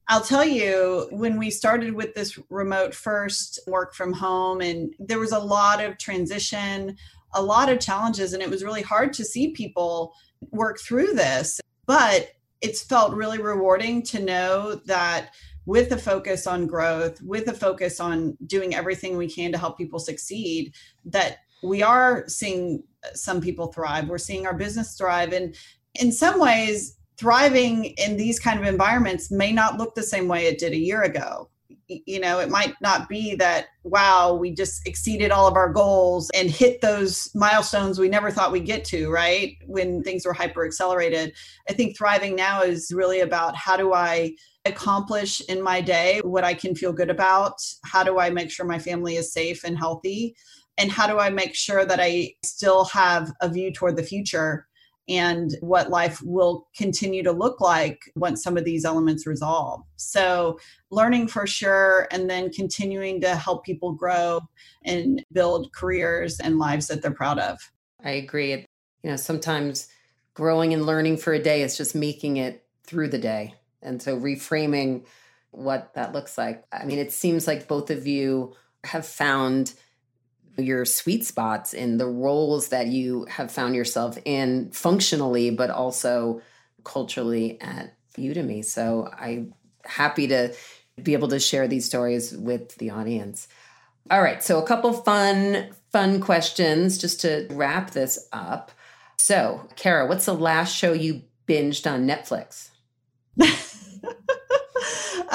I'll 0.08 0.20
tell 0.20 0.44
you, 0.44 1.08
when 1.10 1.38
we 1.38 1.50
started 1.50 1.94
with 1.94 2.14
this 2.14 2.38
remote 2.50 2.94
first 2.94 3.58
work 3.66 3.94
from 3.94 4.12
home, 4.12 4.60
and 4.60 4.92
there 4.98 5.18
was 5.18 5.32
a 5.32 5.38
lot 5.38 5.82
of 5.82 5.96
transition, 5.96 6.96
a 7.34 7.42
lot 7.42 7.68
of 7.68 7.80
challenges, 7.80 8.32
and 8.32 8.42
it 8.42 8.50
was 8.50 8.64
really 8.64 8.82
hard 8.82 9.12
to 9.14 9.24
see 9.24 9.52
people 9.52 10.14
work 10.50 10.78
through 10.80 11.12
this. 11.12 11.60
But 11.86 12.30
it's 12.60 12.82
felt 12.82 13.14
really 13.14 13.38
rewarding 13.38 14.02
to 14.04 14.24
know 14.24 14.76
that 14.86 15.30
with 15.66 15.92
a 15.92 15.98
focus 15.98 16.46
on 16.46 16.66
growth, 16.66 17.20
with 17.22 17.48
a 17.48 17.52
focus 17.52 18.00
on 18.00 18.36
doing 18.46 18.74
everything 18.74 19.16
we 19.16 19.28
can 19.28 19.52
to 19.52 19.58
help 19.58 19.76
people 19.78 19.98
succeed, 19.98 20.74
that 21.04 21.38
we 21.62 21.82
are 21.82 22.24
seeing 22.28 22.82
some 23.14 23.40
people 23.40 23.72
thrive. 23.72 24.08
We're 24.08 24.18
seeing 24.18 24.46
our 24.46 24.54
business 24.54 24.96
thrive. 24.96 25.32
And 25.32 25.54
in 25.94 26.12
some 26.12 26.38
ways, 26.38 26.96
thriving 27.16 27.84
in 27.84 28.16
these 28.16 28.40
kind 28.40 28.58
of 28.58 28.66
environments 28.66 29.30
may 29.30 29.52
not 29.52 29.78
look 29.78 29.94
the 29.94 30.02
same 30.02 30.28
way 30.28 30.46
it 30.46 30.58
did 30.58 30.72
a 30.72 30.78
year 30.78 31.02
ago 31.02 31.48
you 31.88 32.18
know 32.20 32.38
it 32.38 32.48
might 32.48 32.74
not 32.80 33.08
be 33.08 33.34
that 33.34 33.66
wow 33.82 34.34
we 34.34 34.50
just 34.50 34.86
exceeded 34.86 35.30
all 35.30 35.46
of 35.46 35.56
our 35.56 35.72
goals 35.72 36.30
and 36.34 36.50
hit 36.50 36.80
those 36.80 37.30
milestones 37.34 37.98
we 37.98 38.08
never 38.08 38.30
thought 38.30 38.52
we'd 38.52 38.66
get 38.66 38.84
to 38.84 39.10
right? 39.10 39.56
When 39.66 40.02
things 40.02 40.24
were 40.24 40.32
hyper 40.32 40.64
accelerated 40.64 41.34
i 41.68 41.72
think 41.72 41.96
thriving 41.96 42.34
now 42.36 42.62
is 42.62 42.92
really 42.92 43.20
about 43.20 43.56
how 43.56 43.76
do 43.76 43.92
i 43.92 44.34
accomplish 44.64 45.40
in 45.42 45.62
my 45.62 45.80
day 45.80 46.20
what 46.24 46.44
i 46.44 46.54
can 46.54 46.74
feel 46.74 46.92
good 46.92 47.10
about? 47.10 47.60
How 47.84 48.02
do 48.02 48.18
i 48.18 48.30
make 48.30 48.50
sure 48.50 48.66
my 48.66 48.78
family 48.78 49.16
is 49.16 49.32
safe 49.32 49.64
and 49.64 49.78
healthy? 49.78 50.36
And 50.78 50.90
how 50.90 51.06
do 51.06 51.18
i 51.18 51.30
make 51.30 51.54
sure 51.54 51.84
that 51.84 52.00
i 52.00 52.34
still 52.42 52.84
have 52.86 53.32
a 53.40 53.48
view 53.48 53.72
toward 53.72 53.96
the 53.96 54.02
future 54.02 54.66
and 55.08 55.54
what 55.60 55.90
life 55.90 56.20
will 56.22 56.68
continue 56.76 57.22
to 57.22 57.32
look 57.32 57.60
like 57.60 58.10
once 58.16 58.42
some 58.42 58.56
of 58.56 58.64
these 58.64 58.84
elements 58.84 59.26
resolve. 59.26 59.82
So, 59.96 60.58
learning 60.90 61.28
for 61.28 61.46
sure, 61.46 62.08
and 62.10 62.28
then 62.28 62.50
continuing 62.50 63.20
to 63.20 63.36
help 63.36 63.64
people 63.64 63.92
grow 63.92 64.40
and 64.84 65.24
build 65.32 65.72
careers 65.72 66.40
and 66.40 66.58
lives 66.58 66.86
that 66.88 67.02
they're 67.02 67.10
proud 67.10 67.38
of. 67.38 67.58
I 68.02 68.12
agree. 68.12 68.52
You 68.52 69.10
know, 69.10 69.16
sometimes 69.16 69.88
growing 70.32 70.72
and 70.72 70.86
learning 70.86 71.18
for 71.18 71.32
a 71.32 71.42
day 71.42 71.62
is 71.62 71.76
just 71.76 71.94
making 71.94 72.38
it 72.38 72.64
through 72.84 73.08
the 73.08 73.18
day. 73.18 73.54
And 73.82 74.00
so, 74.00 74.18
reframing 74.18 75.04
what 75.50 75.94
that 75.94 76.12
looks 76.12 76.38
like. 76.38 76.64
I 76.72 76.84
mean, 76.84 76.98
it 76.98 77.12
seems 77.12 77.46
like 77.46 77.68
both 77.68 77.90
of 77.90 78.06
you 78.06 78.54
have 78.84 79.06
found 79.06 79.74
your 80.56 80.84
sweet 80.84 81.24
spots 81.24 81.74
in 81.74 81.98
the 81.98 82.06
roles 82.06 82.68
that 82.68 82.86
you 82.86 83.26
have 83.26 83.50
found 83.50 83.74
yourself 83.74 84.18
in 84.24 84.70
functionally, 84.70 85.50
but 85.50 85.70
also 85.70 86.40
culturally 86.84 87.60
at 87.60 87.94
Udemy. 88.16 88.64
So 88.64 89.10
I'm 89.18 89.54
happy 89.84 90.28
to 90.28 90.54
be 91.02 91.12
able 91.12 91.28
to 91.28 91.40
share 91.40 91.66
these 91.66 91.86
stories 91.86 92.36
with 92.36 92.76
the 92.76 92.90
audience. 92.90 93.48
All 94.10 94.22
right, 94.22 94.42
so 94.42 94.62
a 94.62 94.66
couple 94.66 94.92
fun, 94.92 95.70
fun 95.90 96.20
questions 96.20 96.98
just 96.98 97.20
to 97.22 97.46
wrap 97.50 97.92
this 97.92 98.28
up. 98.32 98.70
So, 99.16 99.66
Kara, 99.76 100.06
what's 100.06 100.26
the 100.26 100.34
last 100.34 100.76
show 100.76 100.92
you 100.92 101.22
binged 101.48 101.90
on 101.90 102.06
Netflix? 102.06 102.68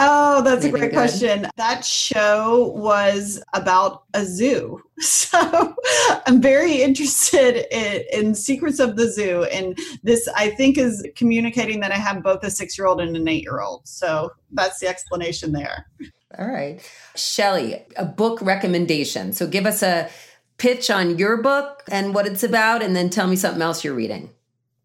Oh, 0.02 0.41
that's 0.43 0.64
a 0.64 0.70
great 0.70 0.82
good? 0.82 0.93
question. 0.93 1.47
That 1.58 1.84
show 1.84 2.74
was 2.76 3.43
about 3.54 4.04
a 4.14 4.26
zoo. 4.26 4.82
So 5.02 5.76
I'm 6.26 6.41
very 6.41 6.82
interested 6.82 7.66
in, 7.72 8.04
in, 8.12 8.36
Secrets 8.36 8.80
of 8.80 8.97
the 8.97 9.10
Zoo. 9.10 9.43
And 9.45 9.78
this, 10.04 10.28
I 10.36 10.50
think, 10.50 10.78
is 10.78 11.08
communicating 11.16 11.80
that 11.80 11.93
I 11.93 11.95
have 11.95 12.22
both 12.22 12.43
a 12.43 12.52
six 12.52 12.78
year 12.78 12.86
old 12.86 13.00
and 13.00 13.16
an 13.16 13.26
eight 13.28 13.43
year 13.43 13.62
old. 13.62 13.88
So 13.88 14.32
that's 14.52 14.80
the 14.80 14.88
explanation 14.88 15.54
there. 15.54 15.86
All 16.38 16.47
right. 16.47 16.82
Shelley, 17.16 17.86
a 17.95 18.04
book 18.04 18.41
recommendation. 18.41 19.32
So 19.32 19.47
give 19.47 19.66
us 19.66 19.82
a 19.82 20.10
pitch 20.58 20.89
on 20.89 21.18
your 21.18 21.41
book 21.41 21.84
and 21.89 22.14
what 22.14 22.28
it's 22.28 22.43
about, 22.43 22.84
and 22.84 22.95
then 22.95 23.10
tell 23.10 23.28
me 23.28 23.36
something 23.36 23.62
else 23.62 23.84
you're 23.84 23.95
reading. 23.95 24.32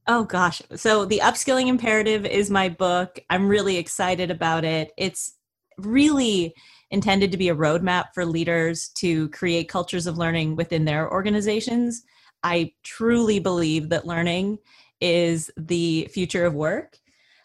Oh 0.07 0.25
gosh. 0.25 0.61
So 0.77 1.07
the 1.07 1.21
upskilling 1.23 1.69
imperative 1.69 2.27
is 2.27 2.51
my 2.51 2.69
book. 2.69 3.19
I'm 3.31 3.49
really 3.49 3.79
excited 3.79 4.31
about 4.31 4.65
it. 4.65 4.93
It's 4.99 5.37
really 5.79 6.55
intended 6.91 7.33
to 7.33 7.39
be 7.39 7.49
a 7.49 7.57
roadmap 7.57 8.07
for 8.15 8.27
leaders 8.27 8.89
to 8.97 9.31
create 9.31 9.69
cultures 9.69 10.07
of 10.07 10.19
learning 10.19 10.57
within 10.57 10.85
their 10.85 11.11
organizations. 11.11 12.03
I 12.43 12.73
truly 12.83 13.39
believe 13.39 13.89
that 13.89 14.07
learning 14.07 14.59
is 15.01 15.51
the 15.57 16.09
future 16.13 16.45
of 16.45 16.55
work. 16.55 16.99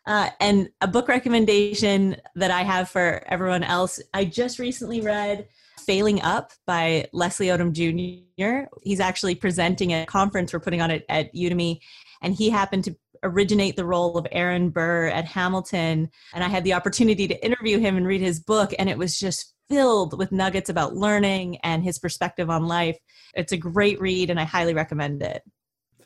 Uh, 0.05 0.29
and 0.39 0.69
a 0.81 0.87
book 0.87 1.07
recommendation 1.07 2.17
that 2.35 2.51
I 2.51 2.63
have 2.63 2.89
for 2.89 3.23
everyone 3.27 3.63
else, 3.63 4.01
I 4.13 4.25
just 4.25 4.59
recently 4.59 5.01
read 5.01 5.47
Failing 5.85 6.21
Up 6.21 6.51
by 6.65 7.07
Leslie 7.13 7.47
Odom 7.47 7.71
Jr. 7.71 8.67
He's 8.83 8.99
actually 8.99 9.35
presenting 9.35 9.93
a 9.93 10.05
conference 10.05 10.51
we're 10.51 10.59
putting 10.59 10.81
on 10.81 10.91
it 10.91 11.05
at 11.09 11.33
Udemy 11.33 11.79
and 12.21 12.33
he 12.33 12.49
happened 12.49 12.83
to 12.85 12.95
originate 13.23 13.75
the 13.75 13.85
role 13.85 14.17
of 14.17 14.27
Aaron 14.31 14.69
Burr 14.69 15.07
at 15.07 15.25
Hamilton. 15.25 16.09
And 16.33 16.43
I 16.43 16.47
had 16.47 16.63
the 16.63 16.73
opportunity 16.73 17.27
to 17.27 17.45
interview 17.45 17.79
him 17.79 17.97
and 17.97 18.07
read 18.07 18.21
his 18.21 18.39
book, 18.39 18.73
and 18.77 18.89
it 18.89 18.97
was 18.97 19.19
just 19.19 19.53
filled 19.69 20.17
with 20.17 20.31
nuggets 20.31 20.69
about 20.69 20.95
learning 20.95 21.57
and 21.57 21.83
his 21.83 21.99
perspective 21.99 22.49
on 22.49 22.67
life. 22.67 22.97
It's 23.35 23.51
a 23.51 23.57
great 23.57 23.99
read, 24.01 24.29
and 24.29 24.39
I 24.39 24.43
highly 24.43 24.73
recommend 24.73 25.21
it. 25.21 25.43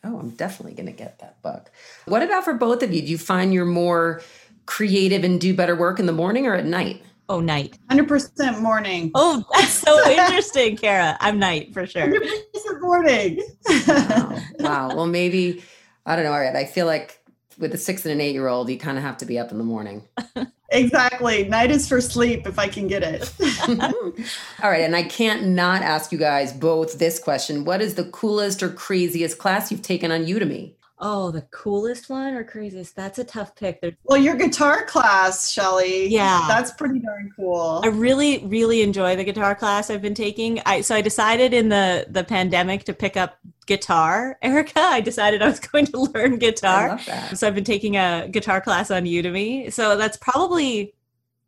Oh, 0.03 0.19
I'm 0.19 0.31
definitely 0.31 0.73
going 0.73 0.87
to 0.87 0.91
get 0.91 1.19
that 1.19 1.41
book. 1.41 1.71
What 2.05 2.23
about 2.23 2.43
for 2.43 2.53
both 2.53 2.83
of 2.83 2.93
you? 2.93 3.01
Do 3.01 3.07
you 3.07 3.17
find 3.17 3.53
you're 3.53 3.63
more 3.65 4.21
creative 4.65 5.23
and 5.23 5.39
do 5.39 5.55
better 5.55 5.75
work 5.75 5.99
in 5.99 6.07
the 6.07 6.11
morning 6.11 6.45
or 6.45 6.55
at 6.55 6.65
night? 6.65 7.01
Oh, 7.29 7.39
night. 7.39 7.77
100% 7.89 8.59
morning. 8.59 9.11
Oh, 9.15 9.45
that's 9.53 9.71
so 9.71 10.09
interesting, 10.09 10.75
Kara. 10.75 11.17
I'm 11.21 11.39
night 11.39 11.73
for 11.73 11.87
sure. 11.87 12.07
100% 12.07 12.81
morning. 12.81 13.41
wow. 13.87 14.39
wow. 14.59 14.87
Well, 14.95 15.07
maybe 15.07 15.63
I 16.05 16.15
don't 16.15 16.25
know. 16.25 16.33
All 16.33 16.39
right. 16.39 16.55
I 16.55 16.65
feel 16.65 16.85
like 16.85 17.19
with 17.57 17.73
a 17.73 17.77
six 17.77 18.05
and 18.05 18.11
an 18.11 18.21
eight 18.21 18.33
year 18.33 18.47
old, 18.47 18.69
you 18.69 18.77
kind 18.77 18.97
of 18.97 19.03
have 19.03 19.17
to 19.17 19.25
be 19.25 19.39
up 19.39 19.51
in 19.51 19.57
the 19.57 19.63
morning. 19.63 20.03
exactly. 20.69 21.47
Night 21.47 21.71
is 21.71 21.87
for 21.87 22.01
sleep 22.01 22.47
if 22.47 22.59
I 22.59 22.67
can 22.67 22.87
get 22.87 23.03
it. 23.03 23.31
All 24.63 24.69
right. 24.69 24.81
And 24.81 24.95
I 24.95 25.03
can't 25.03 25.47
not 25.47 25.81
ask 25.81 26.11
you 26.11 26.17
guys 26.17 26.51
both 26.51 26.99
this 26.99 27.19
question 27.19 27.65
What 27.65 27.81
is 27.81 27.95
the 27.95 28.05
coolest 28.05 28.63
or 28.63 28.69
craziest 28.69 29.37
class 29.37 29.71
you've 29.71 29.81
taken 29.81 30.11
on 30.11 30.25
Udemy? 30.25 30.73
Oh, 31.05 31.31
the 31.31 31.41
coolest 31.51 32.09
one 32.09 32.33
or 32.33 32.45
craziest? 32.45 32.95
That's 32.95 33.19
a 33.19 33.25
tough 33.25 33.57
pick. 33.57 33.81
They're- 33.81 33.97
well, 34.05 34.17
your 34.17 34.35
guitar 34.35 34.85
class, 34.85 35.51
Shelley. 35.51 36.07
Yeah. 36.07 36.45
That's 36.47 36.71
pretty 36.71 36.99
darn 36.99 37.29
cool. 37.35 37.81
I 37.83 37.87
really, 37.87 38.37
really 38.45 38.81
enjoy 38.81 39.17
the 39.17 39.25
guitar 39.25 39.53
class 39.53 39.89
I've 39.89 40.01
been 40.01 40.13
taking. 40.15 40.61
I 40.65 40.79
so 40.79 40.95
I 40.95 41.01
decided 41.01 41.53
in 41.53 41.67
the 41.67 42.05
the 42.09 42.23
pandemic 42.23 42.85
to 42.85 42.93
pick 42.93 43.17
up 43.17 43.37
guitar, 43.65 44.37
Erica. 44.41 44.79
I 44.79 45.01
decided 45.01 45.41
I 45.41 45.49
was 45.49 45.59
going 45.71 45.87
to 45.87 45.97
learn 45.99 46.37
guitar. 46.37 46.97
So 47.35 47.47
I've 47.47 47.55
been 47.55 47.65
taking 47.65 47.97
a 47.97 48.29
guitar 48.31 48.61
class 48.61 48.89
on 48.89 49.03
Udemy. 49.03 49.73
So 49.73 49.97
that's 49.97 50.15
probably 50.15 50.93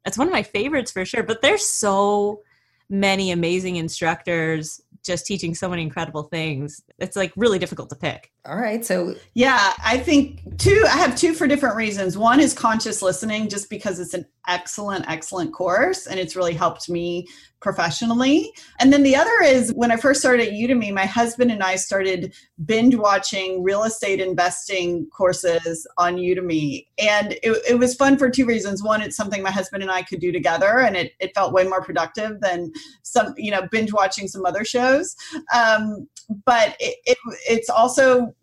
that's 0.03 0.17
one 0.17 0.27
of 0.27 0.33
my 0.33 0.43
favorites 0.43 0.91
for 0.91 1.05
sure. 1.05 1.23
But 1.23 1.41
there's 1.41 1.65
so 1.65 2.41
many 2.89 3.31
amazing 3.31 3.77
instructors 3.77 4.81
just 5.01 5.25
teaching 5.25 5.55
so 5.55 5.69
many 5.69 5.81
incredible 5.81 6.23
things. 6.23 6.81
It's 6.99 7.15
like 7.15 7.31
really 7.37 7.57
difficult 7.57 7.89
to 7.91 7.95
pick. 7.95 8.33
All 8.47 8.57
right. 8.57 8.85
So, 8.85 9.15
yeah, 9.33 9.73
I 9.83 9.97
think 9.97 10.39
two, 10.59 10.83
I 10.85 10.97
have 10.97 11.15
two 11.15 11.33
for 11.33 11.47
different 11.47 11.75
reasons. 11.75 12.15
One 12.15 12.39
is 12.39 12.53
conscious 12.53 13.01
listening, 13.01 13.49
just 13.49 13.71
because 13.71 13.99
it's 13.99 14.13
an 14.13 14.25
excellent, 14.47 15.09
excellent 15.09 15.51
course 15.51 16.05
and 16.05 16.19
it's 16.19 16.35
really 16.35 16.53
helped 16.53 16.89
me 16.89 17.27
professionally. 17.59 18.51
And 18.79 18.93
then 18.93 19.01
the 19.01 19.15
other 19.15 19.41
is 19.41 19.71
when 19.73 19.89
I 19.89 19.95
first 19.95 20.19
started 20.19 20.47
at 20.47 20.53
Udemy, 20.53 20.93
my 20.93 21.07
husband 21.07 21.51
and 21.51 21.63
I 21.63 21.77
started 21.77 22.35
binge 22.63 22.93
watching 22.93 23.63
real 23.63 23.83
estate 23.83 24.19
investing 24.19 25.07
courses 25.07 25.87
on 25.97 26.17
Udemy. 26.17 26.85
And 26.99 27.31
it, 27.41 27.57
it, 27.67 27.79
was 27.79 27.95
fun 27.95 28.19
for 28.19 28.29
two 28.29 28.45
reasons. 28.45 28.83
One, 28.83 29.01
it's 29.01 29.17
something 29.17 29.41
my 29.41 29.49
husband 29.49 29.81
and 29.81 29.91
I 29.91 30.03
could 30.03 30.19
do 30.19 30.31
together 30.31 30.81
and 30.81 30.95
it, 30.95 31.13
it 31.19 31.33
felt 31.33 31.53
way 31.53 31.63
more 31.63 31.81
productive 31.81 32.39
than 32.41 32.71
some, 33.01 33.33
you 33.35 33.49
know, 33.49 33.67
binge 33.71 33.91
watching 33.91 34.27
some 34.27 34.45
other 34.45 34.63
shows. 34.63 35.15
Um, 35.51 36.07
but 36.45 36.75
it, 36.79 36.97
it, 37.05 37.17
it's 37.49 37.69
also 37.69 38.34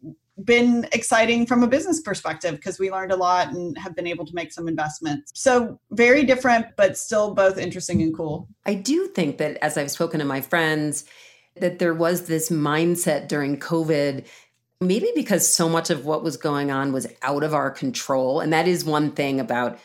been 0.45 0.89
exciting 0.93 1.47
from 1.47 1.63
a 1.63 1.67
business 1.67 2.01
perspective 2.01 2.57
because 2.57 2.79
we 2.79 2.91
learned 2.91 3.13
a 3.13 3.17
lot 3.17 3.49
and 3.49 3.77
have 3.79 3.95
been 3.95 4.07
able 4.07 4.25
to 4.27 4.35
make 4.35 4.53
some 4.53 4.67
investments. 4.67 5.31
So, 5.35 5.79
very 5.91 6.25
different, 6.25 6.67
but 6.77 6.97
still 6.97 7.35
both 7.35 7.59
interesting 7.59 8.03
and 8.03 8.17
cool. 8.17 8.49
I 8.65 8.75
do 8.75 9.07
think 9.09 9.39
that 9.39 9.59
as 9.63 9.77
I've 9.77 9.91
spoken 9.91 10.21
to 10.21 10.27
my 10.27 10.41
friends, 10.41 11.05
that 11.57 11.79
there 11.79 11.95
was 11.95 12.27
this 12.27 12.51
mindset 12.51 13.29
during 13.29 13.59
COVID 13.59 14.27
maybe 14.81 15.13
because 15.15 15.49
so 15.49 15.69
much 15.69 15.91
of 15.91 16.05
what 16.07 16.25
was 16.25 16.37
going 16.37 16.73
on 16.73 16.93
was 16.93 17.07
out 17.23 17.45
of 17.45 17.55
our 17.55 17.71
control 17.71 18.41
and 18.41 18.53
that 18.53 18.67
is 18.67 18.85
one 18.85 19.13
thing 19.13 19.39
about 19.39 19.79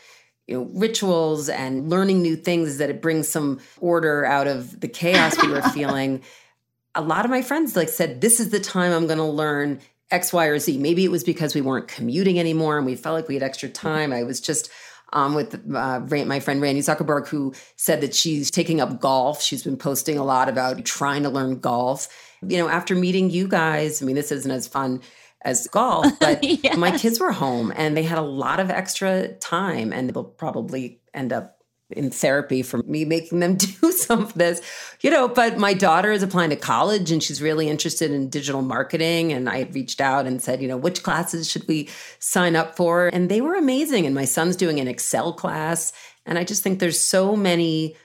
you 0.48 0.56
know 0.56 0.68
rituals 0.74 1.48
and 1.48 1.88
learning 1.88 2.20
new 2.20 2.34
things 2.34 2.68
is 2.68 2.78
that 2.78 2.90
it 2.90 3.00
brings 3.00 3.28
some 3.28 3.60
order 3.80 4.24
out 4.24 4.48
of 4.48 4.80
the 4.80 4.88
chaos 4.88 5.40
we 5.40 5.50
were 5.50 5.62
feeling 5.72 6.20
a 6.94 7.00
lot 7.00 7.24
of 7.24 7.30
my 7.30 7.42
friends 7.42 7.76
like 7.76 7.88
said, 7.88 8.20
this 8.20 8.40
is 8.40 8.50
the 8.50 8.60
time 8.60 8.92
I'm 8.92 9.06
going 9.06 9.18
to 9.18 9.24
learn 9.24 9.80
X, 10.10 10.32
Y, 10.32 10.46
or 10.46 10.58
Z. 10.58 10.78
Maybe 10.78 11.04
it 11.04 11.10
was 11.10 11.24
because 11.24 11.54
we 11.54 11.60
weren't 11.60 11.88
commuting 11.88 12.38
anymore 12.38 12.78
and 12.78 12.86
we 12.86 12.96
felt 12.96 13.14
like 13.14 13.28
we 13.28 13.34
had 13.34 13.42
extra 13.42 13.68
time. 13.68 14.12
I 14.12 14.22
was 14.22 14.40
just 14.40 14.70
um, 15.12 15.34
with 15.34 15.54
uh, 15.74 16.00
my 16.00 16.40
friend 16.40 16.60
Randy 16.60 16.80
Zuckerberg, 16.80 17.28
who 17.28 17.54
said 17.76 18.00
that 18.00 18.14
she's 18.14 18.50
taking 18.50 18.80
up 18.80 19.00
golf. 19.00 19.42
She's 19.42 19.62
been 19.62 19.76
posting 19.76 20.18
a 20.18 20.24
lot 20.24 20.48
about 20.48 20.84
trying 20.84 21.22
to 21.22 21.30
learn 21.30 21.60
golf. 21.60 22.08
You 22.42 22.58
know, 22.58 22.68
after 22.68 22.94
meeting 22.94 23.30
you 23.30 23.48
guys, 23.48 24.02
I 24.02 24.04
mean, 24.04 24.16
this 24.16 24.32
isn't 24.32 24.50
as 24.50 24.66
fun 24.66 25.00
as 25.42 25.66
golf, 25.68 26.06
but 26.20 26.42
yes. 26.42 26.76
my 26.76 26.96
kids 26.96 27.20
were 27.20 27.32
home 27.32 27.72
and 27.76 27.96
they 27.96 28.02
had 28.02 28.18
a 28.18 28.22
lot 28.22 28.60
of 28.60 28.70
extra 28.70 29.28
time, 29.34 29.92
and 29.92 30.10
they'll 30.10 30.24
probably 30.24 31.00
end 31.14 31.32
up 31.32 31.57
in 31.90 32.10
therapy 32.10 32.62
for 32.62 32.78
me 32.84 33.04
making 33.04 33.40
them 33.40 33.54
do 33.56 33.92
some 33.92 34.22
of 34.22 34.34
this, 34.34 34.60
you 35.00 35.10
know. 35.10 35.28
But 35.28 35.58
my 35.58 35.74
daughter 35.74 36.12
is 36.12 36.22
applying 36.22 36.50
to 36.50 36.56
college 36.56 37.10
and 37.10 37.22
she's 37.22 37.40
really 37.40 37.68
interested 37.68 38.10
in 38.10 38.28
digital 38.28 38.62
marketing. 38.62 39.32
And 39.32 39.48
I 39.48 39.68
reached 39.72 40.00
out 40.00 40.26
and 40.26 40.42
said, 40.42 40.60
you 40.60 40.68
know, 40.68 40.76
which 40.76 41.02
classes 41.02 41.50
should 41.50 41.66
we 41.66 41.88
sign 42.18 42.56
up 42.56 42.76
for? 42.76 43.08
And 43.08 43.30
they 43.30 43.40
were 43.40 43.54
amazing. 43.54 44.06
And 44.06 44.14
my 44.14 44.24
son's 44.24 44.56
doing 44.56 44.80
an 44.80 44.88
Excel 44.88 45.32
class. 45.32 45.92
And 46.26 46.38
I 46.38 46.44
just 46.44 46.62
think 46.62 46.78
there's 46.78 47.00
so 47.00 47.34
many 47.36 47.96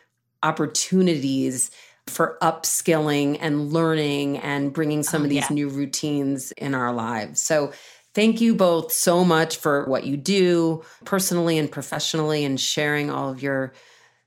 opportunities 0.42 1.72
for 2.08 2.38
upskilling 2.42 3.38
and 3.40 3.72
learning 3.72 4.38
and 4.40 4.74
bringing 4.74 5.04
some 5.04 5.22
oh, 5.22 5.26
of 5.26 5.30
these 5.30 5.50
yeah. 5.50 5.56
new 5.56 5.70
routines 5.70 6.52
in 6.54 6.76
our 6.76 6.94
lives. 6.94 7.42
So 7.42 7.72
Thank 8.14 8.42
you 8.42 8.54
both 8.54 8.92
so 8.92 9.26
much 9.26 9.58
for 9.58 9.86
what 9.86 10.06
you 10.06 10.18
do 10.18 10.84
personally 11.04 11.58
and 11.58 11.72
professionally 11.72 12.46
and 12.46 12.60
sharing 12.60 13.10
all 13.10 13.30
of 13.30 13.42
your 13.42 13.74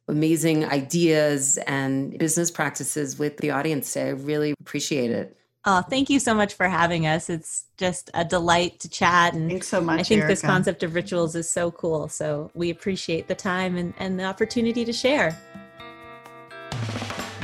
amazing 0.09 0.65
ideas 0.65 1.57
and 1.67 2.17
business 2.19 2.51
practices 2.51 3.19
with 3.19 3.37
the 3.39 3.51
audience 3.51 3.93
today. 3.93 4.09
I 4.09 4.11
really 4.11 4.55
appreciate 4.61 5.11
it. 5.11 5.37
Oh, 5.69 5.83
thank 5.83 6.11
you 6.11 6.21
so 6.21 6.33
much 6.33 6.55
for 6.55 6.69
having 6.69 7.07
us. 7.09 7.29
It's 7.29 7.65
just 7.77 8.11
a 8.15 8.25
delight 8.25 8.79
to 8.81 8.89
chat. 8.89 9.35
And 9.35 9.51
Thanks 9.51 9.69
so 9.69 9.81
much. 9.81 10.01
I 10.01 10.03
think 10.05 10.21
Erica. 10.21 10.33
this 10.33 10.41
concept 10.41 10.85
of 10.85 10.95
rituals 10.95 11.35
is 11.35 11.51
so 11.51 11.73
cool. 11.73 12.09
So 12.09 12.51
we 12.55 12.71
appreciate 12.71 13.27
the 13.27 13.35
time 13.35 13.77
and, 13.77 13.93
and 13.99 14.19
the 14.19 14.25
opportunity 14.25 14.85
to 14.85 14.93
share. 14.93 15.37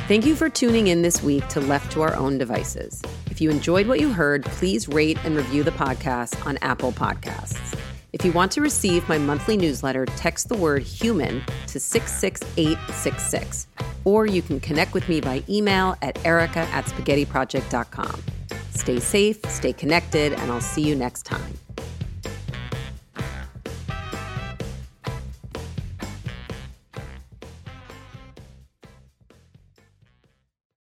Thank 0.06 0.24
you 0.24 0.36
for 0.36 0.48
tuning 0.48 0.88
in 0.88 1.02
this 1.02 1.22
week 1.22 1.46
to 1.48 1.60
Left 1.60 1.90
to 1.92 2.02
Our 2.02 2.14
Own 2.14 2.38
Devices. 2.38 3.02
If 3.32 3.40
you 3.40 3.48
enjoyed 3.48 3.86
what 3.86 3.98
you 3.98 4.12
heard, 4.12 4.44
please 4.44 4.88
rate 4.88 5.16
and 5.24 5.34
review 5.34 5.62
the 5.62 5.70
podcast 5.70 6.44
on 6.44 6.58
Apple 6.60 6.92
Podcasts. 6.92 7.78
If 8.12 8.26
you 8.26 8.32
want 8.32 8.52
to 8.52 8.60
receive 8.60 9.08
my 9.08 9.16
monthly 9.16 9.56
newsletter, 9.56 10.04
text 10.04 10.50
the 10.50 10.54
word 10.58 10.82
human 10.82 11.42
to 11.68 11.80
66866. 11.80 13.68
Or 14.04 14.26
you 14.26 14.42
can 14.42 14.60
connect 14.60 14.92
with 14.92 15.08
me 15.08 15.22
by 15.22 15.42
email 15.48 15.96
at 16.02 16.22
erica 16.26 16.58
at 16.58 16.84
spaghettiproject.com. 16.84 18.22
Stay 18.72 19.00
safe, 19.00 19.38
stay 19.48 19.72
connected, 19.72 20.34
and 20.34 20.52
I'll 20.52 20.60
see 20.60 20.82
you 20.82 20.94
next 20.94 21.22
time. 21.22 21.54